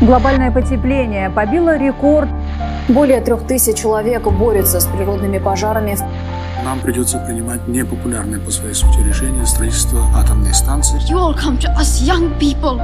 Глобальное 0.00 0.50
потепление 0.50 1.28
побило 1.28 1.76
рекорд. 1.76 2.30
Более 2.88 3.20
трех 3.20 3.46
тысяч 3.46 3.76
человек 3.76 4.26
борются 4.26 4.80
с 4.80 4.86
природными 4.86 5.38
пожарами. 5.38 5.96
Нам 6.64 6.80
придется 6.80 7.18
принимать 7.18 7.66
непопулярные 7.68 8.40
по 8.40 8.50
своей 8.50 8.74
сути 8.74 8.98
решения 9.06 9.44
строительства 9.44 10.02
атомной 10.16 10.54
станции. 10.54 10.98
You 11.10 11.18
all 11.18 11.34
come 11.34 11.58
to 11.58 11.68
us 11.76 12.00
young 12.02 12.32
people 12.38 12.80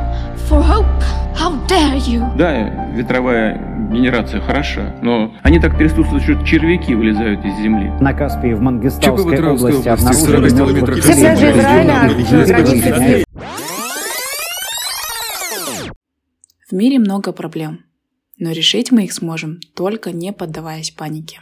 for 0.49 0.63
hope. 0.63 0.87
How 1.35 1.53
dare 1.67 1.99
you? 1.99 2.37
Да, 2.37 2.53
ветровая 2.95 3.61
генерация 3.91 4.41
хороша, 4.43 4.95
но 5.01 5.30
они 5.43 5.59
так 5.59 5.77
трясутся, 5.79 6.21
что 6.21 6.43
червяки 6.45 6.95
вылезают 6.95 7.45
из 7.45 7.57
земли. 7.57 7.93
На 8.01 8.12
Каспии 8.12 8.53
в 8.53 8.61
Мангистауской 8.61 9.43
области 9.43 9.89
обнаружили 9.89 10.48
40 10.48 10.75
мертвых 10.75 10.96
людей. 10.96 11.14
Пляжи 11.14 11.51
Израиля, 11.51 12.46
границы 12.46 13.25
мире 16.77 16.98
много 16.98 17.32
проблем, 17.32 17.84
но 18.38 18.52
решить 18.52 18.93
мы 18.93 19.04
их 19.04 19.12
сможем, 19.12 19.61
только 19.75 20.12
не 20.12 20.32
поддаваясь 20.32 20.90
панике. 20.90 21.40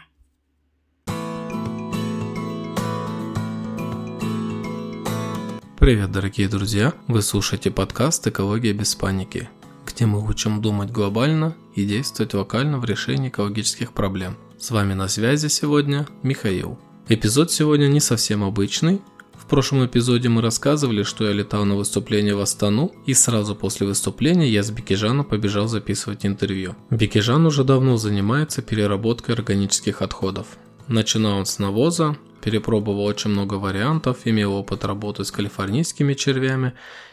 Привет, 5.79 6.13
дорогие 6.13 6.49
друзья! 6.49 6.95
Вы 7.09 7.21
слушаете 7.21 7.71
подкаст 7.71 8.27
«Экология 8.27 8.73
без 8.73 8.95
паники», 8.95 9.51
где 9.85 10.07
мы 10.07 10.27
учим 10.27 10.63
думать 10.63 10.91
глобально 10.91 11.57
и 11.75 11.85
действовать 11.85 12.33
локально 12.33 12.79
в 12.79 12.85
решении 12.85 13.29
экологических 13.29 13.93
проблем. 13.93 14.39
С 14.59 14.71
вами 14.71 14.95
на 14.95 15.09
связи 15.09 15.49
сегодня 15.49 16.07
Михаил. 16.23 16.79
Эпизод 17.09 17.53
сегодня 17.53 17.89
не 17.89 18.01
совсем 18.01 18.45
обычный. 18.45 19.03
В 19.45 19.47
прошлом 19.47 19.85
эпизоде 19.85 20.31
мы 20.31 20.41
рассказывали, 20.41 21.03
что 21.03 21.27
я 21.27 21.33
летал 21.33 21.67
на 21.67 21.77
выступление 21.77 22.35
в 22.35 22.41
Астану, 22.41 22.93
и 23.05 23.13
сразу 23.13 23.55
после 23.55 23.87
выступления 23.87 24.49
я 24.49 24.63
с 24.63 24.71
Бекижана 24.71 25.23
побежал 25.23 25.69
записывать 25.69 26.25
интервью. 26.25 26.75
Бекижан 26.89 27.45
уже 27.45 27.63
давно 27.63 27.99
занимается 27.99 28.63
переработкой 28.63 29.35
органических 29.35 30.01
отходов. 30.01 30.47
Начинал 30.89 31.37
он 31.37 31.45
с 31.45 31.59
навоза, 31.59 32.17
перепробовал 32.43 33.05
очень 33.05 33.33
много 33.33 33.55
вариантов, 33.55 34.21
имел 34.25 34.55
опыт 34.55 34.83
работы 34.83 35.25
с 35.25 35.31
калифорнийскими 35.31 36.15
червями 36.15 36.73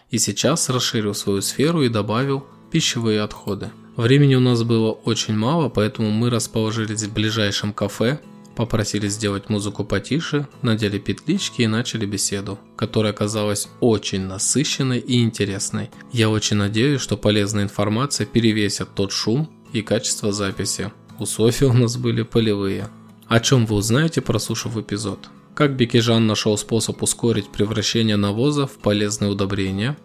и 0.10 0.18
сейчас 0.18 0.70
расширил 0.70 1.14
свою 1.14 1.42
сферу 1.42 1.84
и 1.84 1.90
добавил 1.90 2.46
пищевые 2.72 3.22
отходы. 3.22 3.72
Времени 3.98 4.36
у 4.36 4.40
нас 4.40 4.64
было 4.64 4.92
очень 4.92 5.36
мало, 5.36 5.68
поэтому 5.68 6.12
мы 6.12 6.30
расположились 6.30 7.04
в 7.04 7.14
ближайшем 7.14 7.74
кафе, 7.74 8.22
попросили 8.62 9.08
сделать 9.08 9.50
музыку 9.50 9.84
потише, 9.84 10.48
надели 10.62 11.00
петлички 11.00 11.64
и 11.64 11.68
начали 11.68 12.06
беседу, 12.06 12.60
которая 12.76 13.12
оказалась 13.12 13.68
очень 13.80 14.28
насыщенной 14.28 15.00
и 15.00 15.24
интересной. 15.24 15.90
Я 16.12 16.30
очень 16.30 16.58
надеюсь, 16.58 17.02
что 17.02 17.18
полезная 17.18 17.64
информация 17.64 18.28
перевесит 18.28 18.90
тот 18.94 19.14
шум 19.14 19.50
и 19.74 19.82
качество 19.82 20.32
записи. 20.32 20.92
Условия 21.18 21.66
у 21.66 21.74
нас 21.74 21.98
были 21.98 22.22
полевые. 22.22 22.90
О 23.28 23.40
чем 23.40 23.66
вы 23.66 23.78
узнаете, 23.78 24.22
прослушав 24.22 24.78
эпизод. 24.78 25.32
Как 25.56 25.76
Бекижан 25.76 26.28
нашел 26.28 26.56
способ 26.56 27.02
ускорить 27.02 27.50
превращение 27.50 28.16
навоза 28.16 28.68
в 28.68 28.78
полезное 28.78 29.32
удобрение, 29.32 29.98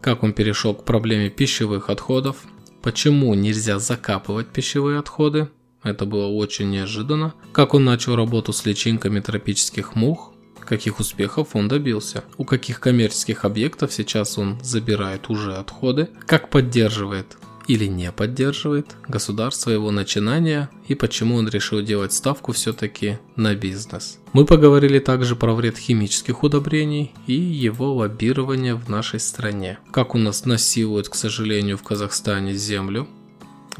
как 0.00 0.24
он 0.24 0.32
перешел 0.32 0.74
к 0.74 0.84
проблеме 0.84 1.30
пищевых 1.30 1.88
отходов, 1.90 2.38
почему 2.82 3.32
нельзя 3.34 3.78
закапывать 3.78 4.48
пищевые 4.48 4.98
отходы, 4.98 5.48
это 5.82 6.04
было 6.04 6.26
очень 6.26 6.70
неожиданно, 6.70 7.34
как 7.52 7.74
он 7.74 7.84
начал 7.84 8.16
работу 8.16 8.52
с 8.52 8.66
личинками 8.66 9.20
тропических 9.20 9.94
мух, 9.94 10.32
каких 10.60 11.00
успехов 11.00 11.56
он 11.56 11.68
добился, 11.68 12.24
у 12.36 12.44
каких 12.44 12.80
коммерческих 12.80 13.44
объектов 13.44 13.92
сейчас 13.92 14.38
он 14.38 14.58
забирает 14.62 15.28
уже 15.28 15.56
отходы, 15.56 16.08
как 16.26 16.48
поддерживает 16.48 17.36
или 17.66 17.86
не 17.86 18.10
поддерживает 18.10 18.86
государство 19.06 19.70
его 19.70 19.90
начинания 19.90 20.70
и 20.88 20.94
почему 20.94 21.36
он 21.36 21.48
решил 21.48 21.82
делать 21.82 22.12
ставку 22.12 22.52
все-таки 22.52 23.18
на 23.36 23.54
бизнес. 23.54 24.18
Мы 24.32 24.44
поговорили 24.44 24.98
также 24.98 25.36
про 25.36 25.54
вред 25.54 25.78
химических 25.78 26.42
удобрений 26.42 27.12
и 27.26 27.34
его 27.34 27.94
лоббирование 27.94 28.74
в 28.74 28.88
нашей 28.88 29.20
стране. 29.20 29.78
Как 29.92 30.14
у 30.14 30.18
нас 30.18 30.46
насилуют, 30.46 31.08
к 31.08 31.14
сожалению, 31.14 31.76
в 31.76 31.82
Казахстане 31.82 32.54
землю, 32.54 33.06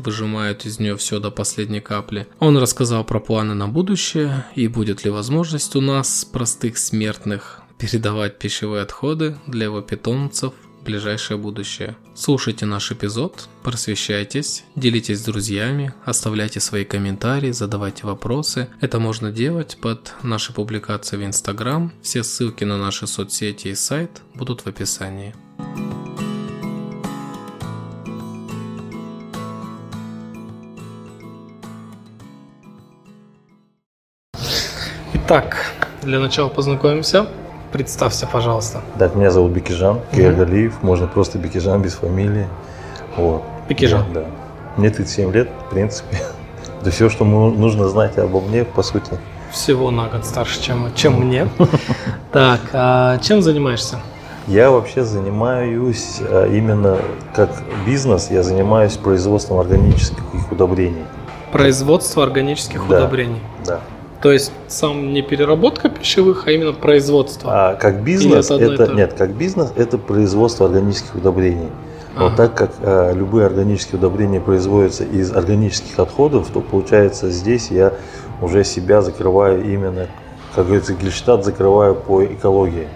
выжимают 0.00 0.66
из 0.66 0.78
нее 0.78 0.97
все 0.97 1.21
до 1.21 1.31
последней 1.31 1.81
капли. 1.81 2.27
Он 2.38 2.59
рассказал 2.59 3.05
про 3.05 3.21
планы 3.21 3.55
на 3.55 3.69
будущее 3.69 4.44
и 4.55 4.69
будет 4.69 5.05
ли 5.05 5.11
возможность 5.11 5.77
у 5.77 5.81
нас, 5.81 6.25
простых 6.25 6.78
смертных, 6.78 7.62
передавать 7.78 8.38
пищевые 8.38 8.83
отходы 8.83 9.37
для 9.47 9.65
его 9.65 9.81
питомцев 9.81 10.53
в 10.81 10.84
ближайшее 10.84 11.37
будущее. 11.37 11.97
Слушайте 12.15 12.66
наш 12.66 12.93
эпизод, 12.93 13.49
просвещайтесь, 13.62 14.65
делитесь 14.77 15.21
с 15.21 15.25
друзьями, 15.25 15.94
оставляйте 16.05 16.61
свои 16.61 16.84
комментарии, 16.84 17.53
задавайте 17.53 18.06
вопросы. 18.06 18.69
Это 18.81 18.99
можно 18.99 19.31
делать 19.31 19.78
под 19.81 20.15
нашей 20.22 20.55
публикацией 20.55 21.22
в 21.22 21.27
Инстаграм. 21.27 21.93
Все 22.03 22.22
ссылки 22.22 22.65
на 22.65 22.78
наши 22.78 23.06
соцсети 23.06 23.69
и 23.69 23.75
сайт 23.75 24.22
будут 24.34 24.62
в 24.62 24.67
описании. 24.67 25.34
Итак, 35.31 35.59
для 36.03 36.19
начала 36.19 36.49
познакомимся. 36.49 37.29
Представься, 37.71 38.27
пожалуйста. 38.27 38.81
Так, 38.99 39.15
меня 39.15 39.31
зовут 39.31 39.53
Бекижан 39.53 40.01
Киргалиев, 40.13 40.83
можно 40.83 41.07
просто 41.07 41.39
Бекижан 41.39 41.81
без 41.83 41.95
фамилии. 41.95 42.49
Вот. 43.17 43.45
Бекижан. 43.69 44.07
Я- 44.09 44.15
да. 44.23 44.25
Мне 44.77 44.91
37 44.91 45.33
лет, 45.33 45.49
в 45.69 45.71
принципе. 45.71 46.19
Это 46.81 46.91
все, 46.91 47.09
что 47.09 47.25
нужно 47.25 47.89
знать 47.89 48.19
обо 48.19 48.41
мне, 48.41 48.65
по 48.65 48.83
сути. 48.83 49.13
Всего 49.53 49.93
на 49.93 50.09
год 50.09 50.27
старше, 50.27 50.61
чем, 50.61 50.93
чем 50.97 51.21
мне. 51.21 51.49
Так, 52.33 52.59
а 52.73 53.19
чем 53.19 53.41
занимаешься? 53.41 54.01
Я 54.49 54.73
вообще 54.73 55.05
занимаюсь 55.05 56.17
а, 56.23 56.49
именно 56.49 56.99
как 57.37 57.51
бизнес, 57.87 58.33
я 58.33 58.43
занимаюсь 58.43 58.97
производством 58.97 59.61
органических 59.61 60.51
удобрений. 60.51 61.05
Производство 61.53 62.25
органических 62.25 62.81
Да. 62.89 62.97
удобрений. 62.97 63.41
Да. 63.65 63.79
То 64.22 64.31
есть 64.32 64.53
сам 64.69 65.12
не 65.14 65.22
переработка 65.22 65.88
пищевых, 65.88 66.47
а 66.47 66.50
именно 66.50 66.72
производство. 66.72 67.50
А 67.53 67.75
как 67.75 68.03
бизнес 68.03 68.47
это 68.50 68.54
одно 68.56 68.66
и 68.66 68.75
это, 68.75 68.84
то 68.84 68.91
же? 68.91 68.97
нет, 68.97 69.14
как 69.14 69.31
бизнес 69.31 69.72
это 69.76 69.97
производство 69.98 70.66
органических 70.66 71.14
удобрений. 71.14 71.70
Но 72.16 72.26
Ага. 72.26 72.36
так 72.36 72.54
как 72.54 72.70
э, 72.82 73.14
любые 73.14 73.47
органические 73.47 73.98
удобрения 73.98 74.41
производятся 74.41 75.04
из 75.04 75.32
органических 75.32 75.98
отходов, 75.98 76.48
то 76.53 76.60
получается 76.60 77.31
здесь 77.31 77.70
я 77.70 77.92
уже 78.42 78.64
себя 78.64 79.00
закрываю 79.00 79.64
именно, 79.64 80.06
как 80.54 80.66
говорится, 80.66 80.92
Гельштадт 80.94 81.44
закрываю 81.44 81.94
по 81.94 82.25
экологии. 82.25 82.88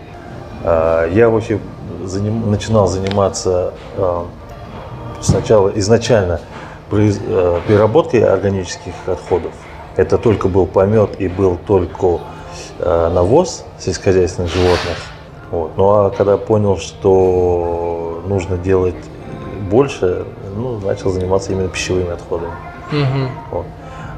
А, 0.64 1.08
я 1.08 1.30
вообще 1.30 1.58
заним- 2.04 2.50
начинал 2.50 2.86
заниматься 2.88 3.72
э, 3.96 4.22
сначала 5.20 5.68
изначально 5.76 6.41
произ- 6.91 7.20
э, 7.26 7.60
переработкой 7.68 8.24
органических 8.24 8.92
отходов. 9.06 9.52
Это 9.97 10.19
только 10.19 10.49
был 10.49 10.66
помет 10.66 11.21
и 11.21 11.28
был 11.28 11.59
только 11.66 12.21
э, 12.78 13.10
навоз 13.12 13.65
сельскохозяйственных 13.78 14.53
животных. 14.53 14.97
Вот. 15.50 15.72
Ну 15.77 15.88
а 15.91 16.10
когда 16.10 16.37
понял, 16.37 16.77
что 16.78 18.22
нужно 18.27 18.56
делать 18.56 18.97
больше, 19.71 20.25
ну, 20.56 20.81
начал 20.81 21.10
заниматься 21.10 21.53
именно 21.53 21.69
пищевыми 21.69 22.12
отходами. 22.12 22.53
Мгм. 22.91 23.31
Вот. 23.50 23.66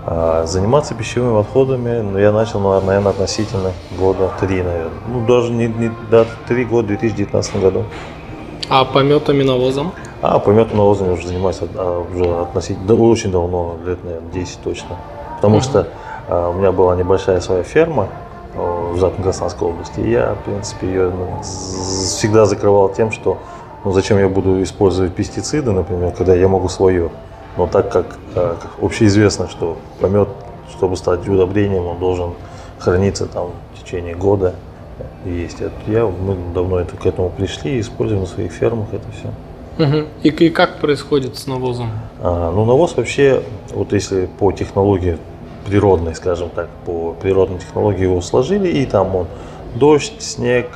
А 0.09 0.47
заниматься 0.47 0.95
пищевыми 0.95 1.41
отходами, 1.41 2.01
ну, 2.01 2.19
я 2.19 2.31
начал, 2.31 2.61
наверное, 2.61 3.11
относительно 3.11 3.73
года 3.99 4.31
три, 4.41 4.63
наверное. 4.63 4.93
Ну, 5.09 5.27
даже 5.27 5.53
не, 5.53 5.67
не 5.67 5.91
да, 6.11 6.25
три 6.47 6.65
года, 6.65 6.85
в 6.85 6.89
2019 6.89 7.61
году. 7.61 7.85
А 8.69 8.85
пометом 8.85 9.41
и 9.41 9.45
навозом? 9.45 9.93
А 10.23 10.39
пометом 10.39 10.79
навозом 10.79 11.09
я 11.09 11.13
уже 11.15 11.27
занимаюсь 11.27 11.59
а, 11.61 12.07
уже 12.13 12.25
относительно, 12.25 12.87
да, 12.87 12.95
очень 12.95 13.33
давно, 13.33 13.77
лет, 13.85 14.03
наверное, 14.05 14.31
10 14.33 14.61
точно. 14.63 14.97
Потому 15.37 15.61
что 15.61 15.89
а, 16.29 16.51
у 16.51 16.55
меня 16.55 16.73
была 16.73 16.97
небольшая 16.97 17.41
своя 17.41 17.63
ферма 17.63 18.09
а, 18.55 18.93
в 18.93 18.99
Западно-Казахстанской 18.99 19.69
области. 19.69 20.01
И 20.01 20.11
я, 20.11 20.35
в 20.35 20.45
принципе, 20.45 20.87
ее 20.87 21.11
ну, 21.11 21.43
всегда 21.43 22.47
закрывал 22.47 22.89
тем, 22.89 23.13
что 23.13 23.39
ну, 23.85 23.93
зачем 23.93 24.19
я 24.19 24.29
буду 24.29 24.63
использовать 24.63 25.15
пестициды, 25.15 25.71
например, 25.71 26.13
когда 26.13 26.35
я 26.35 26.49
могу 26.49 26.69
свое. 26.69 27.11
Но 27.57 27.67
так 27.67 27.91
как, 27.91 28.19
а, 28.35 28.57
как 28.61 28.83
общеизвестно, 28.83 29.49
что 29.49 29.77
помет, 30.01 30.29
чтобы 30.71 30.97
стать 30.97 31.29
удобрением, 31.29 31.87
он 31.87 31.99
должен 31.99 32.35
храниться 32.79 33.27
там 33.27 33.51
в 33.75 33.83
течение 33.83 34.15
года. 34.15 34.55
И 35.25 35.31
есть. 35.31 35.59
Я, 35.87 36.07
мы 36.07 36.37
давно 36.55 36.81
это, 36.81 36.97
к 36.97 37.07
этому 37.07 37.31
пришли 37.31 37.77
и 37.77 37.81
используем 37.81 38.23
на 38.23 38.27
своих 38.27 38.53
фермах 38.53 38.89
это 38.93 39.05
все. 39.13 39.29
И, 39.79 40.29
и 40.29 40.51
как 40.51 40.79
происходит 40.79 41.37
с 41.37 41.47
навозом? 41.47 41.91
А, 42.21 42.51
ну, 42.51 42.65
навоз 42.65 42.97
вообще, 42.97 43.43
вот 43.75 43.93
если 43.93 44.29
по 44.39 44.53
технологии 44.53 45.19
природной, 45.67 46.15
скажем 46.15 46.49
так, 46.51 46.69
по 46.87 47.13
природной 47.13 47.59
технологии 47.59 48.03
его 48.03 48.21
сложили, 48.21 48.69
и 48.69 48.87
там 48.87 49.15
он 49.15 49.27
дождь, 49.75 50.15
снег, 50.21 50.69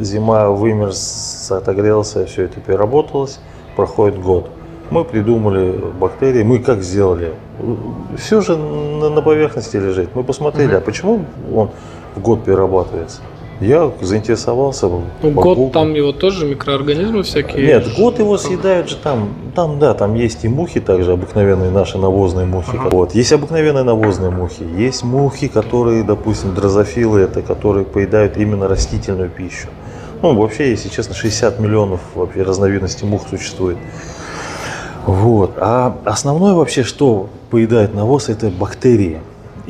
зима, 0.00 0.50
вымерз, 0.50 1.50
отогрелся, 1.50 2.26
все 2.26 2.44
это 2.44 2.60
переработалось, 2.60 3.38
проходит 3.76 4.20
год. 4.20 4.50
Мы 4.90 5.04
придумали 5.04 5.72
бактерии, 5.98 6.42
мы 6.42 6.58
как 6.58 6.82
сделали? 6.82 7.32
Все 8.18 8.42
же 8.42 8.56
на, 8.56 9.08
на 9.08 9.22
поверхности 9.22 9.76
лежит. 9.78 10.14
Мы 10.14 10.22
посмотрели, 10.22 10.74
а 10.74 10.80
почему 10.80 11.24
он 11.54 11.70
в 12.14 12.20
год 12.20 12.44
перерабатывается? 12.44 13.22
Я 13.62 13.92
заинтересовался. 14.00 14.88
Ну, 14.88 15.30
год 15.30 15.72
там 15.72 15.94
его 15.94 16.12
тоже 16.12 16.46
микроорганизмы 16.46 17.22
всякие. 17.22 17.66
Нет, 17.66 17.94
год 17.96 18.18
его 18.18 18.36
съедают 18.36 18.88
же 18.88 18.96
там, 18.96 19.28
там 19.54 19.78
да, 19.78 19.94
там 19.94 20.14
есть 20.14 20.44
и 20.44 20.48
мухи 20.48 20.80
также 20.80 21.12
обыкновенные 21.12 21.70
наши 21.70 21.96
навозные 21.96 22.44
мухи. 22.44 22.76
Ага. 22.76 22.90
Вот 22.90 23.14
есть 23.14 23.32
обыкновенные 23.32 23.84
навозные 23.84 24.30
мухи, 24.30 24.64
есть 24.76 25.04
мухи, 25.04 25.46
которые, 25.46 26.02
допустим, 26.02 26.54
дрозофилы, 26.54 27.20
это 27.20 27.40
которые 27.40 27.84
поедают 27.84 28.36
именно 28.36 28.66
растительную 28.66 29.30
пищу. 29.30 29.68
Ну, 30.22 30.34
вообще, 30.34 30.70
если 30.70 30.88
честно, 30.88 31.14
60 31.14 31.60
миллионов 31.60 32.00
вообще 32.14 32.42
разновидностей 32.42 33.06
мух 33.06 33.22
существует. 33.28 33.76
Вот. 35.06 35.54
А 35.58 35.96
основное 36.04 36.54
вообще, 36.54 36.82
что 36.82 37.28
поедает 37.50 37.94
навоз, 37.94 38.28
это 38.28 38.48
бактерии. 38.50 39.20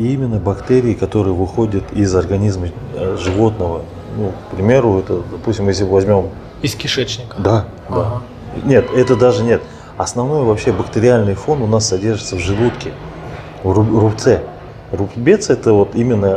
И 0.03 0.15
именно 0.15 0.41
бактерии, 0.41 0.95
которые 0.95 1.33
выходят 1.33 1.93
из 1.93 2.13
организма 2.17 2.71
э, 2.95 3.17
животного. 3.21 3.83
Ну, 4.17 4.33
к 4.51 4.57
примеру, 4.57 4.99
это, 4.99 5.23
допустим, 5.31 5.69
если 5.69 5.85
возьмем... 5.85 6.31
Из 6.61 6.75
кишечника? 6.75 7.37
Да, 7.39 7.67
ага. 7.89 8.21
да. 8.57 8.69
Нет, 8.69 8.87
это 8.97 9.15
даже 9.15 9.45
нет. 9.45 9.63
Основной 9.97 10.43
вообще 10.43 10.73
бактериальный 10.73 11.35
фон 11.35 11.63
у 11.63 11.69
нас 11.69 11.87
содержится 11.87 12.35
в 12.35 12.41
желудке, 12.41 12.91
в 13.63 13.71
рубце. 13.73 14.43
Рубец 14.91 15.51
это 15.51 15.73
вот 15.73 15.95
именно 15.95 16.37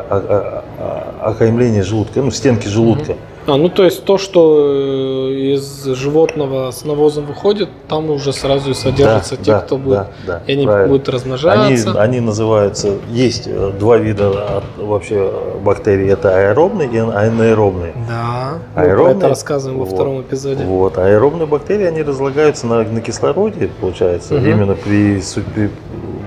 окаймление 1.22 1.82
желудка, 1.82 2.22
ну, 2.22 2.30
стенки 2.30 2.68
желудка. 2.68 3.14
Угу. 3.14 3.20
А, 3.48 3.58
ну 3.58 3.70
то 3.70 3.84
есть 3.84 4.04
то, 4.06 4.18
что 4.18 5.30
э, 5.30 5.54
из 5.54 5.84
животного 5.84 6.72
с 6.72 6.84
навозом 6.84 7.26
выходит, 7.26 7.70
там 7.88 8.10
уже 8.10 8.34
сразу 8.34 8.72
и 8.72 8.74
содержатся 8.74 9.38
да, 9.38 9.44
те, 9.44 9.52
да, 9.52 9.60
кто 9.60 9.78
будет, 9.78 9.98
да, 9.98 10.10
да, 10.26 10.42
и 10.48 10.54
они 10.54 10.66
правильно. 10.66 10.88
будут 10.88 11.10
размножаться. 11.10 11.92
Они, 11.92 12.00
они 12.00 12.20
называются, 12.22 12.98
есть 13.12 13.44
э, 13.46 13.72
два 13.80 13.98
вида 13.98 14.64
вообще 14.78 15.32
бактерий, 15.64 16.10
это 16.10 16.36
аэробные 16.36 16.90
и 16.90 16.98
анаэробные. 16.98 17.94
Да, 18.08 18.60
аэробные, 18.74 19.14
мы 19.14 19.20
про 19.20 19.20
это 19.20 19.30
рассказываем 19.30 19.80
во 19.80 19.86
втором 19.86 20.22
эпизоде. 20.22 20.64
Вот, 20.64 20.98
аэробные 20.98 21.46
бактерии, 21.46 21.86
они 21.86 22.02
разлагаются 22.02 22.66
на, 22.66 22.84
на 22.84 23.02
кислороде, 23.02 23.70
получается, 23.80 24.38
угу. 24.38 24.46
именно 24.46 24.74
при, 24.74 25.22
при... 25.54 25.70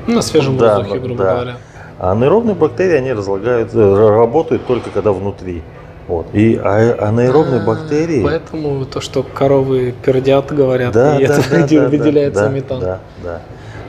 На 0.06 0.22
свежем 0.22 0.56
да, 0.56 0.78
воздухе, 0.78 1.00
грубо 1.00 1.24
да. 1.24 1.34
говоря. 1.34 1.56
А 1.98 2.12
анаэробные 2.12 2.54
бактерии, 2.54 2.94
они 2.94 3.12
разлагают, 3.12 3.74
э, 3.74 4.08
работают 4.08 4.64
только 4.66 4.90
когда 4.90 5.10
внутри. 5.10 5.64
Вот. 6.08 6.26
И 6.32 6.56
а, 6.56 7.08
анаэробные 7.08 7.60
а, 7.60 7.64
бактерии. 7.64 8.22
Поэтому 8.24 8.86
то, 8.86 9.02
что 9.02 9.22
коровы 9.22 9.94
пердят, 10.02 10.50
говорят, 10.50 10.94
да, 10.94 11.20
и 11.20 11.26
да, 11.26 11.34
это 11.34 11.50
да, 11.50 11.66
да, 11.70 11.88
выделяется 11.88 12.42
да, 12.44 12.48
метан. 12.48 12.80
Да, 12.80 13.00
да. 13.22 13.40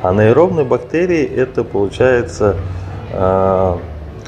Анаэробные 0.01 0.65
бактерии 0.65 1.23
это 1.23 1.63
получается, 1.63 2.57
э, 3.13 3.75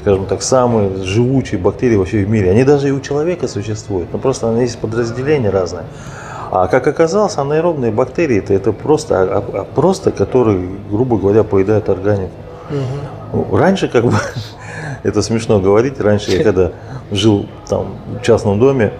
скажем 0.00 0.24
так, 0.26 0.42
самые 0.42 0.96
живучие 1.04 1.60
бактерии 1.60 1.96
вообще 1.96 2.24
в 2.24 2.30
мире. 2.30 2.50
Они 2.50 2.64
даже 2.64 2.88
и 2.88 2.92
у 2.92 3.00
человека 3.00 3.46
существуют, 3.46 4.10
но 4.10 4.18
просто 4.18 4.48
они 4.48 4.62
есть 4.62 4.78
подразделения 4.78 5.50
разные. 5.50 5.84
А 6.50 6.68
как 6.68 6.86
оказалось, 6.86 7.36
анаэробные 7.36 7.92
бактерии 7.92 8.38
это, 8.38 8.54
это 8.54 8.72
просто, 8.72 9.22
а, 9.22 9.64
просто, 9.74 10.12
которые, 10.12 10.66
грубо 10.90 11.18
говоря, 11.18 11.44
поедают 11.44 11.90
органику. 11.90 12.32
Угу. 13.32 13.56
Раньше 13.56 13.88
как 13.88 14.04
бы 14.04 14.12
это 15.02 15.22
смешно 15.22 15.60
говорить. 15.60 16.00
Раньше 16.00 16.30
я 16.30 16.42
когда 16.44 16.72
жил 17.12 17.46
там 17.68 17.94
в 18.20 18.22
частном 18.22 18.58
доме, 18.58 18.92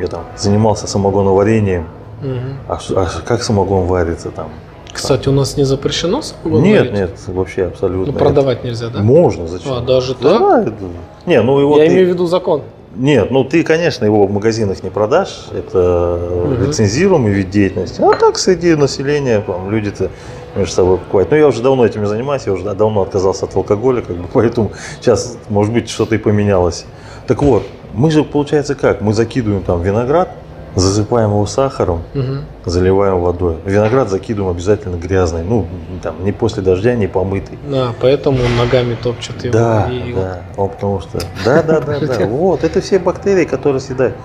я 0.00 0.06
там 0.08 0.24
занимался 0.36 0.86
самогоноварением. 0.86 1.86
Угу. 2.20 2.38
А, 2.68 2.78
а 2.96 3.06
как 3.24 3.42
самогон 3.42 3.86
варится 3.86 4.30
там? 4.30 4.48
Кстати, 4.92 5.28
у 5.28 5.32
нас 5.32 5.56
не 5.56 5.64
запрещено 5.64 6.22
самогон 6.22 6.62
Нет, 6.62 6.80
варить? 6.80 6.92
нет, 6.92 7.10
вообще 7.28 7.66
абсолютно. 7.66 8.12
Ну, 8.12 8.18
продавать 8.18 8.62
нельзя, 8.62 8.88
да? 8.88 9.00
Можно, 9.00 9.48
зачем? 9.48 9.72
А, 9.72 9.80
даже 9.80 10.14
да, 10.20 10.38
так? 10.38 10.66
Это... 10.68 10.84
Не, 11.26 11.40
ну 11.42 11.58
его 11.58 11.78
Я 11.78 11.86
ты... 11.86 11.92
имею 11.92 12.06
в 12.06 12.10
виду 12.10 12.26
закон. 12.26 12.62
Нет, 12.94 13.30
ну 13.30 13.42
ты, 13.42 13.62
конечно, 13.62 14.04
его 14.04 14.26
в 14.26 14.30
магазинах 14.30 14.82
не 14.82 14.90
продашь, 14.90 15.46
это 15.50 16.20
угу. 16.44 16.66
лицензируемый 16.66 17.32
вид 17.32 17.48
деятельности. 17.48 18.02
А 18.02 18.12
так 18.14 18.36
среди 18.38 18.74
населения 18.74 19.40
там, 19.40 19.70
люди-то 19.70 20.10
между 20.54 20.74
собой 20.74 20.98
покупают. 20.98 21.30
Но 21.30 21.36
я 21.38 21.48
уже 21.48 21.62
давно 21.62 21.86
этим 21.86 22.06
занимаюсь, 22.06 22.42
я 22.44 22.52
уже 22.52 22.64
давно 22.74 23.00
отказался 23.00 23.46
от 23.46 23.56
алкоголя, 23.56 24.02
как 24.02 24.16
бы, 24.16 24.28
поэтому 24.32 24.72
сейчас, 25.00 25.38
может 25.48 25.72
быть, 25.72 25.88
что-то 25.88 26.14
и 26.14 26.18
поменялось. 26.18 26.84
Так 27.26 27.42
вот, 27.42 27.64
мы 27.94 28.10
же, 28.10 28.24
получается, 28.24 28.74
как? 28.74 29.00
Мы 29.00 29.12
закидываем 29.14 29.62
там 29.62 29.82
виноград, 29.82 30.30
засыпаем 30.74 31.30
его 31.30 31.46
сахаром, 31.46 32.02
угу. 32.14 32.44
заливаем 32.64 33.20
водой. 33.20 33.56
Виноград 33.64 34.08
закидываем 34.08 34.56
обязательно 34.56 34.96
грязный, 34.96 35.44
ну, 35.44 35.66
там, 36.02 36.24
не 36.24 36.32
после 36.32 36.62
дождя, 36.62 36.94
не 36.94 37.06
помытый. 37.06 37.58
Да, 37.70 37.92
поэтому 38.00 38.38
ногами 38.58 38.96
топчут 39.00 39.44
его. 39.44 39.52
Да, 39.52 39.88
и... 39.90 40.12
да, 40.12 40.42
он 40.56 40.70
потому 40.70 41.00
что, 41.00 41.20
да, 41.44 41.62
да, 41.62 41.80
да, 41.80 42.00
да, 42.00 42.18
вот, 42.26 42.64
это 42.64 42.80
все 42.80 42.98
бактерии, 42.98 43.44
которые 43.44 43.80
съедают. 43.80 44.16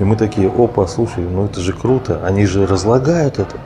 И 0.00 0.04
мы 0.04 0.16
такие, 0.16 0.48
опа, 0.48 0.86
слушай, 0.86 1.24
ну 1.24 1.46
это 1.46 1.60
же 1.60 1.72
круто, 1.72 2.20
они 2.24 2.46
же 2.46 2.66
разлагают 2.66 3.38
этот, 3.38 3.60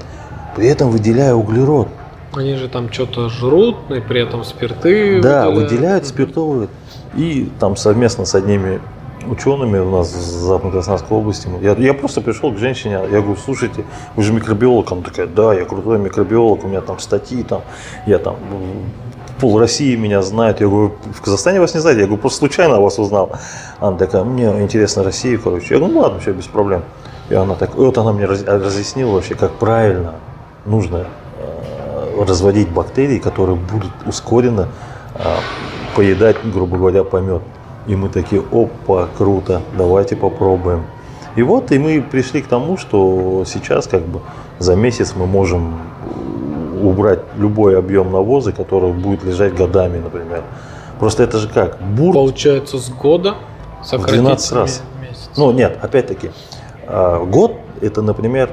при 0.57 0.67
этом 0.67 0.91
выделяя 0.91 1.35
углерод. 1.35 1.89
Они 2.35 2.55
же 2.55 2.69
там 2.69 2.91
что-то 2.91 3.29
жрут, 3.29 3.77
и 3.91 4.01
при 4.01 4.23
этом 4.23 4.43
спирты 4.43 5.21
Да, 5.21 5.51
выделяют, 5.51 5.71
выделяют 5.71 6.07
спиртовые. 6.07 6.69
И 7.15 7.51
там 7.61 7.77
совместно 7.77 8.25
с 8.25 8.35
одними 8.35 8.81
учеными 9.27 9.79
у 9.79 9.91
нас 9.91 10.13
в 10.13 10.21
Западно-Краснодарской 10.21 11.17
области. 11.17 11.49
Я, 11.61 11.73
я 11.73 11.95
просто 11.95 12.21
пришел 12.21 12.53
к 12.53 12.59
женщине, 12.59 13.01
я 13.11 13.21
говорю, 13.21 13.37
слушайте, 13.37 13.85
вы 14.17 14.23
же 14.23 14.33
микробиолог. 14.33 14.91
Она 14.93 15.03
такая, 15.03 15.27
да, 15.27 15.55
я 15.55 15.65
крутой 15.65 15.99
микробиолог, 15.99 16.65
у 16.65 16.69
меня 16.69 16.81
там 16.81 16.99
статьи, 16.99 17.43
там, 17.43 17.63
я 18.07 18.19
там 18.19 18.37
пол 19.41 19.59
России 19.59 19.97
меня 19.97 20.23
знает. 20.23 20.61
Я 20.61 20.69
говорю, 20.69 20.93
в 21.13 21.21
Казахстане 21.21 21.61
вас 21.61 21.75
не 21.75 21.81
знает. 21.81 21.99
Я 21.99 22.05
говорю, 22.05 22.21
просто 22.21 22.39
случайно 22.39 22.81
вас 22.81 22.99
узнал. 22.99 23.33
Она 23.81 23.97
такая, 23.97 24.23
мне 24.23 24.45
интересно 24.63 25.03
Россия, 25.03 25.37
короче. 25.37 25.75
Я 25.75 25.79
говорю, 25.79 25.95
ну 25.95 26.01
ладно, 26.01 26.21
все 26.21 26.33
без 26.33 26.47
проблем. 26.47 26.83
И 27.29 27.35
она 27.35 27.55
так, 27.57 27.75
вот 27.75 27.99
она 27.99 28.13
мне 28.13 28.27
разъяснила 28.27 29.13
вообще, 29.13 29.35
как 29.35 29.53
правильно 29.53 30.15
нужно 30.65 31.07
э, 31.39 32.25
разводить 32.25 32.69
бактерии, 32.69 33.19
которые 33.19 33.57
будут 33.57 33.91
ускоренно 34.07 34.69
э, 35.17 35.25
поедать, 35.95 36.37
грубо 36.45 36.77
говоря, 36.77 37.05
помет. 37.05 37.43
И 37.87 37.97
мы 37.97 38.09
такие, 38.09 38.43
опа, 38.53 39.09
круто, 39.17 39.63
давайте 39.77 40.17
попробуем. 40.17 40.85
И 41.35 41.43
вот, 41.43 41.73
и 41.73 41.79
мы 41.79 42.03
пришли 42.03 42.43
к 42.43 42.47
тому, 42.47 42.77
что 42.77 43.45
сейчас 43.47 43.87
как 43.87 44.03
бы 44.03 44.21
за 44.59 44.77
месяц 44.77 45.15
мы 45.17 45.27
можем 45.27 45.81
убрать 46.83 47.21
любой 47.37 47.79
объем 47.79 48.13
навоза, 48.13 48.53
который 48.53 48.93
будет 48.93 49.25
лежать 49.25 49.55
годами, 49.55 49.99
например. 49.99 50.43
Просто 50.99 51.23
это 51.23 51.39
же 51.39 51.49
как? 51.49 51.81
Бурт. 51.81 52.15
Получается 52.15 52.79
с 52.79 52.91
года 52.91 53.37
сократить 53.83 54.21
12 54.21 54.53
раз. 54.53 54.83
Месяц. 55.01 55.31
Ну 55.37 55.53
нет, 55.53 55.79
опять-таки, 55.81 56.31
а, 56.87 57.25
год 57.25 57.57
это, 57.81 58.03
например, 58.03 58.51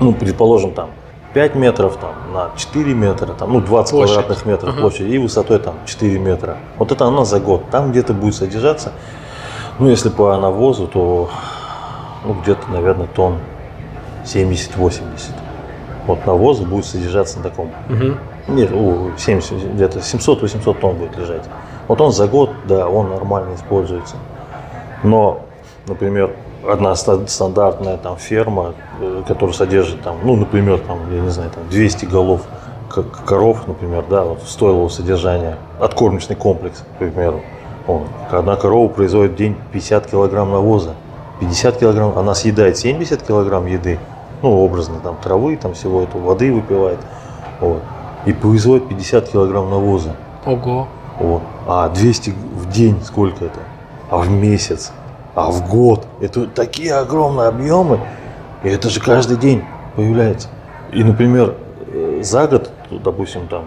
ну, 0.00 0.12
предположим, 0.12 0.72
там 0.72 0.90
5 1.36 1.54
метров 1.54 1.98
там, 1.98 2.14
на 2.32 2.50
4 2.56 2.94
метра, 2.94 3.26
там, 3.34 3.52
ну 3.52 3.60
20 3.60 3.90
площадь. 3.90 4.14
квадратных 4.14 4.46
метров 4.46 4.74
uh-huh. 4.74 4.80
площади 4.80 5.10
и 5.10 5.18
высотой 5.18 5.58
там 5.58 5.74
4 5.84 6.18
метра. 6.18 6.56
Вот 6.78 6.92
это 6.92 7.04
она 7.04 7.26
за 7.26 7.40
год. 7.40 7.68
Там 7.70 7.90
где-то 7.90 8.14
будет 8.14 8.36
содержаться, 8.36 8.92
ну 9.78 9.90
если 9.90 10.08
по 10.08 10.34
навозу, 10.38 10.86
то 10.86 11.28
ну, 12.24 12.36
где-то, 12.40 12.70
наверное, 12.70 13.06
тонн 13.06 13.36
70-80. 14.24 15.02
Вот 16.06 16.24
навоза 16.24 16.64
будет 16.64 16.86
содержаться 16.86 17.36
на 17.36 17.42
таком. 17.42 17.70
Uh-huh. 17.90 18.16
Нет, 18.48 18.70
70, 19.20 19.74
где-то 19.74 19.98
700-800 19.98 20.80
тонн 20.80 20.96
будет 20.96 21.18
лежать. 21.18 21.42
Вот 21.86 22.00
он 22.00 22.12
за 22.12 22.28
год, 22.28 22.48
да, 22.66 22.88
он 22.88 23.10
нормально 23.10 23.56
используется. 23.56 24.16
Но, 25.02 25.42
например, 25.86 26.34
одна 26.68 26.94
стандартная 26.94 27.96
там 27.96 28.16
ферма, 28.16 28.74
э, 29.00 29.22
которая 29.26 29.54
содержит 29.54 30.02
там, 30.02 30.16
ну, 30.24 30.36
например, 30.36 30.78
там, 30.78 30.98
я 31.12 31.20
не 31.20 31.30
знаю, 31.30 31.50
там 31.50 31.68
200 31.68 32.06
голов 32.06 32.42
как 32.88 33.24
коров, 33.24 33.66
например, 33.66 34.04
да, 34.08 34.24
вот 34.24 34.42
стоило 34.42 34.88
содержания, 34.88 35.58
откормочный 35.80 36.36
комплекс, 36.36 36.78
к 36.78 36.98
примеру. 36.98 37.42
Он, 37.86 38.04
одна 38.30 38.56
корова 38.56 38.88
производит 38.88 39.32
в 39.32 39.36
день 39.36 39.56
50 39.72 40.06
килограмм 40.06 40.50
навоза. 40.50 40.94
50 41.40 41.78
килограмм, 41.78 42.18
она 42.18 42.34
съедает 42.34 42.78
70 42.78 43.22
килограмм 43.22 43.66
еды, 43.66 43.98
ну, 44.42 44.58
образно, 44.64 45.00
там, 45.00 45.16
травы, 45.22 45.56
там, 45.56 45.74
всего 45.74 46.02
этого, 46.02 46.22
воды 46.22 46.52
выпивает, 46.52 46.98
вот, 47.60 47.82
и 48.24 48.32
производит 48.32 48.88
50 48.88 49.28
килограмм 49.28 49.68
навоза. 49.70 50.16
Ого. 50.46 50.88
Вот. 51.18 51.42
А 51.66 51.88
200 51.88 52.30
в 52.30 52.70
день 52.70 53.00
сколько 53.04 53.44
это? 53.44 53.60
А 54.10 54.18
в 54.18 54.30
месяц? 54.30 54.92
А 55.36 55.50
в 55.50 55.68
год. 55.68 56.06
Это 56.20 56.46
такие 56.46 56.94
огромные 56.94 57.48
объемы, 57.48 58.00
и 58.64 58.68
это 58.68 58.88
же 58.88 59.00
каждый 59.00 59.36
день 59.36 59.62
появляется. 59.94 60.48
И, 60.92 61.04
например, 61.04 61.54
э, 61.92 62.22
за 62.24 62.48
год, 62.48 62.70
допустим, 62.90 63.46
там 63.46 63.66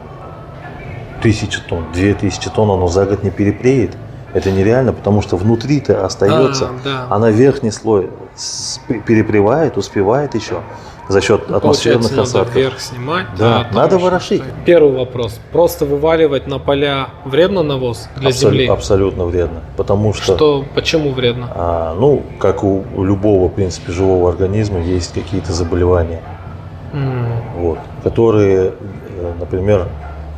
тысяча 1.22 1.62
тонн, 1.62 1.86
две 1.94 2.14
тысячи 2.16 2.50
тонн, 2.50 2.72
оно 2.72 2.88
за 2.88 3.06
год 3.06 3.24
не 3.24 3.30
перепреет. 3.30 3.96
Это 4.34 4.52
нереально, 4.52 4.94
потому 4.94 5.22
что 5.22 5.38
внутри-то 5.38 6.06
остается, 6.06 6.66
а, 6.66 6.72
да. 6.84 7.08
она 7.10 7.32
верхний 7.32 7.72
слой 7.72 8.12
перепревает, 9.08 9.76
успевает 9.76 10.36
еще, 10.36 10.62
за 11.10 11.22
счет 11.22 11.50
атмосферных 11.52 12.02
Получается, 12.10 12.22
осадков. 12.22 12.48
Надо 12.56 12.60
вверх 12.60 12.80
снимать. 12.80 13.26
Да, 13.38 13.68
а 13.72 13.76
надо 13.76 13.98
ворошить. 13.98 14.44
Первый 14.64 14.94
вопрос. 14.96 15.40
Просто 15.52 15.86
вываливать 15.86 16.46
на 16.48 16.60
поля 16.60 17.08
вредно 17.26 17.64
навоз 17.64 18.08
для 18.16 18.30
Абсолю- 18.30 18.52
земли? 18.52 18.68
Абсолютно 18.68 19.26
вредно. 19.26 19.62
Потому 19.76 20.14
что, 20.14 20.36
Что, 20.36 20.66
почему 20.76 21.12
вредно? 21.12 21.50
а, 21.56 21.96
ну, 22.00 22.22
как 22.40 22.64
у, 22.64 22.84
у 22.96 23.04
любого, 23.04 23.48
в 23.50 23.54
принципе, 23.54 23.92
живого 23.92 24.30
организма, 24.30 24.80
есть 24.80 25.12
какие-то 25.14 25.52
заболевания, 25.52 26.22
М, 26.94 27.26
вот, 27.58 27.80
которые, 28.04 28.74
э, 29.18 29.34
например, 29.40 29.88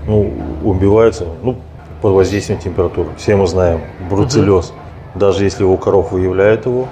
ну, 0.07 0.31
убиваются 0.63 1.25
ну, 1.43 1.57
под 2.01 2.13
воздействием 2.13 2.59
температуры. 2.61 3.09
Все 3.17 3.35
мы 3.35 3.45
знаем 3.45 3.81
бруцеллез. 4.09 4.71
Даже 5.15 5.43
если 5.43 5.65
у 5.65 5.75
коров 5.75 6.13
выявляют 6.13 6.65
его, 6.65 6.87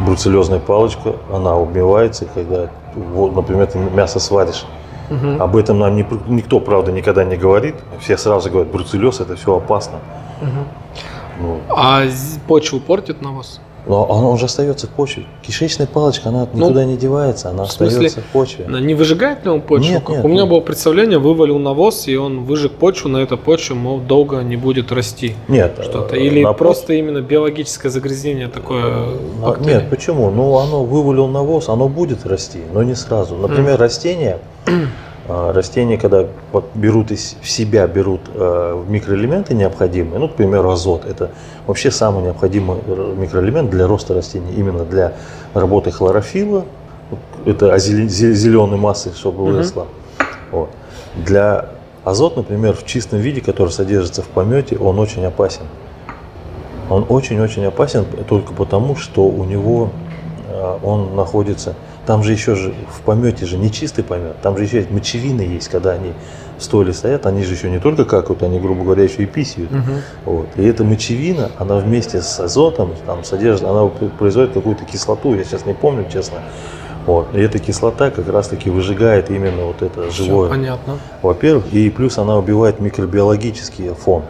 бруцеллезная 0.00 0.58
палочка, 0.58 1.14
она 1.32 1.56
убивается, 1.56 2.26
когда, 2.34 2.68
вот, 2.94 3.34
например, 3.34 3.66
ты 3.66 3.78
мясо 3.78 4.18
сваришь. 4.20 4.64
мгм, 5.10 5.40
Об 5.40 5.56
этом 5.56 5.78
нам 5.78 5.94
не 5.96 6.06
никто, 6.26 6.60
правда, 6.60 6.92
никогда 6.92 7.24
не 7.24 7.36
говорит. 7.36 7.76
Все 8.00 8.16
сразу 8.16 8.50
говорят, 8.50 8.72
бруцеллез 8.72 9.20
это 9.20 9.36
все 9.36 9.56
опасно. 9.56 9.98
мгм. 10.40 10.64
Ну, 11.38 11.60
А 11.68 12.02
почву 12.48 12.80
портит 12.80 13.20
навоз? 13.22 13.60
Но 13.86 14.10
оно 14.10 14.32
уже 14.32 14.46
остается 14.46 14.86
в 14.86 14.90
почве. 14.90 15.24
Кишечная 15.42 15.86
палочка, 15.86 16.28
она 16.28 16.48
никуда 16.52 16.84
не 16.84 16.96
девается, 16.96 17.50
она 17.50 17.62
Ну, 17.62 17.64
в 17.68 17.72
смысле, 17.72 18.06
остается 18.06 18.20
в 18.20 18.24
почве. 18.32 18.64
Она 18.66 18.80
Не 18.80 18.94
выжигает 18.94 19.44
ли 19.44 19.50
он 19.50 19.60
почву? 19.60 19.88
Нет, 19.88 20.00
Как 20.04 20.16
нет, 20.16 20.24
у 20.24 20.28
меня 20.28 20.40
нет. 20.42 20.50
было 20.50 20.60
представление, 20.60 21.18
вывалил 21.18 21.58
навоз, 21.58 22.08
и 22.08 22.16
он 22.16 22.44
выжег 22.44 22.72
почву, 22.72 23.08
на 23.08 23.18
этой 23.18 23.38
почве, 23.38 23.76
мол, 23.76 24.00
долго 24.00 24.40
не 24.42 24.56
будет 24.56 24.92
расти 24.92 25.34
Нет, 25.48 25.78
что-то. 25.82 26.16
э, 26.16 26.20
Или 26.20 26.42
на 26.42 26.52
просто 26.52 26.94
именно 26.94 27.20
биологическое 27.20 27.90
загрязнение 27.90 28.48
такое? 28.48 28.82
А, 28.84 29.18
бактерий? 29.42 29.74
Нет, 29.74 29.90
почему? 29.90 30.30
Ну, 30.30 30.56
оно 30.58 30.84
вывалил 30.84 31.28
навоз, 31.28 31.68
оно 31.68 31.88
будет 31.88 32.26
расти, 32.26 32.60
но 32.72 32.82
не 32.82 32.94
сразу. 32.94 33.36
Например, 33.36 33.78
растения, 33.78 34.38
а, 34.66 34.70
растения, 35.28 35.98
когда 35.98 36.26
берут 36.74 37.10
из 37.10 37.36
в 37.40 37.48
себя, 37.48 37.86
берут 37.86 38.20
э, 38.34 38.84
микроэлементы 38.88 39.54
необходимые, 39.54 40.18
ну, 40.18 40.28
к 40.28 40.34
примеру, 40.34 40.70
азот, 40.70 41.04
это 41.04 41.30
вообще 41.66 41.90
самый 41.90 42.22
необходимый 42.22 42.78
р- 42.86 43.14
микроэлемент 43.16 43.70
для 43.70 43.86
роста 43.86 44.14
растений, 44.14 44.52
именно 44.56 44.84
для 44.84 45.12
работы 45.54 45.90
хлорофилла, 45.90 46.64
это 47.44 47.76
зеленой 47.78 48.78
массы, 48.78 49.12
чтобы 49.14 49.44
выросла. 49.44 49.86
Вот. 50.50 50.70
Для 51.16 51.70
азот, 52.04 52.36
например, 52.36 52.74
в 52.74 52.84
чистом 52.84 53.18
виде, 53.18 53.40
который 53.40 53.70
содержится 53.70 54.22
в 54.22 54.26
помете, 54.26 54.76
он 54.76 54.98
очень 54.98 55.24
опасен. 55.24 55.62
Он 56.88 57.04
очень-очень 57.08 57.64
опасен 57.64 58.06
только 58.28 58.52
потому, 58.52 58.94
что 58.94 59.22
у 59.26 59.44
него 59.44 59.90
э, 60.48 60.78
он 60.84 61.16
находится. 61.16 61.74
Там 62.06 62.22
же 62.22 62.32
еще 62.32 62.54
же 62.54 62.72
в 62.88 63.00
помете 63.00 63.46
же 63.46 63.58
не 63.58 63.70
чистый 63.70 64.04
помет, 64.04 64.40
там 64.40 64.56
же 64.56 64.64
еще 64.64 64.76
есть 64.78 64.90
мочевины 64.90 65.40
есть, 65.40 65.68
когда 65.68 65.90
они 65.90 66.12
в 66.56 66.62
стойле 66.62 66.92
стоят, 66.92 67.26
они 67.26 67.42
же 67.42 67.54
еще 67.54 67.68
не 67.68 67.80
только 67.80 68.04
какают, 68.04 68.42
они, 68.44 68.60
грубо 68.60 68.84
говоря, 68.84 69.02
еще 69.02 69.24
и 69.24 69.26
писают. 69.26 69.70
Мгм. 69.72 70.02
Вот. 70.24 70.46
И 70.56 70.64
эта 70.64 70.84
мочевина, 70.84 71.50
она 71.58 71.76
вместе 71.76 72.22
с 72.22 72.38
азотом 72.38 72.92
там 73.06 73.24
содержит, 73.24 73.64
она 73.64 73.86
производит 74.18 74.52
какую-то 74.54 74.84
кислоту, 74.84 75.34
я 75.34 75.44
сейчас 75.44 75.66
не 75.66 75.74
помню, 75.74 76.06
честно. 76.10 76.38
Вот. 77.06 77.28
И 77.34 77.40
эта 77.40 77.58
кислота 77.58 78.10
как 78.10 78.28
раз-таки 78.28 78.70
выжигает 78.70 79.30
именно 79.30 79.64
вот 79.64 79.82
это 79.82 80.08
Всё 80.10 80.24
живое. 80.24 80.48
понятно. 80.48 80.98
Во-первых, 81.22 81.72
и 81.72 81.90
плюс 81.90 82.18
она 82.18 82.36
убивает 82.38 82.80
микробиологический 82.80 83.90
фон. 83.94 84.22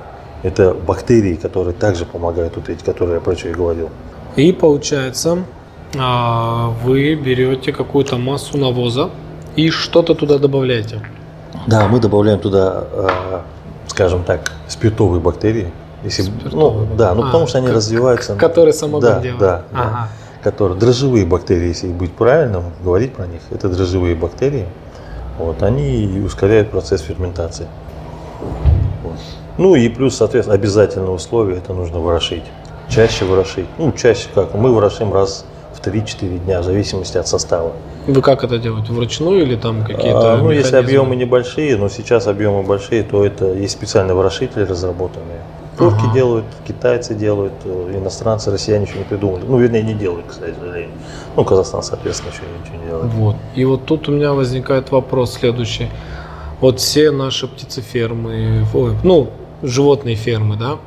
Это 0.42 0.74
бактерии, 0.74 1.34
которые 1.34 1.74
также 1.74 2.04
помогают, 2.06 2.56
вот 2.56 2.68
эти, 2.68 2.82
которые 2.84 3.16
я 3.16 3.20
про 3.20 3.36
что 3.36 3.48
и 3.48 3.52
говорил. 3.52 3.90
И 4.36 4.52
получается, 4.52 5.38
вы 5.94 7.14
берете 7.14 7.72
какую-то 7.72 8.16
массу 8.16 8.58
навоза 8.58 9.10
и 9.56 9.70
что-то 9.70 10.14
туда 10.14 10.38
добавляете. 10.38 11.00
Да, 11.66 11.88
мы 11.88 11.98
добавляем 11.98 12.38
туда, 12.38 12.84
э, 12.92 13.40
скажем 13.88 14.22
так, 14.22 14.52
спиртовые 14.68 15.20
бактерии. 15.20 15.72
Если, 16.04 16.22
Спиртовые 16.22 16.88
ну, 16.88 16.96
да, 16.96 17.14
ну 17.14 17.22
А, 17.22 17.26
потому 17.26 17.46
что 17.46 17.58
они 17.58 17.68
развиваются. 17.68 18.36
Которые 18.36 18.72
самогон 18.72 19.02
да, 19.02 19.20
делают. 19.20 19.40
Да, 19.40 19.64
да. 19.72 19.80
Ага. 19.80 20.08
Которые 20.42 20.78
дрожжевые 20.78 21.26
бактерии, 21.26 21.68
если 21.68 21.88
быть 21.88 22.12
правильным, 22.12 22.64
говорить 22.84 23.14
про 23.14 23.26
них, 23.26 23.40
это 23.50 23.68
дрожжевые 23.68 24.14
бактерии. 24.14 24.66
Вот, 25.38 25.62
они 25.62 26.22
ускоряют 26.24 26.70
процесс 26.70 27.00
ферментации. 27.00 27.66
Вот. 29.02 29.16
Ну 29.58 29.74
и 29.74 29.88
плюс, 29.88 30.16
соответственно, 30.16 30.54
обязательное 30.54 31.10
условие 31.10 31.58
это 31.58 31.72
нужно 31.72 31.98
ворошить. 31.98 32.44
Чаще 32.88 33.24
ворошить. 33.24 33.66
Ну, 33.78 33.90
чаще 33.92 34.28
как? 34.34 34.54
Мы 34.54 34.72
ворошим 34.72 35.12
раз 35.12 35.44
в 35.76 35.86
3-4 35.86 36.38
дня, 36.44 36.60
в 36.60 36.64
зависимости 36.64 37.18
от 37.18 37.28
состава. 37.28 37.72
Вы 38.06 38.22
как 38.22 38.44
это 38.44 38.58
делаете? 38.58 38.92
Вручную 38.92 39.42
или 39.42 39.56
там 39.56 39.82
какие-то 39.84 40.34
А, 40.34 40.36
ну, 40.38 40.50
если 40.50 40.68
механизмы? 40.76 40.78
объемы 40.78 41.16
небольшие, 41.16 41.76
но 41.76 41.88
сейчас 41.88 42.26
объемы 42.26 42.62
большие, 42.62 43.02
то 43.02 43.24
это 43.24 43.52
есть 43.52 43.72
специальные 43.72 44.14
ворошители 44.14 44.62
разработанные. 44.64 45.40
Турки 45.76 46.04
Ага. 46.04 46.14
делают, 46.14 46.44
китайцы 46.66 47.14
делают, 47.14 47.52
э, 47.64 47.98
иностранцы, 47.98 48.50
россияне 48.50 48.86
еще 48.86 48.96
не 48.96 49.04
придумали. 49.04 49.42
Ну, 49.46 49.58
вернее, 49.58 49.82
не 49.82 49.92
делают, 49.92 50.24
кстати, 50.26 50.54
сожалению. 50.58 50.90
Ну, 51.36 51.44
Казахстан, 51.44 51.82
соответственно, 51.82 52.30
еще 52.32 52.42
ничего 52.62 52.82
не 52.82 52.88
делает. 52.88 53.12
Вот. 53.12 53.36
И 53.54 53.64
вот 53.66 53.84
тут 53.84 54.08
у 54.08 54.12
меня 54.12 54.32
возникает 54.32 54.90
вопрос 54.90 55.34
следующий. 55.34 55.90
Вот 56.62 56.80
все 56.80 57.10
наши 57.10 57.46
птицефермы, 57.46 58.64
ну, 59.04 59.28
животные 59.62 60.14
фермы, 60.16 60.56
да, 60.56 60.78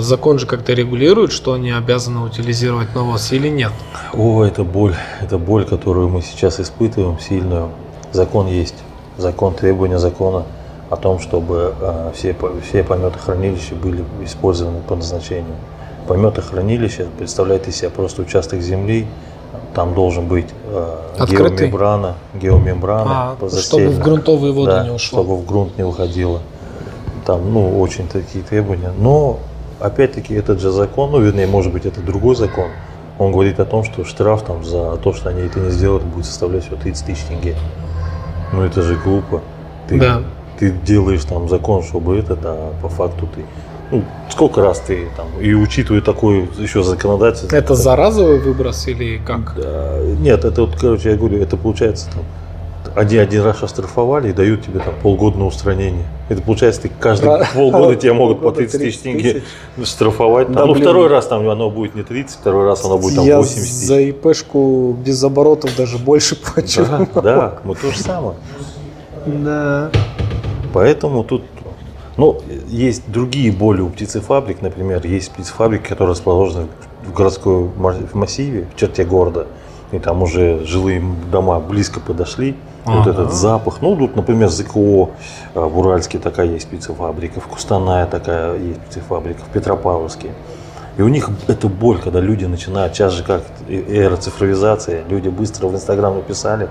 закон 0.00 0.38
же 0.38 0.46
как-то 0.46 0.72
регулирует, 0.72 1.32
что 1.32 1.52
они 1.52 1.70
обязаны 1.70 2.20
утилизировать 2.24 2.94
навоз 2.94 3.32
или 3.32 3.48
нет? 3.48 3.72
О, 4.14 4.44
это 4.44 4.64
боль, 4.64 4.94
это 5.20 5.38
боль, 5.38 5.64
которую 5.64 6.08
мы 6.08 6.22
сейчас 6.22 6.60
испытываем 6.60 7.18
сильную. 7.18 7.70
Закон 8.12 8.46
есть, 8.46 8.74
закон, 9.16 9.54
требования 9.54 9.98
закона 9.98 10.44
о 10.90 10.96
том, 10.96 11.18
чтобы 11.18 11.74
э, 11.80 12.12
все, 12.14 12.34
все 12.66 12.82
пометохранилища 12.82 13.74
были 13.74 14.04
использованы 14.24 14.80
по 14.80 14.96
назначению. 14.96 15.56
Пометохранилище 16.06 17.06
представляет 17.18 17.68
из 17.68 17.76
себя 17.76 17.90
просто 17.90 18.22
участок 18.22 18.60
земли, 18.62 19.06
там 19.74 19.94
должен 19.94 20.26
быть 20.26 20.46
э, 20.64 20.96
Открытый? 21.18 21.58
геомембрана, 21.68 22.14
геомембрана 22.34 23.36
А, 23.40 23.48
чтобы 23.60 23.88
в 23.90 23.98
грунтовые 23.98 24.52
воды 24.52 24.70
Да, 24.70 24.84
не 24.84 24.90
ушло. 24.90 25.20
чтобы 25.22 25.36
в 25.36 25.46
грунт 25.46 25.76
не 25.76 25.84
уходило. 25.84 26.40
Там, 27.28 27.52
ну, 27.52 27.78
очень 27.78 28.08
такие 28.08 28.42
требования. 28.42 28.90
Но, 28.98 29.40
опять-таки, 29.80 30.32
этот 30.32 30.62
же 30.62 30.70
закон, 30.70 31.10
ну, 31.10 31.20
вернее, 31.20 31.46
может 31.46 31.70
быть, 31.70 31.84
это 31.84 32.00
другой 32.00 32.34
закон, 32.34 32.70
он 33.18 33.32
говорит 33.32 33.60
о 33.60 33.66
том, 33.66 33.84
что 33.84 34.02
штраф 34.06 34.44
там 34.46 34.64
за 34.64 34.96
то, 34.96 35.12
что 35.12 35.28
они 35.28 35.42
это 35.42 35.60
не 35.60 35.70
сделают, 35.70 36.04
будет 36.04 36.24
составлять 36.24 36.64
всего 36.64 36.76
30 36.76 37.04
тысяч 37.04 37.24
тенге. 37.24 37.54
Ну, 38.54 38.62
это 38.62 38.80
же 38.80 38.94
глупо. 38.94 39.42
Ты, 39.88 40.00
Да. 40.00 40.22
ты 40.58 40.70
делаешь 40.70 41.22
там 41.26 41.50
закон, 41.50 41.82
чтобы 41.82 42.16
это, 42.16 42.34
да, 42.34 42.56
по 42.80 42.88
факту 42.88 43.28
ты... 43.34 43.44
Ну, 43.90 44.04
сколько 44.30 44.62
раз 44.62 44.80
ты 44.80 45.08
там, 45.14 45.26
и 45.38 45.52
учитывая 45.52 46.00
такое 46.00 46.48
еще 46.56 46.82
законодательство... 46.82 47.54
Это 47.54 47.74
за 47.74 47.94
разовый 47.94 48.38
выброс 48.38 48.88
или 48.88 49.18
как? 49.18 49.54
Да, 49.54 49.98
Нет, 50.18 50.46
это 50.46 50.62
вот, 50.62 50.76
короче, 50.80 51.10
я 51.10 51.16
говорю, 51.16 51.42
это 51.42 51.58
получается 51.58 52.06
там 52.10 52.22
один, 52.98 53.20
один 53.20 53.42
раз 53.42 53.62
оштрафовали 53.62 54.30
и 54.30 54.32
дают 54.32 54.64
тебе 54.64 54.80
там 54.80 54.92
полгода 55.02 55.38
на 55.38 55.46
устранение. 55.46 56.04
Это 56.28 56.42
получается, 56.42 56.82
ты 56.82 56.90
каждые 57.00 57.46
полгода 57.54 57.94
тебя 57.94 58.12
могут 58.12 58.38
по 58.38 58.50
полгода 58.50 58.68
30 58.68 58.80
тысяч 58.80 58.98
30 58.98 59.02
тенге 59.02 59.42
штрафовать. 59.84 60.50
Да, 60.50 60.66
ну, 60.66 60.72
блин. 60.72 60.84
второй 60.84 61.06
раз 61.06 61.26
там 61.28 61.48
оно 61.48 61.70
будет 61.70 61.94
не 61.94 62.02
30, 62.02 62.38
второй 62.38 62.66
раз 62.66 62.84
оно 62.84 62.98
будет 62.98 63.14
там 63.14 63.24
Я 63.24 63.38
80 63.38 63.62
тысяч. 63.62 63.86
за 63.86 64.00
ИПшку 64.00 64.96
без 65.04 65.22
оборотов 65.22 65.76
даже 65.76 65.96
больше 65.98 66.34
плачу. 66.54 66.84
Да, 67.14 67.22
да, 67.22 67.58
мы 67.62 67.76
то 67.76 67.90
же 67.92 67.98
самое. 67.98 68.34
Да. 69.26 69.90
Поэтому 70.72 71.22
тут, 71.22 71.44
ну, 72.16 72.40
есть 72.66 73.04
другие 73.06 73.52
боли 73.52 73.80
у 73.80 73.90
птицефабрик, 73.90 74.60
например, 74.60 75.06
есть 75.06 75.30
птицефабрики, 75.30 75.86
которые 75.88 76.12
расположены 76.12 76.66
в 77.06 77.12
городской 77.12 77.70
массиве, 78.12 78.66
в 78.74 78.78
черте 78.78 79.04
города, 79.04 79.46
и 79.92 79.98
там 79.98 80.22
уже 80.22 80.64
жилые 80.64 81.02
дома 81.30 81.60
близко 81.60 82.00
подошли, 82.00 82.56
вот 82.84 83.06
Ага. 83.06 83.10
этот 83.10 83.32
запах, 83.32 83.78
ну, 83.80 83.96
тут, 83.96 84.16
например, 84.16 84.48
ЗКО 84.48 85.10
а, 85.54 85.60
в 85.66 85.78
Уральске 85.78 86.18
такая 86.18 86.46
есть 86.46 86.68
птицефабрика, 86.68 87.40
в 87.40 87.46
Кустаная 87.46 88.06
такая 88.06 88.56
есть 88.56 88.80
птицефабрика, 88.80 89.40
в 89.42 89.48
Петропавловске. 89.48 90.30
И 90.96 91.02
у 91.02 91.08
них 91.08 91.30
это 91.46 91.68
боль, 91.68 91.98
когда 91.98 92.18
люди 92.18 92.44
начинают, 92.44 92.94
сейчас 92.94 93.12
же 93.12 93.22
как 93.22 93.42
э- 93.68 93.84
эра 93.88 94.16
цифровизации, 94.16 95.04
люди 95.08 95.28
быстро 95.28 95.68
в 95.68 95.74
Инстаграм 95.74 96.14
написали, 96.14 96.68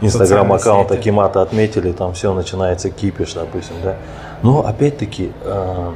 Инстаграм 0.00 0.52
аккаунт 0.52 0.88
сети. 0.88 0.98
Акимата 0.98 1.40
отметили, 1.40 1.92
там 1.92 2.14
все 2.14 2.34
начинается 2.34 2.90
кипиш, 2.90 3.34
допустим, 3.34 3.76
да. 3.84 3.96
Но 4.42 4.66
опять-таки 4.66 5.30
э, 5.44 5.92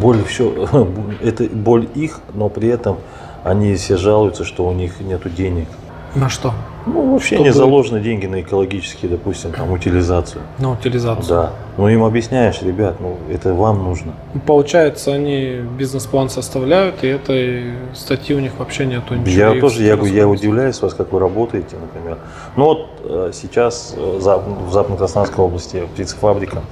боль 0.00 0.22
все, 0.24 0.68
это 1.22 1.44
боль 1.44 1.88
их, 1.94 2.20
но 2.32 2.48
при 2.48 2.68
этом 2.68 2.96
они 3.44 3.74
все 3.74 3.96
жалуются, 3.96 4.44
что 4.44 4.66
у 4.66 4.72
них 4.72 5.00
нету 5.00 5.28
денег. 5.28 5.68
На 6.14 6.28
что? 6.28 6.52
Ну, 6.84 7.12
вообще 7.12 7.36
Чтобы- 7.36 7.44
не 7.44 7.52
заложены 7.52 8.00
деньги 8.00 8.26
на 8.26 8.40
экологические, 8.40 9.10
допустим, 9.10 9.52
там, 9.52 9.70
утилизацию. 9.70 10.42
На 10.58 10.72
утилизацию. 10.72 11.26
Да. 11.28 11.52
Ну, 11.78 11.88
им 11.88 12.02
объясняешь, 12.02 12.60
ребят, 12.60 12.96
ну, 13.00 13.16
это 13.30 13.54
вам 13.54 13.82
нужно. 13.82 14.12
Получается, 14.46 15.12
они 15.12 15.60
бизнес-план 15.78 16.28
составляют, 16.28 17.02
и 17.02 17.06
этой 17.06 17.72
статьи 17.94 18.34
у 18.34 18.40
них 18.40 18.52
вообще 18.58 18.84
нету 18.84 19.14
ничего. 19.14 19.54
Я 19.54 19.60
тоже, 19.60 19.84
я, 19.84 19.94
я 19.94 20.28
удивляюсь 20.28 20.82
вас, 20.82 20.92
как 20.92 21.12
вы 21.12 21.20
работаете, 21.20 21.76
например. 21.80 22.18
Ну 22.56 22.64
вот 22.64 22.88
э, 23.04 23.30
сейчас 23.32 23.94
э, 23.96 24.18
в 24.18 24.72
Западно-Краснодарской 24.72 25.44
области 25.44 25.82
птицефабрика, 25.94 26.62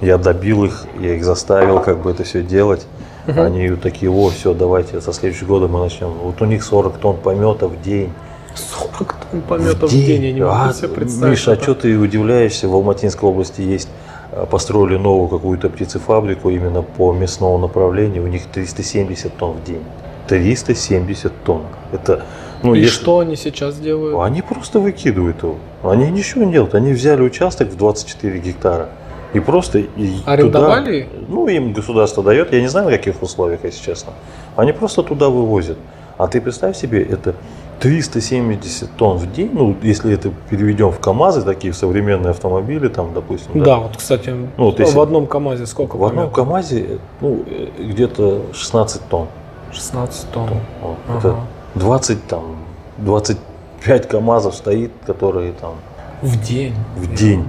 я 0.00 0.18
добил 0.18 0.64
их, 0.64 0.84
я 1.00 1.14
их 1.14 1.24
заставил 1.24 1.80
как 1.80 2.02
бы 2.02 2.10
это 2.10 2.24
все 2.24 2.42
делать. 2.42 2.86
Мгм. 3.26 3.40
Они 3.40 3.68
такие, 3.76 4.10
о, 4.10 4.30
все, 4.30 4.54
давайте, 4.54 5.00
со 5.00 5.12
следующего 5.12 5.46
года 5.48 5.68
мы 5.68 5.80
начнем. 5.80 6.10
Вот 6.22 6.40
у 6.40 6.44
них 6.46 6.62
40 6.64 6.98
тонн 6.98 7.16
помета 7.16 7.68
в 7.68 7.80
день. 7.82 8.12
40 8.54 9.14
тонн 9.30 9.40
помета 9.42 9.86
в 9.86 9.90
день, 9.90 10.24
я 10.24 10.32
не 10.32 10.40
могу 10.40 10.52
А, 10.54 10.72
себе 10.72 10.88
представить. 10.88 11.30
Миша, 11.30 11.50
а 11.52 11.54
это. 11.54 11.62
что 11.62 11.74
ты 11.74 11.96
удивляешься? 11.98 12.68
В 12.68 12.74
Алматинской 12.74 13.28
области 13.28 13.60
есть, 13.60 13.88
э, 14.32 14.46
построили 14.50 14.96
новую 14.96 15.28
какую-то 15.28 15.68
птицефабрику 15.68 16.50
именно 16.50 16.82
по 16.82 17.12
мясному 17.12 17.58
направлению. 17.58 18.24
У 18.24 18.26
них 18.26 18.42
370 18.46 19.36
тонн 19.36 19.56
в 19.58 19.64
день. 19.64 19.82
370 20.28 21.32
тонн. 21.44 21.62
Это, 21.92 22.24
ну, 22.62 22.74
И 22.74 22.80
если- 22.80 22.94
что 22.94 23.18
они 23.20 23.36
сейчас 23.36 23.76
делают? 23.78 24.18
Они 24.20 24.42
просто 24.42 24.78
выкидывают 24.80 25.42
его. 25.42 25.56
Они 25.82 26.10
ничего 26.10 26.44
не 26.44 26.52
делают. 26.52 26.74
Они 26.74 26.92
взяли 26.92 27.22
участок 27.22 27.68
в 27.68 27.76
24 27.76 28.38
гектара 28.38 28.88
и 29.34 29.40
просто 29.40 29.78
и 29.78 30.16
Арендовали? 30.26 31.02
туда- 31.02 31.24
ну, 31.28 31.48
им 31.48 31.72
государство 31.72 32.22
дает. 32.22 32.52
Я 32.52 32.60
не 32.60 32.68
знаю, 32.68 32.86
на 32.90 32.92
каких 32.96 33.22
условиях, 33.22 33.60
если 33.64 33.84
честно. 33.84 34.12
Они 34.56 34.72
просто 34.72 35.02
туда 35.02 35.28
вывозят. 35.28 35.78
А 36.18 36.26
ты 36.26 36.40
представь 36.40 36.76
себе, 36.76 37.02
это 37.02 37.34
370 37.80 38.90
тонн 38.96 39.16
в 39.18 39.32
день, 39.32 39.50
ну, 39.52 39.74
если 39.82 40.12
это 40.12 40.30
переведем 40.50 40.90
в 40.90 40.98
КАМАЗы, 41.00 41.42
такие 41.42 41.72
современные 41.72 42.30
автомобили, 42.30 42.88
там, 42.88 43.14
допустим. 43.14 43.62
Да, 43.62 43.76
вот, 43.78 43.96
кстати, 43.96 44.30
Ну, 44.30 44.64
вот 44.64 44.78
если- 44.80 44.96
в 44.96 45.00
одном 45.00 45.26
КАМАЗе 45.26 45.66
сколько 45.66 45.96
В 45.96 46.04
одном? 46.04 46.30
КАМАЗе, 46.30 46.98
ну, 47.20 47.42
э, 47.46 47.68
где-то 47.78 48.42
16 48.52 49.02
тонн. 49.08 49.28
16 49.72 50.30
тонн. 50.32 50.50
Вот. 50.82 50.96
Ага. 51.08 51.18
Это 51.18 51.36
20 51.74 52.26
там, 52.26 52.56
25 52.98 54.06
КАМАЗов 54.08 54.54
стоит, 54.54 54.90
которые 55.06 55.52
там 55.52 55.74
В 56.22 56.36
день. 56.42 56.74
В 56.96 57.14
день. 57.14 57.46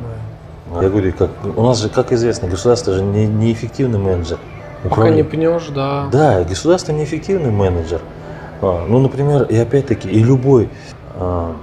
Я 0.79 0.89
говорю, 0.89 1.13
как, 1.17 1.31
у 1.55 1.63
нас 1.63 1.81
же, 1.81 1.89
как 1.89 2.11
известно, 2.13 2.47
государство 2.47 2.93
же 2.93 3.01
не, 3.01 3.27
неэффективный 3.27 3.99
менеджер. 3.99 4.37
Пока 4.83 5.09
не 5.09 5.23
пнешь, 5.23 5.67
да. 5.67 6.07
Да, 6.11 6.43
государство 6.43 6.91
неэффективный 6.91 7.51
менеджер. 7.51 8.01
А, 8.61 8.85
ну, 8.87 8.99
например, 8.99 9.43
и 9.43 9.57
опять-таки, 9.57 10.09
и 10.09 10.23
любой 10.23 10.69
а, 11.15 11.55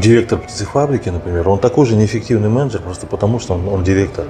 директор 0.00 0.38
птицефабрики, 0.38 1.08
например, 1.08 1.48
он 1.48 1.58
такой 1.58 1.86
же 1.86 1.96
неэффективный 1.96 2.48
менеджер, 2.48 2.80
просто 2.80 3.06
потому 3.06 3.38
что 3.38 3.54
он, 3.54 3.68
он 3.68 3.84
директор. 3.84 4.26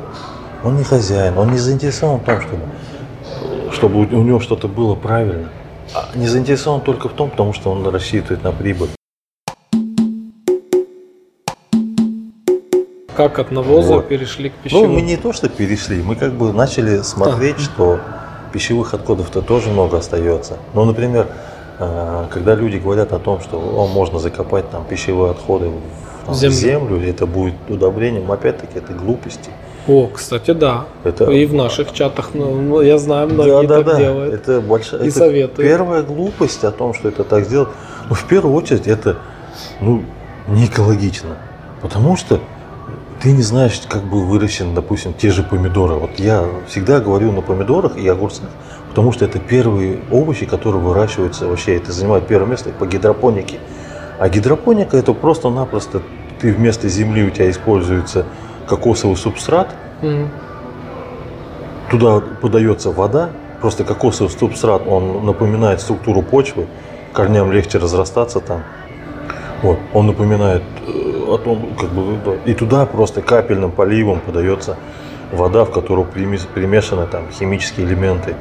Он 0.65 0.77
не 0.77 0.85
хозяин, 0.85 1.37
он 1.39 1.53
не 1.53 1.59
заинтересован 1.59 2.21
в 2.21 2.25
том, 2.25 2.41
чтобы, 2.41 2.63
чтобы 3.73 4.01
у 4.01 4.21
у 4.21 4.23
него 4.23 4.41
что-то 4.41 4.69
было 4.69 4.95
правильно. 4.95 5.51
А 5.95 6.09
не 6.15 6.27
заинтересован 6.27 6.81
только 6.81 7.09
в 7.09 7.13
том, 7.13 7.31
потому 7.31 7.53
что 7.53 7.71
он 7.71 7.87
рассчитывает 7.87 8.43
на 8.43 8.53
прибыль. 8.53 8.89
Как 13.17 13.39
от 13.39 13.51
навоза 13.51 13.95
Вот. 13.95 14.09
перешли 14.09 14.51
к 14.51 14.53
Ну, 14.57 14.63
пищевым. 14.65 14.93
мы 14.93 15.01
не 15.01 15.17
то, 15.17 15.33
что 15.33 15.49
перешли, 15.49 16.03
мы 16.03 16.17
как 16.17 16.33
бы 16.33 16.53
начали 16.53 17.03
смотреть, 17.03 17.59
что 17.61 17.99
пищевых 18.53 18.95
отходов-то 18.95 19.41
тоже 19.43 19.71
много 19.71 19.99
остается. 19.99 20.59
Ну, 20.75 20.85
например, 20.85 21.27
э, 21.79 22.25
когда 22.31 22.55
люди 22.55 22.77
говорят 22.77 23.13
о 23.13 23.19
том, 23.19 23.41
что 23.41 23.57
о, 23.59 23.87
можно 23.87 24.19
закопать 24.19 24.71
там 24.71 24.85
пищевые 24.85 25.31
отходы 25.31 25.69
в, 25.69 26.27
там, 26.27 26.35
Землю. 26.35 26.55
землю, 26.57 27.09
это 27.09 27.27
будет 27.27 27.55
удобрением, 27.69 28.31
опять-таки 28.31 28.79
это 28.79 28.93
глупости. 28.93 29.51
О, 29.89 30.09
кстати, 30.13 30.51
да. 30.53 30.85
Это- 31.05 31.31
И 31.31 31.47
в 31.47 31.55
наших 31.55 31.93
чатах, 31.93 32.31
ну, 32.35 32.55
ну, 32.61 32.81
я 32.81 32.99
знаю, 32.99 33.29
многие 33.29 33.67
да, 33.67 33.69
да, 33.69 33.77
так 33.77 33.87
да. 33.87 33.99
делают. 33.99 34.35
Это 34.35 34.61
большая 34.61 35.03
И 35.05 35.09
это 35.09 35.19
советуют. 35.19 35.69
Первая 35.71 36.03
глупость 36.03 36.65
о 36.65 36.71
том, 36.73 36.93
что 36.93 37.09
это 37.09 37.23
так 37.25 37.45
сделать. 37.45 37.69
Ну, 38.09 38.15
в 38.15 38.25
первую 38.25 38.55
очередь, 38.57 38.87
это 38.89 39.17
ну, 39.81 40.03
не 40.49 40.67
экологично. 40.67 41.37
Потому 41.83 42.17
что 42.17 42.41
ты 43.23 43.33
не 43.33 43.43
знаешь, 43.43 43.81
как 43.89 44.05
был 44.05 44.25
выращен, 44.25 44.75
допустим, 44.75 45.15
те 45.15 45.31
же 45.31 45.43
помидоры. 45.43 45.95
Вот 45.95 46.19
я 46.19 46.45
всегда 46.69 47.01
говорю 47.01 47.33
на 47.33 47.41
помидорах 47.41 47.97
и 47.97 48.07
огурцах, 48.09 48.49
потому 48.89 49.13
что 49.13 49.25
это 49.25 49.39
первые 49.39 50.01
овощи, 50.11 50.47
которые 50.47 50.83
выращиваются 50.83 51.47
вообще, 51.47 51.77
это 51.77 51.93
занимает 51.93 52.27
первое 52.27 52.51
место 52.51 52.71
по 52.71 52.87
гидропонике. 52.87 53.59
А 54.19 54.29
гидропоника 54.29 54.97
это 54.97 55.13
просто-напросто 55.13 56.03
ты 56.41 56.53
вместо 56.53 56.89
земли 56.89 57.25
у 57.25 57.31
тебя 57.31 57.51
используется 57.51 58.27
кокосовый 58.69 59.17
субстрат, 59.17 59.75
Мгм. 60.03 60.29
Туда 61.91 62.21
подается 62.21 62.91
вода, 62.91 63.31
просто 63.61 63.85
кокосовый 63.85 64.31
субстрат, 64.31 64.83
он 64.87 65.25
напоминает 65.25 65.81
структуру 65.81 66.21
почвы, 66.23 66.67
корням 67.13 67.53
легче 67.53 67.79
разрастаться 67.79 68.41
там. 68.41 68.63
Вот, 69.63 69.79
он 69.95 70.09
напоминает 70.09 70.63
э, 70.87 71.16
о 71.27 71.39
том, 71.39 71.69
как 71.79 71.91
бы, 71.91 72.39
и 72.45 72.55
туда 72.55 72.87
просто 72.87 73.23
капельным 73.23 73.71
поливом 73.71 74.21
подается 74.21 74.77
вода, 75.33 75.65
в 75.65 75.71
которую 75.73 76.07
примешаны 76.07 77.07
там 77.07 77.25
химические 77.31 77.87
элементы. 77.87 78.35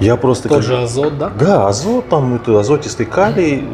Я 0.00 0.16
просто 0.16 0.48
Тот 0.48 0.58
как- 0.58 0.66
же 0.66 0.76
азот, 0.78 1.18
да? 1.18 1.30
да, 1.38 1.68
азот, 1.68 2.08
там 2.08 2.34
это 2.34 2.58
азотистый 2.58 3.06
калий, 3.06 3.64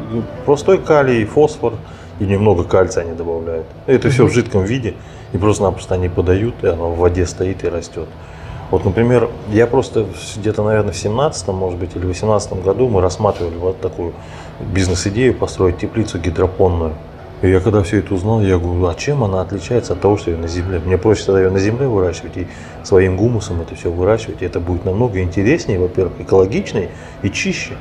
простой 0.44 0.78
калий, 0.78 1.24
фосфор 1.24 1.74
и 2.18 2.24
немного 2.24 2.64
кальция 2.64 3.04
они 3.04 3.14
добавляют. 3.14 3.66
Это 3.86 4.10
все 4.10 4.26
в 4.26 4.32
жидком 4.32 4.64
виде, 4.64 4.94
и 5.32 5.38
просто-напросто 5.38 5.94
они 5.94 6.08
подают, 6.08 6.54
и 6.62 6.66
оно 6.66 6.90
в 6.90 6.98
воде 6.98 7.26
стоит 7.26 7.64
и 7.64 7.68
растет. 7.68 8.06
Вот, 8.70 8.84
например, 8.84 9.28
я 9.50 9.66
просто 9.66 10.06
где-то, 10.36 10.62
наверное, 10.62 10.92
в 10.92 10.96
17 10.96 11.48
может 11.48 11.78
быть, 11.78 11.96
или 11.96 12.06
18 12.06 12.62
году 12.62 12.88
мы 12.88 13.00
рассматривали 13.00 13.56
вот 13.56 13.80
такую 13.80 14.12
бизнес-идею 14.60 15.34
построить 15.34 15.78
теплицу 15.78 16.18
гидропонную. 16.18 16.94
И 17.42 17.48
я 17.48 17.60
когда 17.60 17.82
все 17.82 17.98
это 17.98 18.14
узнал, 18.14 18.42
я 18.42 18.58
говорю, 18.58 18.86
а 18.86 18.94
чем 18.94 19.24
она 19.24 19.40
отличается 19.40 19.94
от 19.94 20.00
того, 20.00 20.18
что 20.18 20.30
ее 20.30 20.36
на 20.36 20.46
земле? 20.46 20.78
Мне 20.78 20.98
проще 20.98 21.24
тогда 21.24 21.40
ее 21.40 21.50
на 21.50 21.58
земле 21.58 21.88
выращивать 21.88 22.36
и 22.36 22.46
своим 22.84 23.16
гумусом 23.16 23.62
это 23.62 23.74
все 23.74 23.90
выращивать. 23.90 24.42
И 24.42 24.44
это 24.44 24.60
будет 24.60 24.84
намного 24.84 25.22
интереснее, 25.22 25.78
во-первых, 25.78 26.20
экологичнее 26.20 26.90
и 27.22 27.30
чище. 27.30 27.72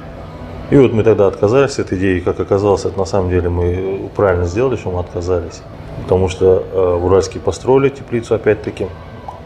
И 0.72 0.78
вот 0.78 0.94
мы 0.94 1.04
тогда 1.04 1.28
отказались 1.28 1.78
от 1.78 1.92
идеи, 1.92 2.20
как 2.20 2.40
оказалось, 2.40 2.86
это 2.86 2.98
на 2.98 3.06
самом 3.06 3.30
деле 3.32 3.50
мы 3.50 4.10
правильно 4.16 4.46
сделали, 4.46 4.78
что 4.78 4.92
мы 4.92 5.00
отказались. 5.02 5.62
Потому 6.04 6.30
что 6.30 6.64
э, 6.72 6.96
в 6.96 7.06
Уральске 7.06 7.40
построили 7.40 7.90
теплицу 7.90 8.36
опять-таки. 8.36 8.88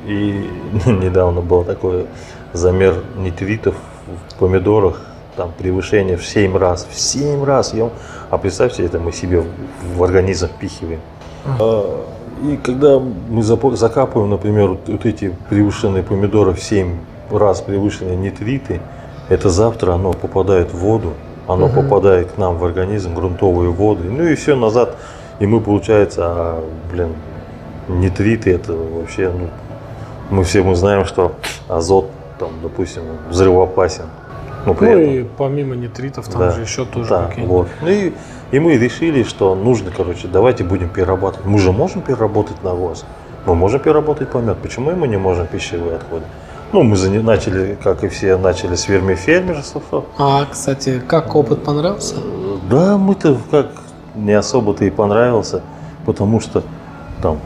И 0.06 0.50
недавно 0.86 1.42
был 1.42 1.64
такой 1.64 2.06
замер 2.54 2.96
нитритов 3.18 3.76
в 4.30 4.36
помидорах, 4.36 5.02
там 5.36 5.52
превышение 5.58 6.18
в 6.18 6.26
7 6.26 6.58
раз. 6.58 6.88
В 6.90 7.00
7 7.00 7.44
раз! 7.44 7.74
ё- 7.74 7.92
А 8.30 8.38
представьте, 8.38 8.86
это 8.86 9.00
мы 9.00 9.12
себе 9.12 9.40
в, 9.42 9.98
в 9.98 10.04
организм 10.04 10.48
впихиваем. 10.48 11.00
А, 11.60 12.06
И 12.44 12.58
когда 12.58 13.00
мы 13.00 13.42
закапываем, 13.44 14.30
например, 14.30 14.70
вот, 14.70 14.80
вот 14.88 15.06
эти 15.06 15.34
превышенные 15.50 16.04
помидоры 16.04 16.52
в 16.54 16.60
7 16.62 16.98
раз 17.32 17.62
превышенные 17.62 18.16
нитриты, 18.18 18.82
это 19.30 19.50
завтра 19.50 19.94
оно 19.94 20.14
попадает 20.14 20.72
в 20.74 20.78
воду, 20.78 21.14
оно 21.48 21.68
Мгм. 21.68 21.76
попадает 21.76 22.32
к 22.34 22.38
нам 22.38 22.58
в 22.58 22.66
организм, 22.66 23.16
грунтовые 23.16 23.72
воды, 23.72 24.10
ну 24.10 24.24
и 24.24 24.36
все 24.36 24.56
назад. 24.56 24.96
И 25.40 25.48
мы, 25.48 25.62
получается, 25.62 26.22
а, 26.26 26.64
блин, 26.92 27.14
нитриты 27.88 28.52
это 28.52 28.74
вообще, 28.74 29.32
ну, 29.32 29.48
мы 30.30 30.44
все 30.44 30.64
мы 30.64 30.76
знаем, 30.76 31.06
что 31.06 31.34
азот, 31.68 32.10
там, 32.40 32.50
допустим, 32.62 33.04
взрывоопасен. 33.30 34.06
Ну 34.66 34.74
этом- 34.74 35.00
и 35.02 35.24
помимо 35.38 35.76
нитритов, 35.76 36.28
там 36.28 36.40
да, 36.40 36.52
же 36.52 36.62
еще 36.62 36.86
тоже 36.86 37.10
да, 37.10 37.26
какие-нибудь. 37.26 37.50
вот. 37.58 37.68
Ну 37.82 37.88
и, 37.90 38.14
и 38.52 38.60
мы 38.60 38.78
решили, 38.78 39.24
что 39.24 39.56
нужно, 39.56 39.92
короче, 39.96 40.28
давайте 40.28 40.64
будем 40.64 40.90
перерабатывать. 40.90 41.46
Мы 41.46 41.60
же 41.60 41.72
можем 41.72 42.02
переработать 42.02 42.64
навоз, 42.64 43.06
мы 43.46 43.56
можем 43.56 43.82
переработать 43.82 44.30
помет. 44.30 44.58
Почему 44.60 44.92
мы 44.92 45.08
не 45.08 45.18
можем 45.18 45.48
пищевые 45.48 45.98
отходы? 45.98 46.24
Ну, 46.72 46.82
мы 46.82 46.96
начали, 47.22 47.78
как 47.84 48.04
и 48.04 48.08
все, 48.08 48.36
начали 48.36 48.74
с 48.74 48.88
вермифермерства. 48.88 50.06
А, 50.18 50.46
кстати, 50.50 51.04
как 51.08 51.36
опыт 51.36 51.64
понравился? 51.64 52.16
Да, 52.68 52.98
мы-то 52.98 53.38
как 53.52 53.68
не 54.16 54.34
особо-то 54.34 54.84
и 54.86 54.90
понравился, 54.90 55.62
потому 56.06 56.40
что 56.40 56.64
там 57.22 57.40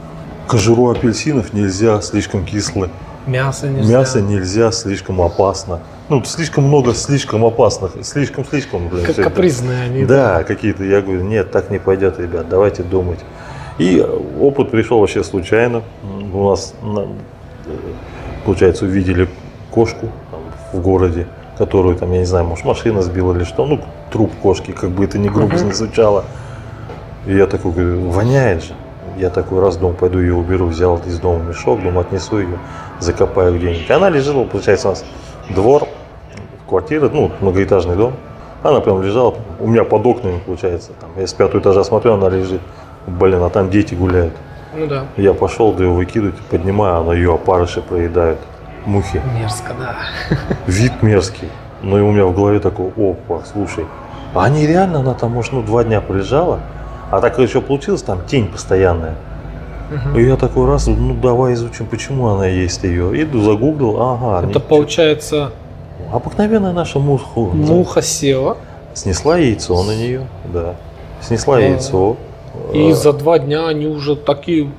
кожуру 0.48 0.90
апельсинов 0.90 1.52
нельзя 1.52 2.00
слишком 2.00 2.44
кислый. 2.44 2.90
Мясо 3.26 3.68
нельзя. 3.68 3.98
Мясо 3.98 4.20
нельзя 4.22 4.72
слишком 4.72 5.20
опасно. 5.20 5.80
Ну, 6.08 6.24
слишком 6.24 6.64
много 6.64 6.94
слишком 6.94 7.44
опасных. 7.44 7.92
Слишком-слишком, 8.02 8.88
блин. 8.88 9.04
Как 9.04 9.12
всё 9.12 9.22
это. 9.22 9.30
капризные 9.30 9.82
они. 9.84 10.04
Да, 10.06 10.42
какие-то. 10.44 10.82
Я 10.84 11.02
говорю, 11.02 11.22
нет, 11.22 11.50
так 11.50 11.70
не 11.70 11.78
пойдет, 11.78 12.18
ребят, 12.18 12.48
давайте 12.48 12.82
думать. 12.82 13.18
И 13.76 14.04
опыт 14.40 14.70
пришел 14.70 14.98
вообще 15.00 15.22
случайно. 15.22 15.82
У 16.32 16.48
нас, 16.48 16.74
на- 16.82 17.06
получается, 18.46 18.86
увидели 18.86 19.28
кошку 19.70 20.08
там, 20.30 20.40
в 20.72 20.82
городе, 20.82 21.26
которую 21.58 21.96
там, 21.96 22.10
я 22.12 22.20
не 22.20 22.24
знаю, 22.24 22.46
может 22.46 22.64
машина 22.64 23.02
сбила 23.02 23.34
или 23.36 23.44
что, 23.44 23.66
ну, 23.66 23.80
труп 24.10 24.32
кошки, 24.42 24.70
как 24.72 24.90
бы 24.90 25.04
это 25.04 25.18
ни 25.18 25.28
грубо 25.28 25.56
не 25.56 25.72
звучало. 25.72 26.24
И 27.26 27.36
я 27.36 27.46
такой 27.46 27.72
говорю, 27.72 28.08
воняет 28.08 28.64
же. 28.64 28.72
Я 29.18 29.30
такой 29.30 29.60
раз 29.60 29.76
дома 29.76 29.94
пойду 29.94 30.20
ее 30.20 30.34
уберу, 30.34 30.66
взял 30.66 30.96
из 30.98 31.18
дома 31.18 31.42
мешок, 31.42 31.82
дома 31.82 32.02
отнесу 32.02 32.38
ее, 32.38 32.56
закопаю 33.00 33.56
где-нибудь. 33.56 33.90
Она 33.90 34.10
лежала, 34.10 34.44
получается, 34.44 34.86
у 34.86 34.90
нас 34.92 35.04
двор, 35.50 35.88
квартира, 36.68 37.08
ну, 37.08 37.32
многоэтажный 37.40 37.96
дом. 37.96 38.12
Она 38.62 38.80
прям 38.80 39.02
лежала, 39.02 39.34
у 39.58 39.66
меня 39.66 39.82
под 39.82 40.06
окнами, 40.06 40.38
получается, 40.46 40.92
там, 41.00 41.10
я 41.16 41.26
с 41.26 41.32
пятого 41.32 41.60
этажа 41.60 41.82
смотрю, 41.82 42.14
она 42.14 42.28
лежит. 42.28 42.60
Блин, 43.08 43.42
а 43.42 43.50
там 43.50 43.70
дети 43.70 43.96
гуляют. 43.96 44.34
Ну 44.72 44.86
да. 44.86 45.06
Я 45.16 45.34
пошел, 45.34 45.72
да 45.72 45.82
ее 45.82 45.90
выкидывать, 45.90 46.36
поднимаю, 46.50 46.98
она 47.00 47.14
ее 47.14 47.34
опарыши 47.34 47.82
проедают. 47.82 48.38
Мухи. 48.86 49.20
Мерзко, 49.36 49.74
да. 49.80 49.96
Вид 50.68 51.02
мерзкий. 51.02 51.48
Ну 51.82 51.98
и 51.98 52.00
у 52.02 52.12
меня 52.12 52.24
в 52.24 52.34
голове 52.36 52.60
такой, 52.60 52.92
опа, 52.96 53.42
слушай. 53.52 53.84
А 54.32 54.44
они 54.44 54.64
реально, 54.64 55.00
она 55.00 55.14
там, 55.14 55.32
может, 55.32 55.52
ну, 55.52 55.62
два 55.62 55.82
дня 55.82 56.00
пролежала. 56.00 56.60
А 57.10 57.20
так 57.20 57.38
еще 57.38 57.60
получилось, 57.60 58.02
там 58.02 58.24
тень 58.26 58.48
постоянная. 58.48 59.14
И 60.14 60.22
я 60.22 60.36
такой 60.36 60.66
раз, 60.66 60.86
ну 60.86 61.14
давай 61.14 61.54
изучим, 61.54 61.86
почему 61.86 62.28
она 62.28 62.46
есть 62.46 62.84
ее. 62.84 63.22
Иду, 63.22 63.40
загуглил, 63.40 64.00
ага. 64.00 64.38
Это 64.40 64.48
ничего. 64.48 64.60
получается, 64.60 65.52
Обыкновенная 66.12 66.72
наша 66.72 66.98
муха. 66.98 67.40
муха 67.40 68.02
села, 68.02 68.56
Снесла 68.94 69.38
яйцо 69.38 69.82
на 69.84 69.94
нее, 69.94 70.26
да. 70.52 70.74
Снесла 71.20 71.56
А. 71.56 71.60
яйцо. 71.60 72.16
и 72.72 72.90
Э, 72.90 72.94
за 72.94 73.12
два 73.12 73.38
дня 73.38 73.68
они 73.68 73.86
уже 73.86 74.16
такие... 74.16 74.70